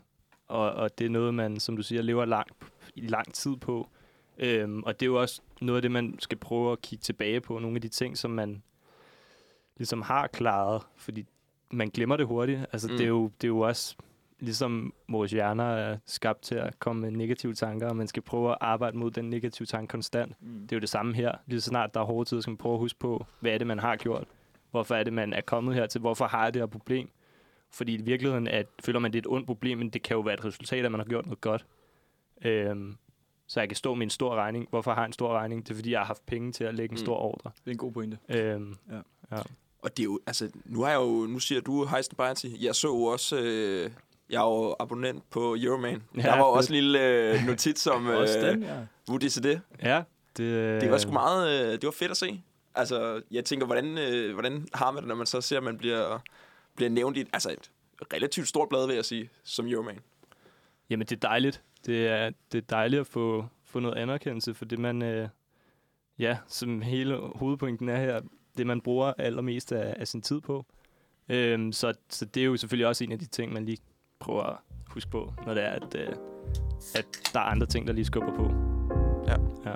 og, 0.48 0.72
og 0.72 0.98
det 1.00 1.06
er 1.06 1.10
noget, 1.10 1.34
man, 1.34 1.60
som 1.60 1.76
du 1.76 1.84
siger, 1.84 2.02
lever 2.02 2.26
lang, 2.26 2.48
i 2.96 3.08
lang 3.08 3.34
tid 3.34 3.56
på. 3.56 3.90
Øhm, 4.40 4.84
og 4.84 5.00
det 5.00 5.06
er 5.06 5.08
jo 5.08 5.22
også 5.22 5.42
noget 5.62 5.78
af 5.78 5.82
det, 5.82 5.92
man 5.92 6.16
skal 6.20 6.38
prøve 6.38 6.72
at 6.72 6.82
kigge 6.82 7.04
tilbage 7.04 7.42
på. 7.42 7.60
Nogle 7.60 7.76
af 7.76 7.82
de 7.82 7.88
ting, 7.88 8.18
som 8.18 8.32
man 8.32 8.64
ligesom 9.78 10.02
har 10.02 10.28
klaret, 10.28 10.82
fordi 10.96 11.26
man 11.72 11.90
glemmer 11.90 12.18
det 12.18 12.28
hurtigt. 12.28 12.60
Altså, 12.74 12.88
mm. 12.88 12.94
Mm. 12.94 12.98
det, 12.98 13.04
er 13.04 13.08
jo, 13.10 13.32
det 13.42 13.44
er 13.44 13.48
jo 13.48 13.60
også 13.60 13.96
ligesom 14.40 14.94
vores 15.08 15.32
hjerner 15.32 15.64
er 15.64 15.98
skabt 16.06 16.42
til 16.42 16.56
at 16.56 16.80
komme 16.80 17.02
med 17.02 17.12
negative 17.12 17.54
tanker, 17.54 17.90
og 17.90 17.96
man 17.96 18.08
skal 18.08 18.24
prøve 18.24 18.52
at 18.52 18.58
arbejde 18.62 18.98
mod 18.98 19.12
den 19.12 19.30
negative 19.30 19.66
tanke 19.66 19.92
konstant. 19.92 20.36
mm. 20.42 20.62
Det 20.62 20.72
er 20.72 20.76
jo 20.76 20.82
det 20.82 20.90
samme 20.90 21.16
her. 21.16 21.32
Lige 21.48 21.62
så 21.62 21.70
snart 21.70 21.94
der 21.94 22.00
er 22.00 22.06
hårde 22.06 22.30
tider, 22.30 22.42
skal 22.42 22.52
man 22.52 22.58
prøve 22.58 22.74
at 22.74 22.80
huske 22.80 23.00
på, 23.00 23.26
hvad 23.40 23.52
er 23.52 23.58
det, 23.58 23.68
man 23.68 23.80
har 23.80 23.96
gjort? 23.96 24.28
Hvorfor 24.72 24.96
er 24.96 25.04
det, 25.04 25.14
man 25.14 25.34
er 25.34 25.42
kommet 25.42 25.76
hertil? 25.76 26.02
Hvorfor 26.02 26.26
har 26.26 26.44
jeg 26.44 26.54
det 26.54 26.62
her 26.62 26.68
problem? 26.68 27.10
Fordi 27.72 27.94
i 27.94 28.02
virkeligheden 28.02 28.48
at, 28.48 28.68
føler 28.84 29.00
man, 29.00 29.14
det 29.14 29.18
er 29.18 29.22
et 29.22 29.34
ondt 29.34 29.48
problem, 29.48 29.78
men 29.78 29.90
det 29.90 30.02
kan 30.02 30.16
jo 30.16 30.22
være 30.22 30.34
et 30.34 30.46
resultat, 30.46 30.86
at 30.86 30.92
man 30.92 31.00
har 31.00 31.06
gjort 31.06 31.26
noget 31.26 31.42
godt. 31.42 31.66
Øhm, 32.46 32.98
så 33.50 33.60
jeg 33.60 33.70
kan 33.70 33.76
stå 33.76 33.94
med 33.94 34.04
en 34.06 34.10
stor 34.10 34.36
regning. 34.36 34.68
Hvorfor 34.70 34.92
har 34.94 35.02
jeg 35.02 35.06
en 35.08 35.14
stor 35.14 35.34
regning? 35.38 35.64
Det 35.66 35.72
er, 35.72 35.76
fordi 35.76 35.92
jeg 35.92 36.00
har 36.00 36.06
haft 36.06 36.26
penge 36.26 36.52
til 36.52 36.64
at 36.64 36.76
lægge 36.76 36.94
en 36.94 37.00
Mm. 37.00 37.06
stor 37.06 37.16
ordre. 37.18 37.52
det 37.60 37.68
er 37.68 37.72
en 37.72 37.78
god 37.78 37.92
pointe. 37.92 38.18
Øhm, 38.30 38.76
Og 39.82 39.98
det 39.98 40.04
er 40.04 40.06
jo, 40.06 40.20
altså, 40.28 40.50
nu 40.66 40.82
har 40.82 40.90
jeg 40.90 40.98
jo, 41.00 41.26
nu 41.30 41.40
siger 41.40 41.62
du 41.62 41.86
Heisen 41.86 42.16
Bianchi. 42.18 42.66
Jeg 42.66 42.76
så 42.76 42.88
jo 42.88 43.04
også, 43.04 43.38
øh, 43.40 43.92
jeg 44.30 44.38
er 44.42 44.46
jo 44.46 44.76
abonnent 44.80 45.30
på 45.30 45.56
Euroman. 45.60 46.04
Ja, 46.18 46.22
Ja, 46.22 46.28
der 46.28 46.38
var 46.38 46.46
jo 46.48 46.52
også 46.52 46.74
en 46.74 46.76
lille 46.76 47.06
øh, 47.08 47.46
notits 47.48 47.88
om, 47.88 48.08
øh, 48.10 48.18
Også 48.18 48.40
den, 48.40 48.64
ja. 48.64 48.78
Det. 49.44 49.62
ja, 49.84 50.04
det, 50.38 50.82
Det 50.82 50.92
var 50.92 50.98
sgu 50.98 51.12
meget, 51.12 51.66
øh, 51.66 51.72
det 51.72 51.84
var 51.84 51.92
fedt 51.92 52.12
at 52.12 52.18
se. 52.18 52.42
Altså, 52.76 53.22
jeg 53.32 53.46
tænker, 53.46 53.66
hvordan, 53.66 53.98
øh, 53.98 54.34
hvordan 54.34 54.68
har 54.74 54.92
man 54.92 55.02
det, 55.04 55.08
når 55.08 55.16
man 55.16 55.26
så 55.26 55.42
ser, 55.42 55.58
at 55.58 55.64
man 55.64 55.78
bliver, 55.78 56.20
bliver 56.76 56.90
nævnt 56.90 57.18
i 57.18 57.22
et, 57.22 57.28
altså 57.34 57.50
et 57.52 57.70
relativt 58.14 58.48
stort 58.48 58.70
blad, 58.70 58.88
vil 58.88 58.96
jeg 58.96 59.06
sige, 59.06 59.30
som 59.44 59.68
Euroman. 59.68 60.00
Jamen, 60.90 61.08
det 61.08 61.16
er 61.16 61.20
dejligt. 61.28 61.62
Det 61.86 62.08
er, 62.08 62.32
det 62.52 62.58
er 62.58 62.66
dejligt 62.70 63.00
at 63.00 63.08
få, 63.08 63.46
få 63.64 63.80
noget 63.80 63.96
anerkendelse 63.96 64.54
for 64.54 64.66
det, 64.66 64.80
man... 64.80 65.02
Øh, 65.02 65.30
ja, 66.20 66.38
som 66.48 66.82
hele 66.82 67.18
hovedpointen 67.36 67.90
er 67.90 67.98
her, 67.98 68.22
det 68.58 68.68
man 68.68 68.82
bruger 68.82 69.14
allermest 69.18 69.72
af, 69.72 69.96
af 70.00 70.08
sin 70.08 70.22
tid 70.22 70.42
på. 70.42 70.66
Øhm, 71.30 71.72
så, 71.72 71.94
så 72.10 72.26
det 72.26 72.42
er 72.42 72.46
jo 72.46 72.58
selvfølgelig 72.58 72.88
også 72.88 73.04
en 73.04 73.12
af 73.12 73.20
de 73.20 73.26
ting, 73.26 73.54
man 73.54 73.66
lige 73.66 73.78
prøver 74.20 74.44
at 74.44 74.58
huske 74.88 75.12
på, 75.12 75.34
når 75.46 75.54
det 75.54 75.64
er, 75.64 75.70
at, 75.70 75.96
øh, 75.96 76.16
at 76.96 77.06
der 77.34 77.40
er 77.40 77.44
andre 77.44 77.68
ting, 77.68 77.88
der 77.88 77.94
lige 77.94 78.06
skubber 78.06 78.36
på. 78.36 78.52
Ja. 79.28 79.36
ja. 79.72 79.76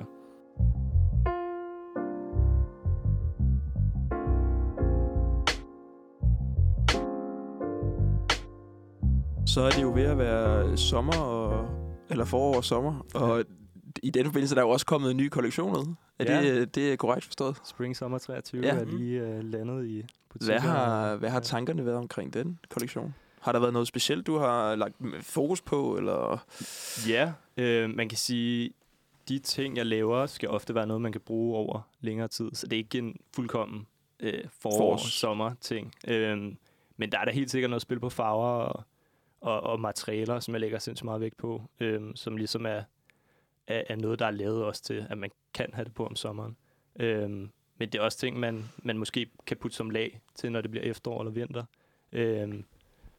Så 9.45 9.61
er 9.61 9.69
det 9.69 9.81
jo 9.81 9.91
ved 9.93 10.03
at 10.03 10.17
være 10.17 10.77
sommer, 10.77 11.17
og, 11.17 11.82
eller 12.13 12.25
forår 12.25 12.55
og 12.55 12.63
sommer, 12.63 13.05
og 13.13 13.43
i 14.03 14.09
den 14.09 14.25
forbindelse 14.25 14.55
der 14.55 14.61
er 14.61 14.65
jo 14.65 14.69
også 14.71 14.85
kommet 14.85 15.11
en 15.11 15.17
ny 15.17 15.29
kollektion 15.29 15.71
ud. 15.77 15.95
Er 16.19 16.33
Ja. 16.41 16.55
det, 16.59 16.75
det 16.75 16.93
er 16.93 16.95
korrekt 16.95 17.25
forstået? 17.25 17.57
Spring 17.65 17.95
Summer 17.97 18.17
23 18.17 18.61
Ja. 18.61 18.69
er 18.75 18.85
lige 18.85 19.21
øh, 19.21 19.43
landet 19.43 19.85
i 19.85 20.03
butikker. 20.29 20.53
Hvad 20.53 20.59
har, 20.69 21.15
hvad 21.15 21.29
har 21.29 21.39
tankerne 21.39 21.85
været 21.85 21.97
omkring 21.97 22.33
den 22.33 22.59
kollektion? 22.69 23.15
Har 23.41 23.51
der 23.51 23.59
været 23.59 23.73
noget 23.73 23.87
specielt, 23.87 24.27
du 24.27 24.37
har 24.37 24.75
lagt 24.75 24.95
fokus 25.21 25.61
på, 25.61 25.97
eller... 25.97 26.45
Ja, 27.07 27.33
øh, 27.57 27.89
man 27.95 28.09
kan 28.09 28.17
sige, 28.17 28.71
de 29.29 29.39
ting, 29.39 29.77
jeg 29.77 29.85
laver, 29.85 30.25
skal 30.25 30.49
ofte 30.49 30.75
være 30.75 30.87
noget, 30.87 31.01
man 31.01 31.11
kan 31.11 31.21
bruge 31.21 31.57
over 31.57 31.81
længere 32.01 32.27
tid. 32.27 32.49
Så 32.53 32.67
det 32.67 32.73
er 32.73 32.77
ikke 32.77 32.97
en 32.97 33.15
fuldkommen 33.35 33.87
øh, 34.19 34.43
forår, 34.61 34.95
Forårs- 34.97 35.09
sommer 35.09 35.51
ting. 35.61 35.93
Øh, 36.07 36.37
men 36.97 37.11
der 37.11 37.19
er 37.19 37.25
da 37.25 37.31
helt 37.31 37.51
sikkert 37.51 37.69
noget 37.69 37.81
spil 37.81 37.99
på 37.99 38.09
farver 38.09 38.47
og, 38.47 38.83
og, 39.43 39.63
og 39.63 39.79
materialer, 39.79 40.39
som 40.39 40.53
jeg 40.53 40.61
lægger 40.61 40.79
sindssygt 40.79 41.05
meget 41.05 41.21
vægt 41.21 41.37
på, 41.37 41.61
øhm, 41.79 42.15
som 42.15 42.37
ligesom 42.37 42.65
er, 42.65 42.83
er, 43.67 43.83
er 43.89 43.95
noget, 43.95 44.19
der 44.19 44.25
er 44.25 44.31
lavet 44.31 44.63
også 44.63 44.83
til, 44.83 45.07
at 45.09 45.17
man 45.17 45.31
kan 45.53 45.69
have 45.73 45.85
det 45.85 45.93
på 45.93 46.05
om 46.05 46.15
sommeren. 46.15 46.57
Øhm, 46.99 47.51
men 47.77 47.89
det 47.89 47.95
er 47.95 48.01
også 48.01 48.17
ting, 48.17 48.39
man, 48.39 48.63
man 48.77 48.97
måske 48.97 49.29
kan 49.45 49.57
putte 49.57 49.77
som 49.77 49.89
lag 49.89 50.21
til, 50.35 50.51
når 50.51 50.61
det 50.61 50.71
bliver 50.71 50.83
efterår 50.83 51.21
eller 51.21 51.31
vinter. 51.31 51.63
Øhm, 52.11 52.65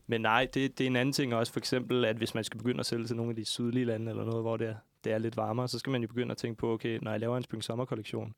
men 0.07 0.21
nej, 0.21 0.49
det, 0.55 0.79
det 0.79 0.85
er 0.85 0.89
en 0.89 0.97
anden 0.97 1.13
ting 1.13 1.35
også. 1.35 1.53
For 1.53 1.61
eksempel, 1.61 2.05
at 2.05 2.17
hvis 2.17 2.35
man 2.35 2.45
skal 2.45 2.59
begynde 2.59 2.81
at 2.81 2.87
sælge 2.87 3.07
til 3.07 3.17
nogle 3.17 3.31
af 3.31 3.37
de 3.37 3.45
sydlige 3.45 3.85
lande, 3.85 4.11
eller 4.11 4.25
noget, 4.25 4.43
hvor 4.43 4.57
det 4.57 4.69
er, 4.69 4.75
det 5.05 5.13
er 5.13 5.19
lidt 5.19 5.37
varmere, 5.37 5.69
så 5.69 5.79
skal 5.79 5.91
man 5.91 6.03
jo 6.03 6.09
begynde 6.09 6.31
at 6.31 6.37
tænke 6.37 6.59
på, 6.59 6.73
okay, 6.73 6.99
når 7.03 7.11
jeg 7.11 7.21
laver 7.21 7.37
en 7.37 7.43
spring 7.43 7.65
sommerkollektion, 7.65 8.35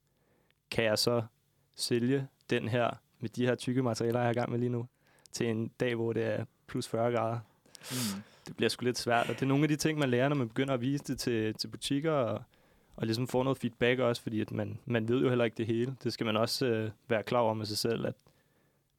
kan 0.70 0.84
jeg 0.84 0.98
så 0.98 1.22
sælge 1.74 2.28
den 2.50 2.68
her, 2.68 2.90
med 3.20 3.28
de 3.28 3.46
her 3.46 3.54
tykke 3.54 3.82
materialer, 3.82 4.20
jeg 4.20 4.28
har 4.28 4.34
gang 4.34 4.50
med 4.50 4.58
lige 4.58 4.68
nu, 4.68 4.86
til 5.32 5.46
en 5.46 5.68
dag, 5.68 5.94
hvor 5.94 6.12
det 6.12 6.24
er 6.24 6.44
plus 6.66 6.88
40 6.88 7.12
grader. 7.12 7.38
Mm. 7.90 8.22
Det 8.46 8.56
bliver 8.56 8.68
sgu 8.68 8.84
lidt 8.84 8.98
svært, 8.98 9.28
og 9.28 9.34
det 9.34 9.42
er 9.42 9.46
nogle 9.46 9.64
af 9.64 9.68
de 9.68 9.76
ting, 9.76 9.98
man 9.98 10.10
lærer, 10.10 10.28
når 10.28 10.36
man 10.36 10.48
begynder 10.48 10.74
at 10.74 10.80
vise 10.80 11.04
det 11.04 11.18
til, 11.18 11.54
til 11.54 11.68
butikker, 11.68 12.12
og, 12.12 12.42
og 12.96 13.06
ligesom 13.06 13.28
få 13.28 13.42
noget 13.42 13.58
feedback 13.58 14.00
også, 14.00 14.22
fordi 14.22 14.40
at 14.40 14.52
man, 14.52 14.78
man 14.86 15.08
ved 15.08 15.22
jo 15.22 15.28
heller 15.28 15.44
ikke 15.44 15.56
det 15.56 15.66
hele. 15.66 15.96
Det 16.04 16.12
skal 16.12 16.26
man 16.26 16.36
også 16.36 16.66
øh, 16.66 16.90
være 17.08 17.22
klar 17.22 17.40
over 17.40 17.54
med 17.54 17.66
sig 17.66 17.78
selv, 17.78 18.06
at 18.06 18.14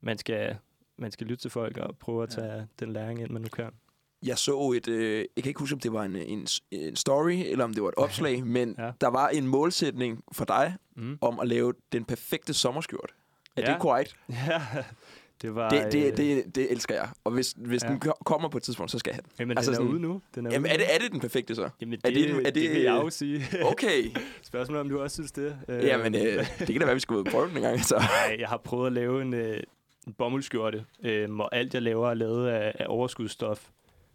man 0.02 0.18
skal, 0.18 0.58
man 0.98 1.12
skal 1.12 1.28
lytte 1.28 1.42
til 1.44 1.52
folk 1.52 1.78
og 1.78 1.98
prøve 1.98 2.24
at 2.24 2.30
tage 2.30 2.54
ja. 2.54 2.64
den 2.80 2.94
læring 2.94 3.22
ind, 3.22 3.30
man 3.30 3.42
nu 3.42 3.48
kan. 3.48 3.70
Jeg 4.24 4.38
så 4.38 4.72
et, 4.78 4.88
øh, 4.88 5.18
jeg 5.36 5.44
kan 5.44 5.50
ikke 5.50 5.60
huske, 5.60 5.74
om 5.74 5.80
det 5.80 5.94
var 5.94 6.04
en, 6.04 6.16
en, 6.16 6.48
en 6.72 6.96
story, 6.96 7.32
eller 7.46 7.64
om 7.66 7.74
det 7.74 7.84
var 7.84 7.90
et 7.90 7.96
opslag, 7.98 8.46
men 8.46 8.76
Ja. 8.78 8.86
ja. 8.86 8.92
der 9.02 9.08
var 9.08 9.28
en 9.30 9.48
målsætning 9.48 10.24
for 10.32 10.46
dig, 10.46 10.76
Mm. 10.96 11.18
om 11.22 11.40
at 11.40 11.48
lave 11.48 11.74
den 11.92 12.06
perfekte 12.06 12.54
sommerskjort. 12.54 13.14
Er 13.56 13.62
Ja. 13.62 13.72
det 13.74 13.82
korrekt? 13.82 14.16
Ja, 14.30 14.62
det 15.42 15.56
var... 15.56 15.70
Det, 15.70 15.92
det, 15.94 16.12
øh, 16.12 16.18
det, 16.18 16.56
det 16.56 16.72
elsker 16.72 16.96
jeg. 16.96 17.10
Og 17.24 17.32
hvis, 17.32 17.54
hvis 17.58 17.84
Ja. 17.84 17.90
den 17.90 18.00
ko- 18.00 18.12
kommer 18.26 18.50
på 18.50 18.58
et 18.58 18.64
tidspunkt, 18.64 18.92
så 18.92 19.00
skal 19.00 19.12
jeg 19.12 19.16
have 19.16 19.22
den. 19.24 19.32
Jamen, 19.40 19.58
altså 19.58 19.72
den 19.72 19.76
er 19.76 19.82
sådan- 19.82 19.92
ude 19.92 20.00
nu. 20.02 20.22
Den 20.36 20.46
er 20.46 20.52
Jamen, 20.52 20.66
ude 20.66 20.74
er 20.74 20.78
det, 20.78 20.96
er 20.96 21.00
det 21.00 21.12
den 21.12 21.20
perfekte 21.20 21.56
så? 21.56 21.70
Jamen, 21.82 21.94
er 22.04 22.10
det, 22.10 22.16
det- 22.16 22.28
det, 22.30 22.40
er 22.40 22.44
det, 22.44 22.56
det- 22.56 22.72
vil 22.72 22.82
jeg 22.82 22.92
jo 23.04 23.10
sige. 23.10 23.44
Okay. 23.72 24.04
Spørgsmålet 24.44 24.78
er, 24.80 24.84
om 24.84 24.90
du 24.90 25.02
også 25.02 25.16
synes 25.16 25.32
det. 25.32 25.58
Øh, 25.68 25.84
Jamen, 25.84 26.16
øh, 26.16 26.22
det 26.60 26.68
kan 26.68 26.80
da 26.80 26.86
være, 26.86 26.94
vi 26.96 27.00
skal 27.00 27.14
ud 27.16 27.20
og 27.20 27.26
prøve 27.32 27.48
den 27.50 27.58
en 27.58 27.64
gang. 27.64 27.80
Så. 27.86 27.96
Nej, 27.96 28.36
jeg 28.40 28.48
har 28.50 28.58
prøvet 28.58 28.88
at 28.88 28.94
lave 28.94 29.22
en, 29.22 29.34
øh, 29.34 29.60
en 30.08 30.14
bomuldskjorte, 30.14 30.86
øh, 31.04 31.32
hvor 31.36 31.50
alt 31.52 31.74
jeg 31.74 31.82
laver 31.82 32.10
er 32.10 32.14
lavet 32.14 32.48
af, 32.50 32.72
af 32.80 32.86
overskudsstof, 32.90 33.68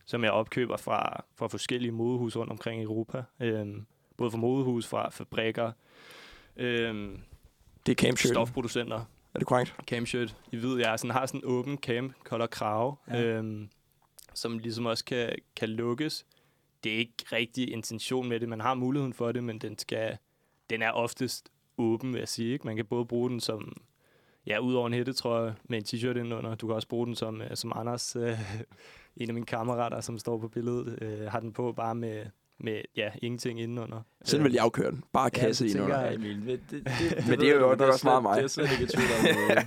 som 0.07 0.25
jeg 0.25 0.33
opkøber 0.33 0.77
fra, 0.77 1.25
fra 1.37 1.47
forskellige 1.49 1.93
modehus 1.93 2.37
rundt 2.37 2.53
omkring 2.53 2.81
i 2.81 2.85
Europa. 2.85 3.23
Øh, 3.41 3.67
både 4.17 4.31
fra 4.31 4.39
modehus, 4.39 4.87
fra 4.87 5.11
fabrikker, 5.11 5.73
øh, 6.57 6.95
Det 7.87 7.93
er 7.93 8.07
campshirt. 8.07 8.35
stofproducenter, 8.35 9.05
Er 9.35 9.39
det 9.39 9.49
korrekt? 9.49 9.77
camshirt 9.87 10.37
i 10.53 10.57
hvid. 10.57 10.77
Jeg 10.79 10.99
sådan, 10.99 11.11
har 11.11 11.27
sådan 11.27 11.41
en 11.41 11.45
åben 11.47 11.77
camp 11.79 12.13
color 12.25 12.47
krav, 12.47 12.99
Ja. 13.09 13.21
ja. 13.21 13.25
øhm, 13.27 13.69
som 14.35 14.59
ligesom 14.59 14.87
også 14.87 15.05
kan, 15.05 15.35
kan 15.57 15.69
lukkes. 15.69 16.27
Det 16.85 16.93
er 16.95 16.99
ikke 16.99 17.15
rigtig 17.33 17.73
intention 17.73 18.29
med 18.29 18.41
det. 18.41 18.49
Man 18.49 18.61
har 18.61 18.75
muligheden 18.75 19.13
for 19.13 19.33
det, 19.33 19.45
men 19.45 19.59
den, 19.59 19.79
skal, 19.79 20.17
den 20.71 20.83
er 20.83 20.91
oftest 20.91 21.49
åben, 21.79 22.13
vil 22.13 22.19
jeg 22.19 22.29
sige. 22.29 22.53
Ikke? 22.53 22.67
Man 22.67 22.77
kan 22.77 22.85
både 22.87 23.05
bruge 23.07 23.31
den 23.31 23.41
som, 23.41 23.77
ja, 24.47 24.59
ud 24.59 24.75
over 24.75 24.87
en 24.87 24.93
hættetrøje 24.93 25.55
med 25.65 25.79
en 25.79 25.85
t-shirt 25.85 26.19
indenunder. 26.19 26.55
Du 26.55 26.67
kan 26.67 26.77
også 26.77 26.89
bruge 26.89 27.07
den 27.07 27.15
som, 27.15 27.43
øh, 27.43 27.51
som 27.57 27.73
Anders, 27.77 28.17
øh, 28.17 28.39
en 29.17 29.29
af 29.29 29.35
mine 29.35 29.47
kammerater, 29.47 30.01
som 30.01 30.19
står 30.19 30.39
på 30.39 30.49
billedet, 30.49 31.03
øh, 31.03 31.31
har 31.31 31.41
den 31.41 31.53
på 31.53 31.73
bare 31.73 31.95
med, 31.95 32.27
med 32.63 32.81
ja, 32.97 33.11
ingenting 33.23 33.61
indenunder. 33.61 34.01
Sådan 34.25 34.45
vil 34.45 34.53
jeg 34.53 34.65
jo 34.65 34.69
køre 34.69 34.91
den. 34.91 35.05
Bare 35.13 35.25
Ja, 35.25 35.29
kasse 35.41 35.65
det 35.65 35.71
ind 35.71 35.79
tænker 35.79 35.95
under. 35.97 36.01
jeg. 36.07 36.11
Ja, 36.11 36.15
Emil, 36.33 36.47
det, 36.47 36.61
det, 36.71 36.85
det, 37.17 37.29
Men 37.29 37.41
det 37.41 37.49
er 37.49 37.55
jo 37.55 37.61
nok 37.61 37.81
også 37.81 38.07
meget 38.07 38.23
mig. 38.23 38.37
Det 38.37 38.45
er 38.45 38.49
slet 38.49 38.71
ikke 38.81 38.93
tvivl 38.97 39.09
om. 39.19 39.65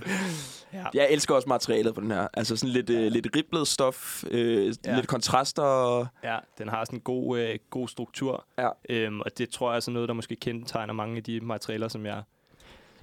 Ja. 0.72 0.84
Jeg 0.94 1.08
elsker 1.10 1.34
også 1.34 1.48
materialet 1.48 1.94
på 1.94 2.00
den 2.00 2.10
her. 2.10 2.28
Altså 2.34 2.56
sådan 2.56 2.72
lidt, 2.72 2.90
øh, 2.90 3.12
lidt 3.12 3.26
riblet 3.36 3.68
stof, 3.68 4.24
øh, 4.30 4.74
Ja. 4.86 4.96
lidt 4.96 5.06
kontraster. 5.08 6.06
Ja, 6.24 6.38
den 6.58 6.68
har 6.68 6.84
sådan 6.84 6.96
en 6.96 7.00
god, 7.02 7.38
øh, 7.38 7.58
god 7.70 7.88
struktur. 7.88 8.46
Ja. 8.58 8.68
Øhm, 8.88 9.20
og 9.20 9.38
det 9.38 9.50
tror 9.50 9.70
jeg 9.70 9.76
er 9.76 9.80
sådan 9.80 9.92
noget, 9.94 10.08
der 10.08 10.14
måske 10.14 10.36
kendetegner 10.36 10.92
mange 10.94 11.16
af 11.16 11.22
de 11.24 11.40
materialer, 11.40 11.88
som 11.88 12.06
jeg, 12.06 12.22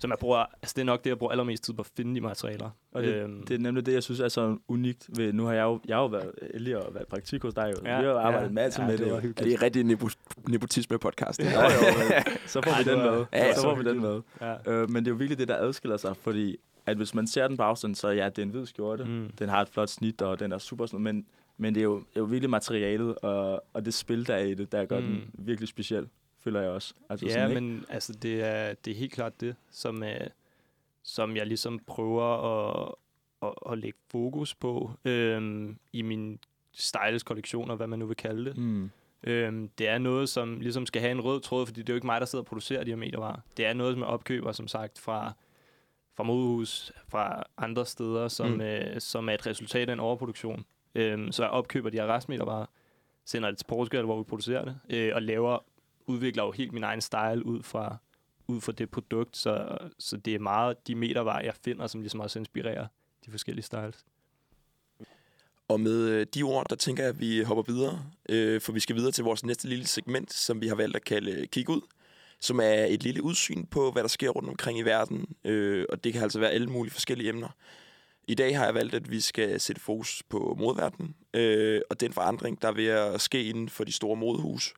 som 0.04 0.10
jeg 0.12 0.20
bruger. 0.20 0.38
Altså 0.62 0.74
det 0.76 0.82
er 0.82 0.86
nok 0.86 1.04
det, 1.04 1.10
jeg 1.10 1.18
bruger 1.18 1.32
allermest 1.32 1.64
tid 1.64 1.74
på 1.74 1.82
at 1.82 1.90
finde 1.98 2.16
de 2.16 2.22
materialer. 2.22 2.70
Og 2.92 3.04
det, 3.04 3.14
Øhm, 3.16 3.44
det 3.46 3.54
er 3.56 3.60
nemlig 3.60 3.86
det, 3.86 3.94
jeg 3.94 4.04
synes 4.04 4.20
er 4.20 4.28
så 4.28 4.58
unikt 4.68 5.10
ved... 5.18 5.34
Nu 5.34 5.46
har 5.46 5.54
jeg 5.54 5.64
jo, 5.64 5.80
jeg 5.88 5.96
har 5.96 6.02
jo 6.02 6.08
været 6.08 6.32
heldig 6.54 6.76
at 6.76 6.84
være 6.94 7.06
praktik 7.10 7.42
hos 7.42 7.54
dig. 7.54 7.74
Jo. 7.78 7.90
Ja, 7.90 8.00
vi 8.02 8.06
har 8.08 8.14
arbejdet 8.14 8.42
ja. 8.42 8.48
en 8.50 8.56
masse 8.56 8.82
Ja, 8.82 8.88
med 8.88 8.98
det 8.98 9.08
det. 9.24 9.40
Ja, 9.40 9.44
det 9.44 9.54
er 9.54 9.62
rigtig 9.62 9.84
nepo- 9.86 10.44
nepotisme-podcast. 10.50 11.40
Jo, 11.40 11.46
jo, 11.50 11.98
men 11.98 12.24
så 12.54 12.62
får 12.62 12.78
vi 12.78 12.84
det 12.84 12.86
den 12.86 12.98
med. 13.12 13.26
Ja, 13.34 13.54
så 13.56 13.62
får 13.62 13.76
vi 13.76 13.84
den 13.84 14.02
med. 14.02 14.22
ja. 14.42 14.56
Øh, 14.72 14.90
men 14.90 15.06
det 15.06 15.12
er 15.12 15.14
jo 15.14 15.18
virkelig 15.18 15.38
det, 15.38 15.48
der 15.48 15.56
adskiller 15.58 15.98
sig, 15.98 16.18
fordi 16.18 16.58
at 16.86 16.98
hvis 16.98 17.16
man 17.16 17.28
ser 17.28 17.48
den 17.48 17.58
på 17.58 17.64
afstand, 17.64 17.96
så 17.96 18.10
ja, 18.10 18.26
det 18.30 18.38
er 18.40 18.44
en 18.44 18.50
hvid 18.50 18.66
skjorte. 18.66 19.04
Mm. 19.04 19.30
Den 19.40 19.50
har 19.50 19.62
et 19.62 19.70
flot 19.70 19.90
snit, 19.90 20.22
og 20.22 20.40
den 20.40 20.52
er 20.52 20.58
super 20.58 20.86
sådan, 20.86 21.04
men, 21.04 21.26
men 21.58 21.76
det 21.76 21.82
er 21.82 21.84
jo, 21.84 21.96
det 22.00 22.16
er 22.16 22.20
jo 22.20 22.24
virkelig 22.24 22.50
materialet, 22.50 23.16
og, 23.16 23.64
og 23.74 23.86
det 23.86 23.94
spil, 23.94 24.28
der 24.28 24.34
er 24.36 24.44
i 24.44 24.54
det, 24.54 24.72
der 24.72 24.86
gør 24.86 25.00
mm. 25.00 25.06
den 25.06 25.22
virkelig 25.34 25.68
speciel, 25.70 26.08
føler 26.44 26.62
jeg 26.62 26.70
også. 26.70 26.94
Altså 27.10 27.26
Ja, 27.26 27.32
sådan, 27.32 27.50
ikke? 27.50 27.62
men 27.62 27.86
altså, 27.90 28.14
det, 28.14 28.44
er, 28.44 28.74
det 28.74 28.92
er 28.92 28.96
helt 28.96 29.14
klart 29.14 29.42
det, 29.42 29.56
som, 29.72 30.04
øh, 30.04 30.28
som 31.04 31.36
jeg 31.36 31.48
ligesom 31.48 31.80
prøver 31.88 32.24
at, 32.24 32.96
at, 33.42 33.72
at 33.72 33.78
lægge 33.78 34.00
fokus 34.12 34.56
på 34.56 34.92
øhm, 35.06 35.78
i 35.94 36.02
min 36.02 36.40
styles-kollektioner, 36.74 37.76
hvad 37.76 37.88
man 37.88 38.00
nu 38.00 38.06
vil 38.06 38.16
kalde 38.16 38.46
det. 38.46 38.58
Mm. 38.58 38.90
Øhm, 39.24 39.70
det 39.78 39.88
er 39.88 39.98
noget, 39.98 40.30
som 40.30 40.60
ligesom 40.60 40.86
skal 40.86 41.02
have 41.02 41.12
en 41.12 41.22
rød 41.22 41.42
tråd, 41.42 41.66
fordi 41.66 41.82
det 41.82 41.90
er 41.90 41.94
jo 41.94 41.98
ikke 41.98 42.08
mig, 42.08 42.22
der 42.22 42.26
sidder 42.28 42.44
og 42.44 42.48
producerer 42.48 42.84
de 42.84 42.92
her 42.92 42.96
metervarer. 42.96 43.40
Det 43.58 43.66
er 43.66 43.74
noget, 43.74 43.94
som 43.94 44.00
jeg 44.00 44.08
opkøber, 44.08 44.52
som 44.52 44.68
sagt, 44.68 45.00
fra, 45.00 45.34
fra 46.16 46.24
modehus, 46.24 46.92
fra 47.08 47.44
andre 47.58 47.86
steder, 47.86 48.28
som, 48.28 48.50
mm. 48.50 48.62
øh, 48.62 49.02
som 49.02 49.30
er 49.30 49.34
et 49.34 49.46
resultat 49.46 49.90
af 49.90 49.94
en 49.94 50.00
overproduktion. 50.00 50.66
Øhm, 50.96 51.32
så 51.32 51.44
jeg 51.44 51.52
opkøber 51.52 51.90
de 51.90 51.98
her 51.98 52.08
restmetervarer, 52.08 52.66
sender 53.26 53.50
det 53.50 53.58
til 53.58 53.66
Portugal, 53.66 54.06
hvor 54.06 54.18
vi 54.18 54.24
producerer 54.24 54.66
det, 54.66 54.80
øh, 54.90 55.12
og 55.16 55.22
laver, 55.22 55.64
udvikler 56.08 56.44
jo 56.44 56.52
helt 56.52 56.74
min 56.74 56.84
egen 56.84 57.02
style 57.02 57.46
ud 57.46 57.64
fra, 57.64 57.98
ud 58.48 58.62
fra 58.62 58.72
det 58.72 58.90
produkt, 58.90 59.38
så, 59.38 59.78
så 60.00 60.18
det 60.18 60.36
er 60.36 60.40
meget 60.40 60.88
de 60.88 60.96
metervarer, 60.96 61.44
jeg 61.44 61.54
finder, 61.66 61.88
som 61.88 62.02
ligesom 62.02 62.20
også 62.20 62.40
inspirerer 62.40 62.88
de 63.26 63.32
forskellige 63.32 63.66
styles. 63.66 64.06
Og 65.68 65.80
med 65.80 66.10
øh, 66.10 66.28
de 66.34 66.44
ord, 66.44 66.66
der 66.70 66.76
tænker 66.76 67.04
jeg, 67.04 67.10
at 67.10 67.20
vi 67.20 67.42
hopper 67.42 67.74
videre, 67.74 68.06
øh, 68.30 68.62
for 68.62 68.72
vi 68.72 68.80
skal 68.80 68.96
videre 68.96 69.12
til 69.12 69.24
vores 69.24 69.46
næste 69.46 69.68
lille 69.68 69.88
segment, 69.88 70.34
som 70.34 70.62
vi 70.62 70.68
har 70.68 70.76
valgt 70.76 70.96
at 70.96 71.06
kalde 71.06 71.32
øh, 71.32 71.48
Kig 71.48 71.70
ud, 71.70 71.82
som 72.40 72.60
er 72.60 72.86
et 72.86 73.04
lille 73.04 73.24
udsyn 73.24 73.66
på, 73.66 73.92
hvad 73.92 74.04
der 74.04 74.10
sker 74.10 74.30
rundt 74.30 74.50
omkring 74.50 74.80
i 74.80 74.82
verden, 74.82 75.26
øh, 75.44 75.86
og 75.90 76.04
det 76.04 76.14
kan 76.14 76.24
altså 76.24 76.40
være 76.40 76.52
alle 76.52 76.68
mulige 76.68 76.94
forskellige 76.94 77.30
emner. 77.30 77.50
I 78.28 78.36
dag 78.36 78.58
har 78.58 78.66
jeg 78.66 78.74
valgt, 78.74 78.96
at 78.96 79.12
vi 79.12 79.20
skal 79.20 79.60
sætte 79.60 79.82
fokus 79.82 80.24
på 80.30 80.56
modverdenen, 80.60 81.16
øh, 81.34 81.82
og 81.90 82.00
den 82.00 82.14
forandring, 82.14 82.62
der 82.62 82.68
er 82.68 82.72
ved 82.72 82.88
at 82.88 83.22
ske 83.22 83.44
inden 83.44 83.70
for 83.70 83.84
de 83.84 83.92
store 83.92 84.16
modehus, 84.16 84.74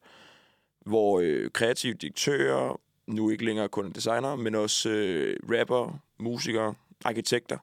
hvor 0.86 1.20
øh, 1.24 1.50
kreative 1.52 1.94
direktører, 1.94 2.80
nu 3.08 3.30
ikke 3.30 3.46
længere 3.46 3.70
kun 3.70 3.92
designere, 3.92 4.38
men 4.38 4.56
også 4.56 4.90
øh, 4.90 5.38
rapper, 5.44 6.00
musikere, 6.20 6.74
arkitekter, 7.06 7.58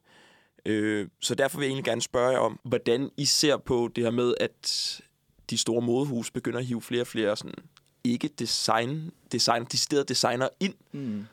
Øh, 0.67 1.09
så 1.21 1.35
derfor 1.35 1.59
vil 1.59 1.65
jeg 1.65 1.71
egentlig 1.71 1.85
gerne 1.85 2.03
spørge 2.03 2.31
jer 2.31 2.39
om, 2.39 2.61
hvordan 2.65 3.11
I 3.17 3.25
ser 3.25 3.57
på 3.57 3.91
det 3.97 4.05
her 4.05 4.11
med, 4.11 4.35
at 4.41 5.01
de 5.51 5.59
store 5.59 5.83
modehus 5.83 6.31
begynder 6.31 6.59
at 6.59 6.65
hive 6.67 6.83
flere 6.83 7.01
og 7.01 7.07
flere 7.07 7.37
sådan, 7.37 7.55
ikke 8.05 8.29
design, 8.29 9.11
design, 9.33 9.65
deciderede 9.65 10.05
designer 10.05 10.49
ind 10.61 10.75
Mm. 10.93 11.25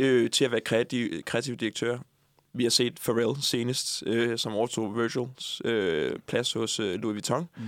øh, 0.00 0.30
til 0.30 0.44
at 0.44 0.50
være 0.50 0.60
kreative, 0.60 1.22
kreative 1.22 1.56
direktører. 1.56 1.98
Vi 2.52 2.62
har 2.62 2.70
set 2.70 3.00
Pharrell 3.04 3.42
senest, 3.42 4.02
øh, 4.06 4.38
som 4.38 4.52
overtog 4.52 4.96
Virgils 4.96 5.62
øh, 5.64 6.18
plads 6.26 6.52
hos 6.52 6.80
øh, 6.80 6.94
Louis 6.94 7.14
Vuitton. 7.14 7.48
Mm. 7.56 7.62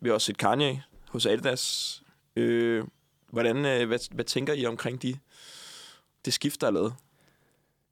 Vi 0.00 0.08
har 0.08 0.14
også 0.14 0.26
set 0.26 0.38
Kanye 0.38 0.82
hos 1.08 1.26
Adidas. 1.26 2.02
Øh, 2.36 2.84
hvordan, 3.30 3.56
øh, 3.56 3.88
hvad, 3.88 4.14
hvad 4.14 4.24
tænker 4.24 4.52
I 4.52 4.66
omkring 4.66 5.02
de, 5.02 5.18
det 6.24 6.32
skift, 6.32 6.60
der 6.60 6.66
er 6.66 6.70
lavet? 6.70 6.94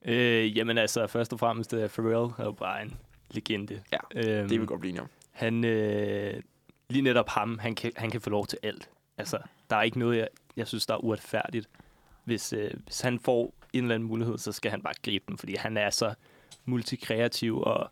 Øh, 0.05 0.57
jamen 0.57 0.79
altså, 0.79 1.07
først 1.07 1.33
og 1.33 1.39
fremmest, 1.39 1.73
uh, 1.73 1.89
Pharrell 1.89 2.33
er 2.39 2.45
jo 2.45 2.53
bare 2.53 2.83
en 2.83 2.97
legende. 3.31 3.83
Ja, 3.93 3.99
øhm, 4.15 4.25
Det 4.25 4.51
vil 4.51 4.61
vi 4.61 4.67
godt 4.67 4.81
blive 4.81 4.91
enige 4.91 5.03
om. 5.03 5.09
Han, 5.31 5.65
øh, 5.65 6.43
lige 6.89 7.03
netop 7.03 7.29
ham, 7.29 7.59
han 7.59 7.75
kan, 7.75 7.93
han 7.97 8.11
kan 8.11 8.21
få 8.21 8.31
lov 8.31 8.47
til 8.47 8.59
alt. 8.63 8.91
Altså, 9.19 9.39
der 9.71 9.77
er 9.77 9.83
ikke 9.83 9.99
noget, 9.99 10.19
jeg, 10.19 10.29
jeg 10.57 10.69
synes, 10.69 10.87
der 10.87 10.95
er 10.95 10.99
uretfærdigt. 10.99 11.69
Hvis, 12.25 12.53
øh, 12.53 12.71
hvis 12.85 13.01
han 13.01 13.19
får 13.19 13.55
en 13.73 13.85
eller 13.85 13.95
anden 13.95 14.09
mulighed, 14.09 14.39
så 14.39 14.53
skal 14.53 14.71
han 14.71 14.83
bare 14.83 14.95
gribe 15.03 15.25
den, 15.29 15.39
fordi 15.39 15.55
han 15.55 15.77
er 15.77 15.91
så 15.91 16.15
multikreativ, 16.65 17.61
og 17.61 17.91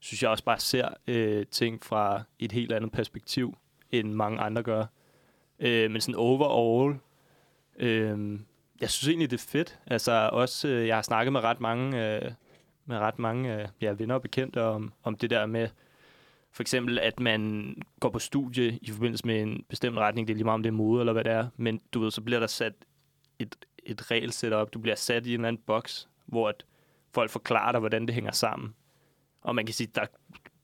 synes 0.00 0.22
jeg 0.22 0.30
også 0.30 0.44
bare 0.44 0.58
ser 0.60 0.88
øh, 1.06 1.46
ting 1.46 1.84
fra 1.84 2.22
et 2.38 2.52
helt 2.52 2.72
andet 2.72 2.92
perspektiv, 2.92 3.58
end 3.90 4.12
mange 4.12 4.40
andre 4.40 4.62
gør. 4.62 4.84
Øh, 5.60 5.90
men 5.90 6.00
sådan 6.00 6.14
overall, 6.14 6.98
øh, 7.76 8.38
jeg 8.80 8.90
synes 8.90 9.08
egentlig, 9.08 9.30
det 9.30 9.36
er 9.36 9.48
fedt. 9.48 9.78
Altså 9.86 10.30
også, 10.32 10.68
øh, 10.68 10.86
jeg 10.86 10.96
har 10.96 11.02
snakket 11.02 11.32
med 11.32 11.40
ret 11.40 11.60
mange, 11.60 12.16
øh, 12.16 12.32
med 12.86 12.98
ret 12.98 13.18
mange 13.18 13.62
øh, 13.62 13.68
ja, 13.80 13.92
venner 13.92 14.14
og 14.14 14.22
bekendte 14.22 14.62
om, 14.62 14.92
om 15.02 15.16
det 15.16 15.30
der 15.30 15.46
med, 15.46 15.68
for 16.52 16.62
eksempel, 16.62 16.98
at 16.98 17.20
man 17.20 17.74
går 18.00 18.10
på 18.10 18.18
studie 18.18 18.78
i 18.82 18.90
forbindelse 18.90 19.26
med 19.26 19.42
en 19.42 19.64
bestemt 19.68 19.98
retning, 19.98 20.28
det 20.28 20.34
er 20.34 20.36
lige 20.36 20.44
meget 20.44 20.54
om 20.54 20.62
det 20.62 20.70
er 20.70 20.74
mode 20.74 21.00
eller 21.00 21.12
hvad 21.12 21.24
det 21.24 21.32
er, 21.32 21.48
men 21.56 21.80
du 21.92 22.00
ved, 22.00 22.10
så 22.10 22.20
bliver 22.20 22.40
der 22.40 22.46
sat 22.46 22.72
et, 23.38 23.56
et 23.84 24.10
regelsæt 24.10 24.52
op, 24.52 24.74
du 24.74 24.78
bliver 24.78 24.96
sat 24.96 25.26
i 25.26 25.28
en 25.28 25.34
eller 25.34 25.48
anden 25.48 25.62
boks, 25.66 26.08
hvor 26.26 26.48
at 26.48 26.64
folk 27.14 27.30
forklarer 27.30 27.72
dig, 27.72 27.78
hvordan 27.78 28.06
det 28.06 28.14
hænger 28.14 28.32
sammen. 28.32 28.74
Og 29.42 29.54
man 29.54 29.66
kan 29.66 29.74
sige, 29.74 29.90
der 29.94 30.06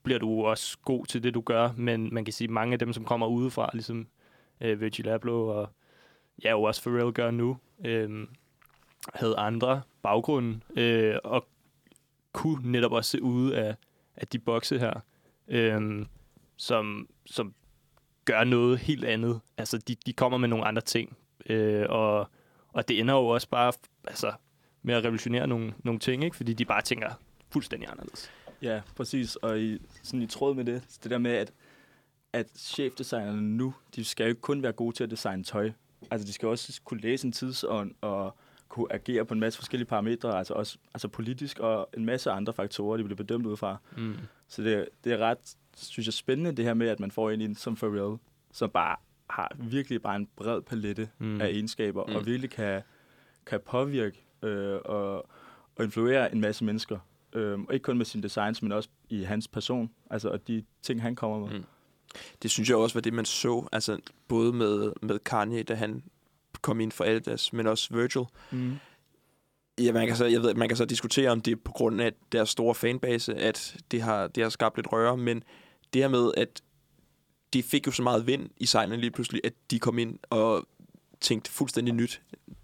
bliver 0.03 0.19
du 0.19 0.45
også 0.45 0.79
god 0.85 1.07
til 1.07 1.23
det, 1.23 1.35
du 1.35 1.41
gør, 1.41 1.71
men 1.77 2.15
man 2.15 2.25
kan 2.25 2.33
sige, 2.33 2.49
mange 2.49 2.73
af 2.73 2.79
dem, 2.79 2.93
som 2.93 3.05
kommer 3.05 3.27
udefra, 3.27 3.71
ligesom 3.73 4.07
øh, 4.65 4.81
Virgil 4.81 5.09
Abloh 5.09 5.57
og 5.57 5.69
ja, 6.45 6.51
jo 6.51 6.63
også 6.63 6.83
Pharrell 6.83 7.13
gør 7.13 7.31
nu, 7.31 7.59
øh, 7.85 8.27
havde 9.15 9.37
andre 9.37 9.83
baggrunde, 10.03 10.61
øh, 10.77 11.17
og 11.25 11.49
kunne 12.33 12.73
netop 12.73 12.93
også 12.93 13.11
se 13.11 13.23
ude 13.23 13.59
af, 13.59 13.77
af 14.17 14.29
de 14.29 14.39
bokse 14.39 14.79
her, 14.79 15.01
øh, 15.49 16.07
som, 16.57 17.09
som 17.27 17.55
gør 18.25 18.45
noget 18.45 18.79
helt 18.79 19.05
andet. 19.05 19.41
Altså, 19.59 19.79
de, 19.79 19.95
de 20.07 20.13
kommer 20.13 20.39
med 20.39 20.49
nogle 20.49 20.65
andre 20.65 20.83
ting, 20.83 21.17
øh, 21.47 21.87
og, 21.89 22.29
og 22.69 22.89
det 22.89 23.01
ender 23.01 23.15
jo 23.15 23.27
også 23.27 23.49
bare 23.49 23.73
altså, 24.05 24.33
med 24.83 24.95
at 24.95 25.05
revolutionere 25.05 25.47
nogle, 25.47 25.75
nogle 25.85 26.01
ting, 26.01 26.25
ikke? 26.25 26.37
fordi 26.37 26.53
de 26.53 26.65
bare 26.65 26.83
tænker 26.83 27.11
fuldstændig 27.51 27.89
anderledes. 27.91 28.31
Ja, 28.63 28.81
præcis. 28.97 29.37
Og 29.37 29.61
i, 29.61 29.79
sådan 30.03 30.23
i 30.23 30.27
tråd 30.27 30.55
med 30.55 30.65
det, 30.65 30.83
det 31.03 31.11
der 31.11 31.19
med, 31.19 31.31
at, 31.31 31.53
at 32.35 32.51
chefdesignerne 32.59 33.43
nu, 33.43 33.75
de 33.97 34.05
skal 34.05 34.25
jo 34.25 34.29
ikke 34.29 34.41
kun 34.41 34.63
være 34.63 34.73
gode 34.73 34.97
til 34.97 35.05
at 35.05 35.11
designe 35.11 35.45
tøj. 35.45 35.71
Altså, 36.11 36.27
de 36.27 36.33
skal 36.33 36.49
også 36.49 36.81
kunne 36.85 37.01
læse 37.01 37.27
en 37.27 37.33
tidsånd 37.33 37.95
og 38.01 38.37
kunne 38.69 38.93
agere 38.93 39.25
på 39.25 39.35
en 39.35 39.41
masse 39.41 39.59
forskellige 39.59 39.87
parametre, 39.87 40.39
altså 40.39 40.55
også 40.55 40.79
altså 40.95 41.09
politisk 41.09 41.59
og 41.59 41.89
en 41.97 42.05
masse 42.05 42.31
andre 42.31 42.53
faktorer, 42.53 42.97
de 42.97 43.05
bliver 43.05 43.17
bedømt 43.17 43.47
ud 43.47 43.57
fra. 43.57 43.77
Mm. 43.97 44.15
Så 44.49 44.63
det, 44.63 44.89
det 45.05 45.13
er 45.13 45.19
ret, 45.19 45.39
synes 45.77 46.07
jeg, 46.07 46.13
spændende 46.15 46.53
det 46.53 46.65
her 46.65 46.75
med, 46.75 46.89
at 46.89 47.01
man 47.01 47.11
får 47.11 47.31
en 47.31 47.41
ind 47.41 47.57
som 47.57 47.77
Pharrell, 47.77 48.19
som 48.53 48.71
bare 48.71 48.97
har 49.31 49.57
virkelig 49.59 50.03
bare 50.03 50.17
en 50.17 50.29
bred 50.37 50.63
palette 50.63 51.09
Mm. 51.19 51.41
af 51.41 51.47
egenskaber, 51.49 52.05
Mm. 52.05 52.11
mm. 52.11 52.17
og 52.17 52.27
virkelig 52.27 52.51
kan, 52.51 52.83
kan 53.47 53.61
påvirke 53.67 54.25
øh, 54.43 54.79
og, 54.85 55.17
og 55.77 55.85
influere 55.85 56.33
en 56.33 56.41
masse 56.41 56.65
mennesker. 56.65 56.99
Øh, 57.33 57.61
og 57.61 57.75
ikke 57.75 57.85
kun 57.85 57.97
med 57.99 58.07
sin 58.07 58.23
designs, 58.23 58.63
men 58.63 58.73
også 58.73 58.89
i 59.09 59.23
hans 59.23 59.49
person, 59.49 59.91
altså 60.11 60.29
og 60.29 60.49
de 60.49 60.65
ting, 60.83 61.03
han 61.03 61.17
kommer 61.17 61.39
med. 61.49 61.59
Mm. 61.59 61.65
Det 62.43 62.51
synes 62.51 62.69
jeg 62.69 62.77
også 62.77 62.95
var 62.95 63.01
det, 63.01 63.13
man 63.13 63.25
så, 63.25 63.69
altså 63.73 63.99
både 64.29 64.53
med, 64.53 64.93
med 65.03 65.19
Kanye, 65.19 65.63
da 65.63 65.75
han 65.75 66.03
kom 66.63 66.81
ind 66.81 66.93
for 66.93 67.05
Adidas, 67.05 67.53
men 67.53 67.67
også 67.67 67.95
Virgil. 67.95 68.25
Mm. 68.51 68.77
Ja, 69.79 69.93
man 69.93 70.07
kan 70.07 70.17
så, 70.17 70.25
jeg 70.25 70.43
ved, 70.43 70.55
man 70.55 70.69
kan 70.69 70.77
så 70.77 70.85
diskutere, 70.85 71.31
om 71.31 71.41
det 71.41 71.53
er 71.53 71.57
på 71.65 71.73
grund 71.73 72.01
af 72.01 72.13
deres 72.33 72.49
store 72.49 72.75
fanbase, 72.75 73.35
at 73.35 73.77
det 73.91 74.03
har, 74.03 74.27
det 74.27 74.43
har 74.43 74.51
skabt 74.51 74.77
lidt 74.77 74.93
røre, 74.93 75.17
men 75.17 75.43
det 75.93 76.03
her 76.03 76.09
med, 76.09 76.31
at 76.37 76.63
de 77.53 77.63
fik 77.63 77.87
jo 77.87 77.93
så 77.93 78.03
meget 78.03 78.27
vind 78.27 78.51
i 78.57 78.67
sejlene 78.67 79.01
lige 79.01 79.11
pludselig, 79.11 79.41
at 79.45 79.53
de 79.71 79.79
kom 79.79 79.99
ind 79.99 80.19
og 80.31 80.67
tænkte 81.21 81.51
fuldstændig 81.51 81.95
nyt, 81.95 82.23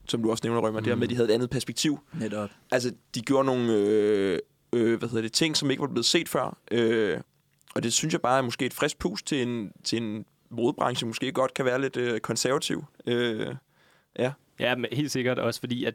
som 0.08 0.22
du 0.22 0.30
også 0.30 0.40
nævner, 0.44 0.60
Rømer, 0.60 0.80
mm. 0.80 0.84
det 0.84 0.90
her 0.90 0.96
med, 0.96 1.02
at 1.06 1.10
de 1.10 1.14
havde 1.14 1.28
et 1.28 1.34
andet 1.34 1.50
perspektiv. 1.50 1.98
Netop. 2.12 2.50
Altså, 2.70 2.92
de 3.14 3.20
gjorde 3.20 3.46
nogle 3.46 3.72
øh, 3.72 4.38
øh, 4.72 4.98
hvad 4.98 5.08
hedder 5.08 5.22
det, 5.22 5.32
ting, 5.32 5.56
som 5.56 5.70
ikke 5.70 5.80
var 5.80 5.88
blevet 5.88 6.06
set 6.06 6.28
før, 6.28 6.58
øh, 6.70 7.20
og 7.74 7.82
det 7.82 7.92
synes 7.92 8.12
jeg 8.12 8.20
bare 8.20 8.38
er 8.38 8.42
måske 8.42 8.66
et 8.66 8.74
frisk 8.74 8.98
pus 8.98 9.22
til 9.22 9.42
en, 9.42 9.72
til 9.84 10.02
en 10.02 10.24
modebranche, 10.50 11.06
måske 11.06 11.32
godt 11.32 11.54
kan 11.54 11.64
være 11.64 11.80
lidt 11.80 11.96
øh, 11.96 12.20
konservativ. 12.20 12.84
Øh, 13.06 13.54
Ja, 14.18 14.32
ja, 14.58 14.74
men 14.74 14.86
helt 14.92 15.10
sikkert 15.10 15.38
også 15.38 15.60
fordi, 15.60 15.84
at 15.84 15.94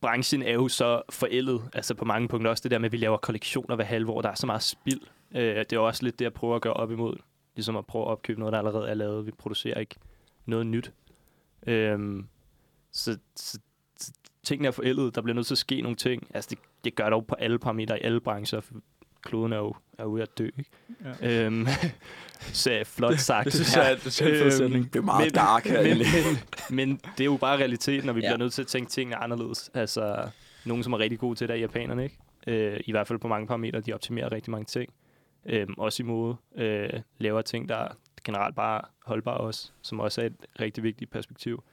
branchen 0.00 0.42
er 0.42 0.52
jo 0.52 0.68
så 0.68 1.02
forældet, 1.10 1.62
altså 1.72 1.94
på 1.94 2.04
mange 2.04 2.28
punkter 2.28 2.50
også 2.50 2.62
det 2.62 2.70
der 2.70 2.78
med, 2.78 2.86
at 2.86 2.92
vi 2.92 2.96
laver 2.96 3.16
kollektioner 3.16 3.76
hver 3.76 3.84
halve 3.84 4.12
år, 4.12 4.22
der 4.22 4.28
er 4.28 4.34
så 4.34 4.46
meget 4.46 4.62
spild. 4.62 5.00
Øh, 5.34 5.56
det 5.56 5.72
er 5.72 5.78
også 5.78 6.02
lidt 6.02 6.18
det, 6.18 6.24
jeg 6.24 6.32
prøver 6.32 6.56
at 6.56 6.62
gøre 6.62 6.72
op 6.72 6.90
imod, 6.90 7.16
ligesom 7.56 7.76
at 7.76 7.86
prøve 7.86 8.04
at 8.04 8.10
opkøbe 8.10 8.40
noget, 8.40 8.52
der 8.52 8.58
allerede 8.58 8.88
er 8.88 8.94
lavet. 8.94 9.26
Vi 9.26 9.30
producerer 9.30 9.80
ikke 9.80 9.94
noget 10.46 10.66
nyt. 10.66 10.92
Øh, 11.66 12.24
så, 12.92 13.18
så, 13.36 13.58
så 13.98 14.12
tingene 14.42 14.68
er 14.68 14.72
forældet. 14.72 15.14
Der 15.14 15.20
bliver 15.20 15.34
nødt 15.34 15.46
til 15.46 15.54
at 15.54 15.58
ske 15.58 15.80
nogle 15.80 15.96
ting. 15.96 16.28
Altså, 16.34 16.50
det, 16.50 16.58
det 16.84 16.94
gør 16.94 17.10
dog 17.10 17.26
på 17.26 17.34
alle 17.34 17.58
parametre 17.58 17.98
i 17.98 18.02
alle 18.02 18.20
brancher. 18.20 18.60
Kloden 19.24 19.52
er 19.52 19.56
jo 19.56 19.74
er 19.98 20.04
ude 20.04 20.22
at 20.22 20.38
dø, 20.38 20.44
ikke? 20.58 20.70
Ja. 21.22 21.44
Øhm, 21.46 21.66
så 22.52 22.82
flot 22.86 23.14
sagt. 23.18 23.44
Det 23.44 23.52
synes 23.52 23.76
jeg 23.76 23.90
er 23.92 23.96
det 23.96 24.20
er 24.40 24.44
en 24.44 24.52
sætning. 24.52 24.92
Det 24.92 24.98
er 24.98 25.02
meget 25.02 25.34
dark 25.34 25.64
her, 25.64 25.82
men, 25.82 25.98
men, 25.98 26.06
men 26.76 26.96
det 26.96 27.20
er 27.20 27.24
jo 27.24 27.36
bare 27.36 27.58
realiteten, 27.58 28.08
og 28.08 28.16
vi 28.16 28.20
Ja. 28.20 28.26
bliver 28.28 28.38
nødt 28.38 28.52
til 28.52 28.62
at 28.62 28.68
tænke 28.68 28.90
tingene 28.90 29.16
anderledes. 29.16 29.70
Altså, 29.74 30.28
nogen, 30.64 30.82
som 30.82 30.92
er 30.92 30.98
rigtig 30.98 31.18
gode 31.18 31.34
til 31.34 31.48
det, 31.48 31.54
er 31.54 31.58
japanerne, 31.58 32.04
ikke? 32.04 32.16
Øh, 32.46 32.80
I 32.84 32.90
hvert 32.90 33.06
fald 33.06 33.18
på 33.18 33.28
mange 33.28 33.46
parametre, 33.46 33.80
de 33.80 33.92
optimerer 33.92 34.32
rigtig 34.32 34.50
mange 34.50 34.64
ting. 34.64 34.92
Øh, 35.46 35.66
også 35.78 36.02
i 36.02 36.06
mode. 36.06 36.36
Øh, 36.56 36.90
laver 37.18 37.42
ting, 37.42 37.68
der 37.68 37.88
generelt 38.24 38.56
bare 38.56 38.80
holdbare 39.06 39.36
også, 39.36 39.70
som 39.82 40.00
også 40.00 40.20
er 40.22 40.26
et 40.26 40.36
rigtig 40.60 40.84
vigtigt 40.84 41.10
perspektiv. 41.10 41.64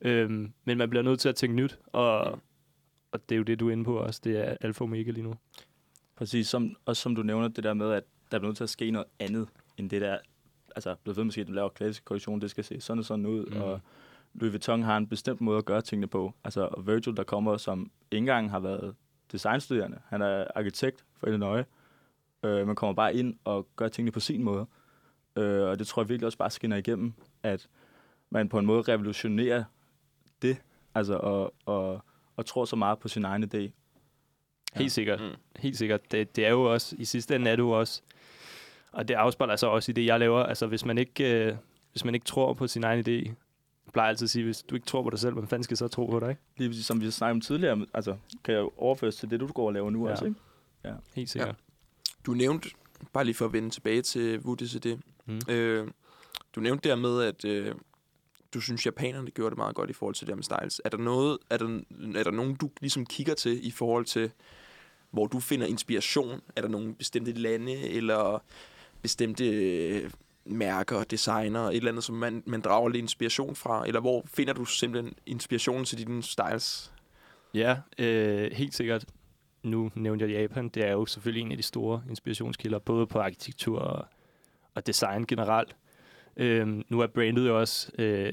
Øh, 0.00 0.30
men 0.64 0.78
man 0.78 0.90
bliver 0.90 1.02
nødt 1.02 1.20
til 1.20 1.28
at 1.28 1.36
tænke 1.36 1.56
nyt, 1.56 1.78
og, 1.92 2.20
og 3.12 3.28
det 3.28 3.34
er 3.34 3.36
jo 3.36 3.42
det, 3.42 3.60
du 3.60 3.68
er 3.68 3.72
inde 3.72 3.84
på 3.84 3.96
også. 3.98 4.20
Det 4.24 4.48
er 4.48 4.56
alfa 4.60 4.84
og 4.84 4.88
omega 4.88 5.10
lige 5.10 5.24
nu. 5.24 5.34
Præcis, 6.18 6.48
som, 6.48 6.76
også 6.84 7.02
som 7.02 7.14
du 7.14 7.22
nævner, 7.22 7.48
det 7.48 7.64
der 7.64 7.74
med, 7.74 7.92
at 7.92 8.04
der 8.30 8.38
bliver 8.38 8.48
nødt 8.48 8.56
til 8.56 8.64
at 8.64 8.70
ske 8.70 8.90
noget 8.90 9.06
andet, 9.18 9.48
end 9.76 9.90
det 9.90 10.00
der, 10.00 10.18
altså 10.76 10.94
blevet 11.02 11.16
ved 11.16 11.24
måske, 11.24 11.40
at 11.40 11.46
du 11.46 11.52
laver 11.52 11.68
klassisk 11.68 12.04
kollektion, 12.04 12.40
det 12.40 12.50
skal 12.50 12.64
se 12.64 12.80
sådan 12.80 12.98
og 12.98 13.04
sådan 13.04 13.26
ud, 13.26 13.46
mm. 13.46 13.60
og 13.60 13.80
Louis 14.34 14.52
Vuitton 14.52 14.82
har 14.82 14.96
en 14.96 15.06
bestemt 15.06 15.40
måde 15.40 15.58
at 15.58 15.64
gøre 15.64 15.80
tingene 15.80 16.06
på. 16.06 16.34
Altså 16.44 16.68
og 16.72 16.86
Virgil, 16.86 17.16
der 17.16 17.24
kommer, 17.24 17.56
som 17.56 17.90
ikke 18.10 18.18
engang 18.18 18.50
har 18.50 18.60
været 18.60 18.94
designstuderende, 19.32 19.98
han 20.06 20.22
er 20.22 20.44
arkitekt 20.54 21.04
for 21.16 21.26
Illinois, 21.26 21.64
øh, 22.42 22.66
man 22.66 22.76
kommer 22.76 22.94
bare 22.94 23.14
ind 23.14 23.38
og 23.44 23.68
gør 23.76 23.88
tingene 23.88 24.12
på 24.12 24.20
sin 24.20 24.42
måde. 24.42 24.66
Øh, 25.36 25.62
og 25.62 25.78
det 25.78 25.86
tror 25.86 26.02
jeg 26.02 26.08
virkelig 26.08 26.26
også 26.26 26.38
bare 26.38 26.50
skinner 26.50 26.76
igennem, 26.76 27.12
at 27.42 27.68
man 28.30 28.48
på 28.48 28.58
en 28.58 28.66
måde 28.66 28.82
revolutionerer 28.82 29.64
det, 30.42 30.62
altså 30.94 31.14
og, 31.14 31.54
og, 31.66 32.00
og 32.36 32.46
tror 32.46 32.64
så 32.64 32.76
meget 32.76 32.98
på 32.98 33.08
sin 33.08 33.24
egen 33.24 33.44
idé. 33.44 33.70
Helt 34.74 34.84
Ja. 34.84 34.88
sikkert. 34.88 35.20
Mm. 35.20 35.26
Helt 35.56 35.78
sikkert. 35.78 36.12
Det, 36.12 36.36
det 36.36 36.46
er 36.46 36.50
jo 36.50 36.72
også, 36.72 36.96
i 36.98 37.04
sidste 37.04 37.36
ende 37.36 37.50
er 37.50 37.56
det 37.56 37.62
jo 37.62 37.70
også, 37.70 38.02
og 38.92 39.08
det 39.08 39.14
afspejler 39.14 39.56
sig 39.56 39.68
også 39.68 39.92
i 39.92 39.94
det, 39.94 40.06
jeg 40.06 40.20
laver. 40.20 40.42
Altså, 40.42 40.66
hvis 40.66 40.84
man 40.84 40.98
ikke, 40.98 41.44
øh, 41.46 41.54
hvis 41.92 42.04
man 42.04 42.14
ikke 42.14 42.26
tror 42.26 42.52
på 42.52 42.66
sin 42.66 42.84
egen 42.84 43.00
idé, 43.08 43.10
jeg 43.86 43.92
plejer 43.92 44.08
altid 44.08 44.24
at 44.26 44.30
sige, 44.30 44.44
hvis 44.44 44.62
du 44.62 44.74
ikke 44.74 44.86
tror 44.86 45.02
på 45.02 45.10
dig 45.10 45.18
selv, 45.18 45.34
hvem 45.34 45.48
fanden 45.48 45.62
skal 45.64 45.76
så 45.76 45.88
tro 45.88 46.06
på 46.06 46.20
dig, 46.20 46.30
ikke? 46.30 46.42
Lige 46.56 46.68
præcis, 46.68 46.86
som 46.86 47.00
vi 47.00 47.10
snakkede 47.10 47.34
om 47.36 47.40
tidligere, 47.40 47.86
altså 47.94 48.16
kan 48.44 48.54
jeg 48.54 48.60
jo 48.60 48.70
overføres 48.76 49.16
til 49.16 49.30
det, 49.30 49.40
du 49.40 49.46
går 49.46 49.66
og 49.66 49.72
laver 49.72 49.90
nu 49.90 50.02
Ja. 50.02 50.06
ja. 50.06 50.12
også, 50.12 50.24
ikke? 50.24 50.36
Helt 51.14 51.30
sikkert. 51.30 51.54
Du 52.26 52.32
nævnte, 52.32 52.68
bare 53.12 53.24
lige 53.24 53.34
for 53.34 53.44
at 53.44 53.52
vende 53.52 53.70
tilbage 53.70 54.02
til 54.02 54.38
WDCD, 54.38 54.86
Mm. 55.26 55.40
øh, 55.48 55.88
du 56.54 56.60
nævnte 56.60 56.88
der 56.88 56.96
med, 56.96 57.22
at 57.22 57.44
øh, 57.44 57.74
du 58.54 58.60
synes, 58.60 58.86
japanerne 58.86 59.30
gjorde 59.30 59.50
det 59.50 59.58
meget 59.58 59.74
godt 59.74 59.90
i 59.90 59.92
forhold 59.92 60.14
til 60.14 60.26
det 60.26 60.36
med 60.36 60.44
styles. 60.44 60.80
Er 60.84 60.88
der, 60.88 60.98
noget, 60.98 61.38
er 61.50 61.56
der, 61.56 61.80
er 62.16 62.22
der 62.22 62.30
nogen, 62.30 62.54
du 62.54 62.70
ligesom 62.80 63.06
kigger 63.06 63.34
til 63.34 63.66
i 63.66 63.70
forhold 63.70 64.04
til, 64.04 64.30
hvor 65.10 65.26
du 65.26 65.40
finder 65.40 65.66
inspiration? 65.66 66.40
Er 66.56 66.60
der 66.60 66.68
nogle 66.68 66.94
bestemte 66.94 67.32
lande, 67.32 67.72
eller 67.72 68.42
bestemte 69.02 69.46
øh, 69.46 70.10
mærker, 70.44 71.04
designer, 71.04 71.60
et 71.60 71.76
eller 71.76 71.90
andet, 71.90 72.04
som 72.04 72.14
man, 72.14 72.42
man 72.46 72.60
drager 72.60 72.88
lidt 72.88 73.02
inspiration 73.02 73.56
fra? 73.56 73.86
Eller 73.86 74.00
hvor 74.00 74.22
finder 74.26 74.52
du 74.52 74.64
simpelthen 74.64 75.14
inspirationen 75.26 75.84
til 75.84 75.98
dine 75.98 76.22
styles? 76.22 76.92
Ja, 77.54 77.76
øh, 77.98 78.52
helt 78.52 78.74
sikkert. 78.74 79.04
Nu 79.62 79.90
nævnte 79.94 80.24
jeg 80.24 80.40
Japan. 80.40 80.68
Det 80.68 80.84
er 80.84 80.92
jo 80.92 81.06
selvfølgelig 81.06 81.42
en 81.42 81.52
af 81.52 81.56
de 81.56 81.62
store 81.62 82.02
inspirationskilder, 82.08 82.78
både 82.78 83.06
på 83.06 83.18
arkitektur 83.18 83.78
og, 83.78 84.06
og 84.74 84.86
design 84.86 85.26
generelt. 85.26 85.76
Øhm, 86.38 86.84
nu 86.88 87.00
er 87.00 87.06
brandet 87.06 87.48
jo 87.48 87.60
også, 87.60 87.92
øh, 87.98 88.32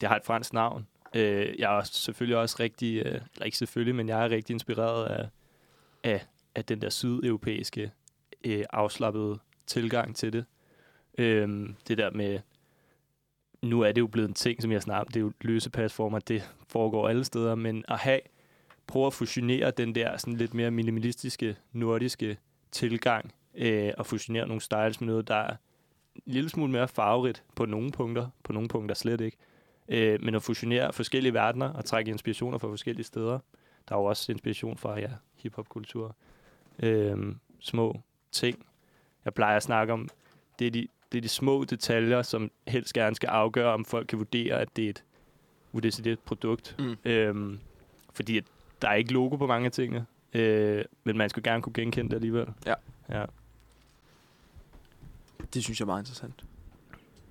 det 0.00 0.08
har 0.08 0.16
et 0.16 0.24
fransk 0.24 0.52
navn. 0.52 0.86
Øh, 1.14 1.54
jeg 1.58 1.78
er 1.78 1.82
selvfølgelig 1.82 2.36
også 2.36 2.56
rigtig, 2.60 2.96
øh, 2.96 3.20
eller 3.34 3.44
ikke 3.44 3.58
selvfølgelig, 3.58 3.94
men 3.94 4.08
jeg 4.08 4.24
er 4.24 4.30
rigtig 4.30 4.54
inspireret 4.54 5.06
af, 5.06 5.28
af, 6.04 6.26
af 6.54 6.64
den 6.64 6.82
der 6.82 6.90
sydeuropæiske 6.90 7.92
øh, 8.44 8.64
afslappede 8.70 9.38
tilgang 9.66 10.16
til 10.16 10.32
det. 10.32 10.44
Øh, 11.18 11.68
det 11.88 11.98
der 11.98 12.10
med, 12.10 12.38
nu 13.62 13.80
er 13.80 13.92
det 13.92 14.00
jo 14.00 14.06
blevet 14.06 14.28
en 14.28 14.34
ting, 14.34 14.62
som 14.62 14.72
jeg 14.72 14.82
snakker 14.82 15.00
om, 15.00 15.06
det 15.06 15.16
er 15.16 15.20
jo 15.20 15.32
løse 15.40 15.70
pasformer, 15.70 16.18
det 16.18 16.50
foregår 16.68 17.08
alle 17.08 17.24
steder, 17.24 17.54
men 17.54 17.84
at 17.88 17.98
have, 17.98 18.20
prøve 18.86 19.06
at 19.06 19.12
fusionere 19.12 19.70
den 19.70 19.94
der 19.94 20.16
sådan 20.16 20.36
lidt 20.36 20.54
mere 20.54 20.70
minimalistiske, 20.70 21.56
nordiske 21.72 22.36
tilgang, 22.72 23.34
øh, 23.54 23.92
og 23.98 24.06
fusionere 24.06 24.46
nogle 24.46 24.60
styles 24.60 25.00
med 25.00 25.06
noget, 25.06 25.28
der 25.28 25.34
er 25.36 25.56
lille 26.26 26.50
smule 26.50 26.72
mere 26.72 26.88
farverigt 26.88 27.42
på 27.54 27.66
nogle 27.66 27.90
punkter, 27.92 28.28
på 28.42 28.52
nogle 28.52 28.68
punkter 28.68 28.94
slet 28.94 29.20
ikke. 29.20 29.36
Øh, 29.88 30.22
men 30.22 30.34
at 30.34 30.42
fusionere 30.42 30.92
forskellige 30.92 31.34
verdener 31.34 31.72
og 31.72 31.84
trække 31.84 32.10
inspirationer 32.10 32.58
fra 32.58 32.68
forskellige 32.68 33.04
steder. 33.04 33.38
Der 33.88 33.94
er 33.94 33.98
jo 33.98 34.04
også 34.04 34.32
inspiration 34.32 34.76
fra 34.76 35.00
ja, 35.00 35.10
hiphop-kultur. 35.36 36.16
Øh, 36.78 37.34
små 37.60 38.00
ting. 38.32 38.66
Jeg 39.24 39.34
plejer 39.34 39.56
at 39.56 39.62
snakke 39.62 39.92
om, 39.92 40.08
det 40.58 40.66
er, 40.66 40.70
de, 40.70 40.88
det 41.12 41.18
er 41.18 41.22
de 41.22 41.28
små 41.28 41.64
detaljer, 41.64 42.22
som 42.22 42.50
helst 42.68 42.92
gerne 42.92 43.16
skal 43.16 43.26
afgøre, 43.26 43.72
om 43.72 43.84
folk 43.84 44.06
kan 44.06 44.18
vurdere, 44.18 44.60
at 44.60 44.76
det 44.76 44.84
er 44.84 44.90
et 44.90 45.04
udecideret 45.72 46.18
produkt. 46.18 46.76
Mm. 46.78 46.96
Øhm, 47.04 47.58
fordi 48.12 48.40
der 48.82 48.88
er 48.88 48.94
ikke 48.94 49.12
logo 49.12 49.36
på 49.36 49.46
mange 49.46 49.66
af 49.66 49.72
tingene, 49.72 50.06
øh, 50.34 50.84
men 51.04 51.18
man 51.18 51.30
skulle 51.30 51.50
gerne 51.50 51.62
kunne 51.62 51.72
genkende 51.72 52.10
det 52.10 52.16
alligevel. 52.16 52.46
Ja. 52.66 52.74
ja. 53.08 53.24
Det 55.54 55.64
synes 55.64 55.80
jeg 55.80 55.84
er 55.84 55.86
meget 55.86 56.02
interessant. 56.02 56.44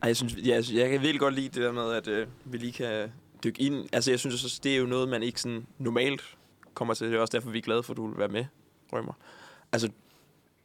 Ej, 0.01 0.07
jeg, 0.07 0.15
synes, 0.17 0.35
jeg, 0.35 0.63
jeg 0.73 0.89
kan 0.89 1.01
virkelig 1.01 1.19
godt 1.19 1.33
lide 1.33 1.47
det 1.49 1.55
der 1.63 1.71
med, 1.71 1.91
at 1.91 2.07
øh, 2.07 2.27
vi 2.45 2.57
lige 2.57 2.71
kan 2.71 3.11
dykke 3.43 3.61
ind. 3.61 3.89
Altså, 3.93 4.11
jeg 4.11 4.19
synes 4.19 4.43
også, 4.43 4.59
det 4.63 4.73
er 4.73 4.77
jo 4.77 4.85
noget, 4.85 5.09
man 5.09 5.23
ikke 5.23 5.41
sådan 5.41 5.67
normalt 5.77 6.21
kommer 6.73 6.93
til. 6.93 7.07
Det 7.07 7.15
er 7.17 7.19
også 7.21 7.37
derfor, 7.37 7.49
vi 7.49 7.57
er 7.57 7.61
glade 7.61 7.83
for, 7.83 7.93
at 7.93 7.97
du 7.97 8.07
vil 8.07 8.17
være 8.17 8.27
med, 8.27 8.45
Rømer. 8.93 9.13
Altså, 9.71 9.89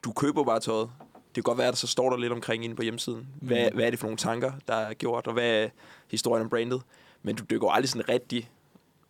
du 0.04 0.12
køber 0.12 0.44
bare 0.44 0.60
tøjet. 0.60 0.90
Det 1.14 1.34
kan 1.34 1.42
godt 1.42 1.58
være, 1.58 1.66
at 1.66 1.72
der 1.72 1.76
så 1.76 1.86
står 1.86 2.10
der 2.10 2.16
lidt 2.16 2.32
omkring 2.32 2.64
inde 2.64 2.76
på 2.76 2.82
hjemmesiden. 2.82 3.26
Hvad, 3.42 3.68
Mm. 3.70 3.76
hvad 3.76 3.86
er 3.86 3.90
det 3.90 3.98
for 3.98 4.06
nogle 4.06 4.16
tanker, 4.16 4.52
der 4.68 4.74
er 4.74 4.94
gjort, 4.94 5.26
og 5.26 5.32
hvad 5.32 5.62
er 5.64 5.68
historien 6.10 6.42
om 6.44 6.50
brandet? 6.50 6.82
Men 7.22 7.36
du 7.36 7.44
dykker 7.50 7.68
aldrig 7.68 7.88
sådan 7.88 8.08
rigtig, 8.08 8.50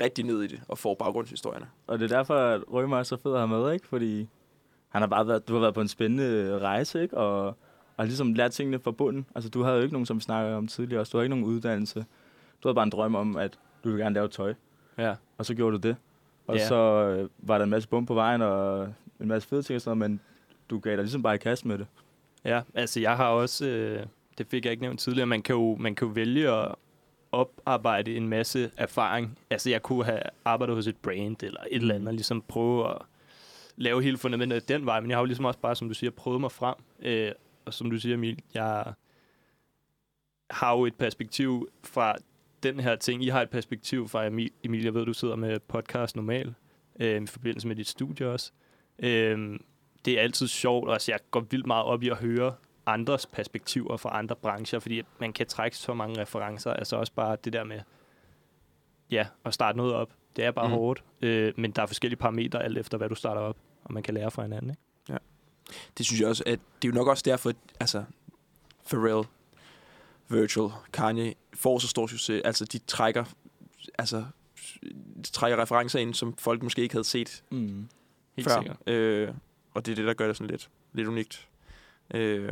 rigtig 0.03 0.25
ned 0.25 0.43
i 0.43 0.47
det 0.47 0.61
og 0.69 0.79
får 0.79 0.95
baggrundshistorierne. 0.95 1.67
Og 1.87 1.99
det 1.99 2.13
er 2.13 2.17
derfor, 2.17 2.35
at 2.35 2.61
Rømer 2.73 2.99
er 2.99 3.03
så 3.03 3.17
fed 3.17 3.33
at 3.33 3.39
have 3.39 3.49
med, 3.49 3.73
ikke? 3.73 3.87
Fordi 3.89 4.29
han 4.89 5.03
har 5.03 5.07
bare 5.07 5.27
været, 5.27 5.49
du 5.49 5.53
har 5.53 5.61
været 5.61 5.75
på 5.75 5.81
en 5.81 5.89
spændende 5.89 6.59
rejse, 6.59 7.03
ikke? 7.03 7.17
Og, 7.17 7.57
og 7.99 8.07
ligesom 8.07 8.33
lært 8.33 8.51
tingene 8.53 8.79
fra 8.79 8.91
bunden. 8.91 9.27
Altså, 9.35 9.51
du 9.51 9.63
havde 9.63 9.77
jo 9.77 9.83
ikke 9.83 9.93
nogen, 9.95 10.07
som 10.07 10.17
vi 10.17 10.21
snakkede 10.23 10.57
om 10.57 10.67
tidligere 10.67 11.01
også. 11.01 11.11
Du 11.11 11.17
havde 11.17 11.25
ikke 11.27 11.37
nogen 11.41 11.55
uddannelse. 11.55 12.01
Du 12.63 12.69
havde 12.69 12.75
bare 12.75 12.83
en 12.85 12.91
drøm 12.91 13.15
om, 13.15 13.37
at 13.37 13.59
du 13.85 13.89
ville 13.89 14.03
gerne 14.05 14.15
lave 14.15 14.29
tøj. 14.29 14.55
ja. 14.99 15.15
Og 15.39 15.47
så 15.47 15.55
gjorde 15.55 15.79
du 15.79 15.89
det. 15.89 15.97
Og 16.47 16.57
Ja. 16.57 16.69
så 16.69 16.75
øh, 16.75 17.29
var 17.39 17.59
der 17.59 17.65
en 17.65 17.71
masse 17.71 17.89
bum 17.89 18.07
på 18.07 18.15
vejen, 18.15 18.43
og 18.43 18.85
en 19.21 19.29
masse 19.29 19.49
fede 19.49 19.63
ting 19.63 19.75
og 19.75 19.81
sådan 19.81 19.99
noget, 19.99 20.11
men 20.11 20.21
du 20.71 20.79
gav 20.79 20.93
dig 20.93 20.99
ligesom 21.05 21.23
bare 21.23 21.35
i 21.35 21.39
kast 21.39 21.65
med 21.67 21.79
det. 21.79 21.87
Ja, 22.45 22.61
altså 22.75 23.01
jeg 23.01 23.17
har 23.17 23.29
også, 23.29 23.67
øh, 23.67 24.07
det 24.39 24.47
fik 24.47 24.65
jeg 24.65 24.71
ikke 24.71 24.83
nævnt 24.83 25.01
tidligere, 25.01 25.27
man 25.27 25.43
kan 25.43 25.55
jo, 25.55 25.77
man 25.81 25.95
kan 25.95 26.09
jo 26.09 26.13
vælge 26.15 26.51
at 26.51 26.75
oparbejde 27.33 28.17
en 28.17 28.29
masse 28.29 28.71
erfaring. 28.77 29.39
Altså 29.51 29.71
jeg 29.71 29.83
kunne 29.83 30.05
have 30.05 30.21
arbejdet 30.45 30.77
hos 30.77 30.87
et 30.87 30.97
brand 30.97 31.43
eller 31.43 31.61
et 31.71 31.81
eller 31.83 31.95
andet, 31.95 32.09
og 32.09 32.15
ligesom 32.15 32.43
prøve 32.49 32.91
at 32.91 32.97
lave 33.77 34.03
hele 34.03 34.17
fundamentet 34.19 34.69
den 34.69 34.87
vej, 34.87 35.01
men 35.01 35.11
jeg 35.11 35.17
har 35.17 35.23
jo 35.23 35.27
ligesom 35.27 35.45
også 35.45 35.59
bare, 35.61 35.77
som 35.77 35.89
du 35.89 35.95
siger, 35.95 36.11
prøvet 36.11 36.41
mig 36.41 36.53
frem. 36.53 36.75
Øh, 37.03 37.33
og 37.69 37.75
som 37.75 37.91
du 37.91 37.99
siger, 37.99 38.15
Emil, 38.15 38.43
jeg 38.55 38.93
har 40.51 40.77
jo 40.77 40.87
et 40.87 40.95
perspektiv 40.95 41.69
fra 41.85 42.17
den 42.63 42.81
her 42.81 42.97
ting. 42.97 43.25
I 43.25 43.29
har 43.29 43.43
et 43.43 43.51
perspektiv 43.51 44.09
fra 44.09 44.27
Emil, 44.27 44.51
Emil 44.65 44.85
jeg 44.85 44.95
ved, 44.95 45.07
du 45.07 45.13
sidder 45.13 45.37
med 45.37 45.59
podcast 45.59 46.17
normalt, 46.17 46.55
øh, 47.01 47.23
i 47.23 47.27
forbindelse 47.27 47.69
med 47.69 47.77
dit 47.77 47.89
studie 47.89 48.29
også. 48.29 48.53
Øh, 48.99 49.59
det 50.05 50.19
er 50.19 50.23
altid 50.23 50.49
sjovt, 50.49 50.89
og 50.89 50.93
altså, 50.93 51.13
jeg 51.13 51.21
går 51.31 51.41
vildt 51.41 51.67
meget 51.67 51.85
op 51.85 52.03
i 52.03 52.09
at 52.09 52.17
høre 52.17 52.55
andres 52.87 53.27
perspektiver 53.27 53.97
fra 53.97 54.19
andre 54.19 54.37
brancher, 54.37 54.79
fordi 54.79 55.03
man 55.21 55.33
kan 55.33 55.47
trække 55.47 55.77
så 55.77 55.95
mange 55.95 56.21
referencer. 56.21 56.73
Altså 56.73 56.97
også 56.97 57.13
bare 57.13 57.37
det 57.45 57.53
der 57.53 57.65
med, 57.65 57.81
ja, 59.11 59.27
at 59.45 59.55
starte 59.55 59.79
noget 59.79 59.95
op. 59.95 60.13
Det 60.37 60.45
er 60.45 60.51
bare 60.51 60.69
mm. 60.69 60.75
hårdt, 60.75 61.05
øh, 61.23 61.53
men 61.57 61.71
der 61.71 61.83
er 61.83 61.87
forskellige 61.87 62.19
parametre 62.19 62.65
alt 62.65 62.79
efter, 62.79 62.99
hvad 62.99 63.09
du 63.09 63.15
starter 63.15 63.41
op, 63.41 63.57
og 63.85 63.93
man 63.93 64.03
kan 64.03 64.15
lære 64.15 64.31
fra 64.31 64.43
hinanden. 64.43 64.71
Ikke? 64.71 64.83
Det 65.99 66.07
synes 66.07 66.21
jeg 66.21 66.29
også, 66.29 66.43
at 66.47 66.59
det 66.83 66.89
er 66.89 66.93
jo 66.93 66.95
nok 66.95 67.07
også 67.09 67.23
derfor, 67.27 67.51
at 67.51 67.57
altså, 67.81 68.05
Pharrell, 68.89 69.27
Virtual, 70.29 70.71
Kanye 70.93 71.35
får 71.55 71.79
så 71.79 71.89
stor 71.89 72.07
succes. 72.07 72.43
Altså, 72.45 72.65
de 72.65 72.79
trækker, 72.79 73.25
altså, 73.99 74.25
de 75.17 75.23
trækker 75.33 75.63
referencer 75.63 75.99
ind, 75.99 76.15
som 76.15 76.35
folk 76.39 76.63
måske 76.63 76.83
ikke 76.83 76.95
havde 76.95 77.05
set 77.05 77.43
Mm. 77.51 77.89
Helt 78.37 78.49
før. 78.49 78.61
sikkert. 78.61 78.77
Øh, 78.95 79.29
og 79.75 79.87
det 79.87 79.93
er 79.93 79.97
det, 79.97 80.05
der 80.07 80.15
gør 80.15 80.27
det 80.27 80.37
sådan 80.37 80.51
lidt, 80.51 80.69
lidt 80.93 81.09
unikt. 81.09 81.49
Øh, 82.15 82.49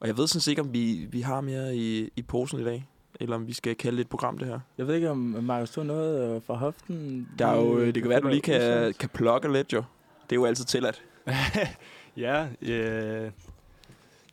og 0.00 0.06
jeg 0.08 0.16
ved 0.16 0.26
sådan 0.26 0.40
set 0.40 0.52
ikke, 0.52 0.62
om 0.62 0.72
vi, 0.72 1.06
vi 1.10 1.20
har 1.20 1.40
mere 1.40 1.76
i, 1.76 2.10
i 2.16 2.22
posen 2.22 2.60
i 2.60 2.64
dag, 2.64 2.88
eller 3.20 3.36
om 3.36 3.46
vi 3.46 3.52
skal 3.52 3.74
kalde 3.76 3.96
det 3.96 4.04
et 4.04 4.08
program, 4.10 4.38
det 4.38 4.48
her. 4.48 4.60
Jeg 4.78 4.86
ved 4.86 4.94
ikke, 4.94 5.10
om 5.10 5.18
Markus, 5.18 5.70
du 5.70 5.80
har 5.80 5.86
noget 5.86 6.36
øh, 6.36 6.42
fra 6.42 6.54
hoften? 6.54 7.28
Der 7.38 7.46
er 7.46 7.56
jo, 7.56 7.78
Øh, 7.78 7.94
det 7.94 8.02
kan 8.02 8.08
være, 8.08 8.16
at 8.16 8.22
du 8.22 8.28
lige 8.28 8.40
kan, 8.40 8.94
kan 8.94 9.08
plukke 9.08 9.52
lidt, 9.52 9.72
jo. 9.72 9.84
Det 10.30 10.36
er 10.36 10.40
jo 10.40 10.44
altid 10.44 10.64
tilladt. 10.64 11.02
ja, 12.18 12.48
øh, 12.62 13.30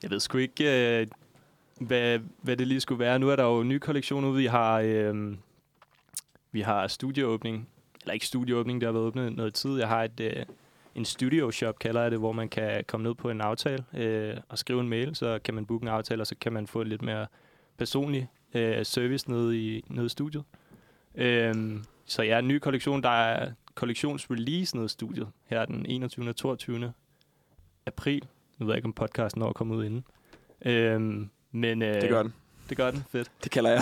jeg 0.04 0.12
ved 0.12 0.20
sgu 0.20 0.38
ikke... 0.38 1.00
Øh, 1.02 1.08
hvad, 1.82 2.20
hvad 2.42 2.58
det 2.58 2.68
lige 2.68 2.80
skulle 2.82 3.00
være. 3.00 3.20
Nu 3.20 3.30
er 3.30 3.36
der 3.36 3.44
jo 3.44 3.62
en 3.62 3.70
ny 3.70 3.78
kollektion 3.78 4.26
ude. 4.26 4.38
Vi 4.38 4.46
har, 4.46 4.80
øh, 4.80 5.36
vi 6.52 6.62
har 6.62 6.88
studieåbning. 6.88 7.70
Eller 8.02 8.14
ikke 8.14 8.26
studieåbning, 8.26 8.82
der 8.82 8.88
har 8.88 8.92
været 8.92 9.06
åbnet 9.06 9.34
noget 9.34 9.54
tid. 9.54 9.78
Jeg 9.78 9.88
har 9.88 10.04
et, 10.04 10.20
øh, 10.20 10.46
en 10.96 11.06
studio 11.06 11.52
shop, 11.52 11.80
kalder 11.80 12.02
jeg 12.02 12.12
det, 12.12 12.20
hvor 12.20 12.32
man 12.32 12.50
kan 12.50 12.84
komme 12.88 13.04
ned 13.04 13.16
på 13.16 13.30
en 13.30 13.42
aftale 13.42 13.86
øh, 13.94 14.38
og 14.50 14.58
skrive 14.58 14.82
en 14.82 14.90
mail. 14.90 15.16
Så 15.16 15.40
kan 15.44 15.54
man 15.54 15.66
booke 15.66 15.84
en 15.84 15.88
aftale, 15.88 16.22
og 16.22 16.28
så 16.28 16.36
kan 16.42 16.54
man 16.54 16.68
få 16.68 16.84
lidt 16.84 17.02
mere 17.02 17.28
personlig 17.78 18.28
øh, 18.54 18.86
service 18.86 19.32
nede 19.32 19.60
i, 19.60 19.84
nede 19.88 20.06
i 20.06 20.10
studiet. 20.10 20.44
Øh, 21.16 21.54
så 22.06 22.24
ja, 22.24 22.40
en 22.40 22.48
ny 22.48 22.60
kollektion. 22.60 23.04
Der 23.04 23.10
er 23.10 23.52
kollektionsrelease 23.76 24.76
nede 24.76 24.86
i 24.86 24.90
studiet 24.90 25.28
her 25.46 25.66
den 25.66 25.86
21. 25.86 26.30
og 26.30 26.36
22 26.36 26.94
april. 27.86 28.28
Nu 28.58 28.66
ved 28.66 28.74
jeg 28.74 28.78
ikke, 28.78 28.86
om 28.86 28.94
podcasten 28.94 29.40
når 29.40 29.50
at 29.50 29.56
komme 29.56 29.76
ud 29.76 29.86
inden. 29.86 30.06
Øhm, 30.66 31.30
men, 31.52 31.82
øh, 31.82 32.02
Det 32.02 32.10
gør 32.10 32.24
den. 32.24 32.34
Det 32.70 32.78
gør 32.78 32.92
den, 32.92 33.04
fedt. 33.10 33.32
Det 33.44 33.52
kalder 33.52 33.70
jeg. 33.72 33.82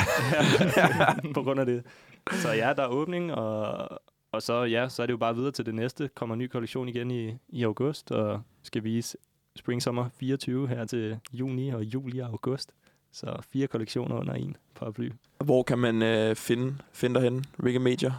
på 1.34 1.44
grund 1.44 1.60
af 1.60 1.66
det. 1.66 1.84
Så 2.32 2.52
ja, 2.52 2.74
der 2.78 2.84
er 2.84 2.88
åbning, 2.88 3.34
og, 3.34 3.90
og 4.32 4.42
så, 4.42 4.64
ja, 4.64 4.90
så 4.90 5.02
er 5.02 5.06
det 5.06 5.12
jo 5.12 5.18
bare 5.18 5.36
videre 5.36 5.52
til 5.52 5.66
det 5.66 5.76
næste. 5.76 6.10
Kommer 6.16 6.34
en 6.36 6.40
ny 6.40 6.48
kollektion 6.48 6.90
igen 6.90 7.12
i, 7.12 7.38
i 7.50 7.64
august, 7.64 8.12
og 8.12 8.42
skal 8.64 8.84
vise 8.84 9.18
Spring 9.56 9.82
Summer 9.82 10.10
24 10.20 10.68
her 10.68 10.86
til 10.86 11.20
juni 11.34 11.70
og 11.70 11.84
juli 11.84 12.20
og 12.20 12.28
august. 12.28 12.72
Så 13.12 13.42
fire 13.54 13.68
kollektioner 13.68 14.16
under 14.16 14.34
en 14.34 14.58
paraply. 14.76 15.12
Hvor 15.44 15.64
kan 15.64 15.80
man 15.80 16.02
øh, 16.02 16.36
finde, 16.36 16.78
finde 16.94 17.16
dig 17.16 17.24
henne? 17.24 17.44
Hvilke 17.58 17.80
medier? 17.80 18.12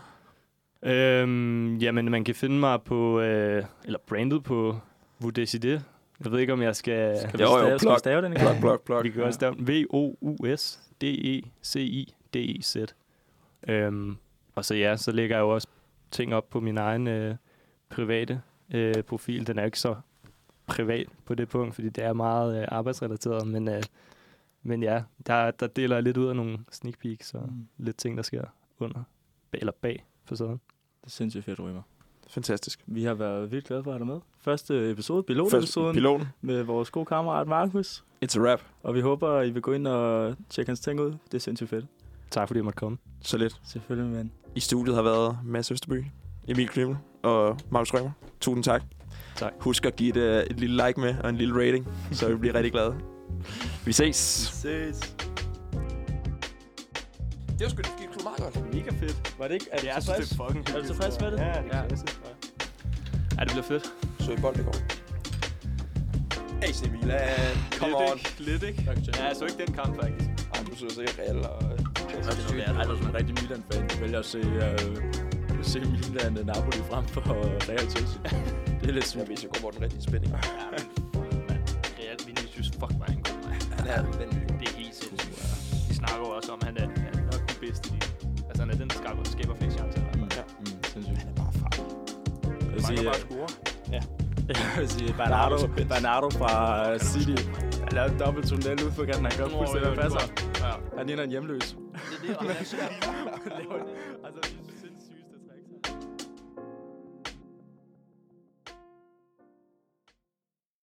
Øhm, 0.83 1.77
jamen, 1.77 2.11
man 2.11 2.25
kan 2.25 2.35
finde 2.35 2.59
mig 2.59 2.83
på, 2.83 3.21
øh, 3.21 3.65
eller 3.85 3.99
brandet 4.07 4.43
på 4.43 4.79
Voudecidé. 5.25 5.81
Jeg 6.25 6.33
ved 6.33 6.39
ikke, 6.39 6.53
om 6.53 6.63
jeg 6.63 6.77
skal... 6.77 7.19
Skal 7.29 7.41
Jo, 7.41 7.55
vi 7.55 7.61
jo, 7.61 7.65
stave, 7.67 7.79
plug. 7.79 7.99
stave 7.99 8.23
den 8.23 8.35
Plug, 8.35 8.57
plug, 8.61 8.81
plug. 8.87 9.05
Vi 9.05 9.11
kan 9.11 9.23
også 9.23 9.37
stave 9.37 9.55
den 9.55 9.69
V-O-U-S-D-E-C-I-D-E-Z. 11.65 12.77
Øhm, 13.69 14.17
og 14.55 14.65
så 14.65 14.75
ja, 14.75 14.97
så 14.97 15.13
lægger 15.13 15.37
jeg 15.37 15.43
jo 15.43 15.49
også 15.55 15.69
ting 16.11 16.35
op 16.35 16.51
på 16.51 16.61
min 16.61 16.79
egen 16.79 17.07
øh, 17.09 17.35
private 17.91 18.43
øh, 18.75 19.03
profil. 19.03 19.47
Den 19.47 19.59
er 19.59 19.65
ikke 19.65 19.81
så 19.81 19.95
privat 20.67 21.07
på 21.25 21.35
det 21.35 21.49
punkt, 21.49 21.75
fordi 21.75 21.89
det 21.89 22.05
er 22.05 22.13
meget 22.13 22.61
øh, 22.63 22.69
arbejdsrelateret, 22.71 23.47
men, 23.47 23.69
øh, 23.69 23.83
men 24.63 24.83
ja, 24.83 25.03
der, 25.27 25.51
der 25.51 25.67
deler 25.67 25.97
jeg 25.97 26.03
lidt 26.03 26.17
ud 26.17 26.27
af 26.29 26.37
nogle 26.37 26.59
sneak 26.73 26.99
peeks 26.99 27.35
og 27.35 27.49
Mm. 27.49 27.67
lidt 27.79 27.97
ting, 27.97 28.17
der 28.17 28.23
sker 28.23 28.45
under, 28.79 29.03
bag, 29.51 29.59
eller 29.59 29.73
bag 29.81 30.05
facaden. 30.25 30.53
Det 31.01 31.07
er 31.07 31.11
sindssygt 31.11 31.45
fedt, 31.45 31.61
Rymer. 31.61 31.83
Fantastisk. 32.35 32.81
Vi 32.87 33.05
har 33.05 33.15
været 33.15 33.51
vildt 33.53 33.67
glade 33.67 33.85
for 33.85 33.91
at 33.91 33.95
have 33.95 34.07
dig 34.07 34.15
med. 34.15 34.21
Første 34.41 34.91
episode, 34.91 35.23
pilotepisoden, 35.23 35.95
piloten. 35.95 36.27
med 36.41 36.63
vores 36.63 36.91
gode 36.91 37.07
kammerat 37.07 37.49
Markus. 37.49 38.05
It's 38.25 38.39
a 38.41 38.53
rap. 38.53 38.61
Og 38.83 38.95
vi 38.95 39.01
håber, 39.01 39.41
I 39.43 39.51
vil 39.51 39.63
gå 39.63 39.73
ind 39.73 39.87
og 39.87 40.37
tjekke 40.51 40.69
hans 40.69 40.81
ting 40.81 41.01
ud. 41.01 41.11
Det 41.11 41.35
er 41.35 41.39
sindssygt 41.39 41.71
fedt. 41.71 41.87
Tak 42.31 42.49
fordi 42.49 42.59
jeg 42.59 42.65
måtte 42.65 42.77
komme. 42.77 42.99
Så 43.21 43.37
lidt. 43.39 43.61
Selvfølgelig, 43.65 44.17
men 44.17 44.33
I 44.55 44.61
studiet 44.61 44.97
har 44.97 45.03
været 45.03 45.39
Mads 45.45 45.71
Østerby, 45.71 46.05
Emil 46.49 46.69
Knimmel 46.69 46.97
og 47.23 47.59
Markus 47.71 47.95
Rømer. 47.95 48.11
Tusind 48.41 48.65
tak. 48.65 48.83
Tak. 49.37 49.53
Husk 49.61 49.87
at 49.87 49.97
give 49.97 50.39
et, 50.41 50.51
et 50.51 50.61
lille 50.61 50.87
like 50.87 51.01
med 51.01 51.15
og 51.25 51.31
en 51.31 51.37
lille 51.37 51.55
rating, 51.55 51.89
så 52.13 52.29
vi 52.29 52.37
bliver 52.37 52.55
rigtig 52.55 52.73
glade. 52.73 52.95
Vi 53.87 53.93
ses. 53.93 54.17
ses. 54.17 55.17
Det 57.49 57.61
var 57.61 57.69
sgu 57.69 57.83
meget 58.25 58.41
godt. 58.55 58.75
Mega 58.75 58.91
fedt. 58.91 59.35
Var 59.39 59.47
det 59.49 59.55
ikke? 59.55 59.67
Er 59.73 59.79
Det 59.79 59.91
er, 59.91 59.95
du 59.95 60.05
så 60.05 60.13
det 60.19 60.33
er 60.33 60.37
fucking 60.45 60.69
Er 60.77 60.81
du 60.81 60.87
tilfreds 60.87 61.21
med 61.21 61.31
det? 61.33 61.39
Ja, 61.39 61.45
det 61.45 61.73
er 61.73 61.79
Ja. 61.83 61.87
klasse. 61.89 62.07
Ja, 63.39 63.41
det 63.45 63.51
bliver 63.51 63.63
fedt. 63.73 63.85
Så 64.21 64.33
i 64.33 64.37
bold 64.37 64.57
i 64.57 64.63
går. 64.63 64.77
AC 66.63 66.83
Milan. 66.93 67.57
Come 67.79 67.97
on. 67.97 68.19
Lidt, 68.39 68.63
ikke? 68.63 68.83
Ja, 69.17 69.25
jeg 69.27 69.37
så 69.37 69.45
ikke 69.45 69.59
den 69.67 69.75
kamp, 69.75 69.93
faktisk. 70.03 70.31
Ej, 70.55 70.63
du 70.71 70.77
så 70.77 70.95
sikkert 70.95 71.19
Real 71.19 71.37
og... 71.47 71.63
Jeg 72.59 72.65
er 72.67 72.79
aldrig 72.79 72.99
sådan 72.99 73.11
en 73.11 73.15
rigtig 73.15 73.35
Milan-fan. 73.43 73.83
Jeg 73.91 74.01
vælger 74.01 74.19
at 74.19 74.27
se, 74.27 74.39
uh, 74.41 75.63
se 75.63 75.81
Milan 75.81 76.39
og 76.39 76.45
Napoli 76.47 76.79
frem 76.91 77.05
for 77.09 77.21
Real 77.69 77.91
Chelsea. 77.91 78.19
Det 78.81 78.89
er 78.91 78.93
lidt 78.93 78.97
Jeg 78.97 79.05
sygt. 79.05 79.29
viser 79.29 79.49
godt, 79.49 79.61
hvor 79.61 79.71
den 79.71 79.83
rigtige 79.83 80.03
spænding 80.03 80.33
er. 80.35 80.39
Ja, 80.39 80.79
Real 82.01 82.17
Vinicius, 82.27 82.69
fuck 82.81 82.93
mig, 82.99 83.09
han 83.09 83.23
god, 83.29 83.39
mand. 83.49 83.63
Han 83.79 83.87
er 83.87 84.03
vanvittig. 84.19 84.57
Det 84.61 84.69
er 84.69 84.77
helt 84.83 84.95
sindssygt. 85.03 85.89
Vi 85.89 85.95
snakker 85.95 86.19
jo 86.19 86.25
også 86.39 86.53
om, 86.53 86.59
at 86.63 86.67
han 86.67 86.77
er, 86.77 86.89
er 87.19 87.23
nok 87.33 87.43
den 87.51 87.57
bedste 87.65 87.89
i 87.89 87.99
Altså, 88.55 88.63
han 88.63 88.71
er 88.71 88.79
den, 88.79 88.89
der 88.89 88.95
skaber, 88.95 89.25
skaber 89.25 89.55
flest 89.55 89.77
chancer. 89.77 90.01
Mm. 90.01 90.21
Ja. 90.21 90.43
Mm, 90.61 90.67
sindssygt. 90.93 91.19
Han 91.19 91.29
er 91.29 91.35
bare 91.43 91.53
farlig. 91.53 91.85
Jeg 92.67 92.75
vil 92.75 92.85
sige, 92.85 93.05
bare 93.05 93.17
øh, 93.17 93.21
score. 93.21 93.49
jeg 94.49 94.81
vil 94.81 94.89
sige 94.89 95.13
Bernardo, 95.13 95.57
Bernardo 95.89 96.31
fra 96.31 96.53
City. 96.99 97.43
Han 97.85 97.93
lavede 97.93 98.13
en 98.13 98.19
dobbelt 98.21 98.47
tunnel 98.49 98.85
ud 98.85 98.91
for 98.91 99.05
kanten. 99.05 99.25
Han 99.27 99.37
gør 99.39 99.49
fuldstændig, 99.49 99.91
hvad 99.91 100.03
passer. 100.03 100.21
Ja. 100.65 100.73
Han 100.99 101.07
ligner 101.07 101.23
en 101.23 101.31
hjemløs. 101.31 101.67
Det 101.73 101.79
er 102.19 102.27
det, 102.27 102.37
og 102.39 102.45
han 102.45 102.57
er 102.61 102.65
så. 102.65 102.77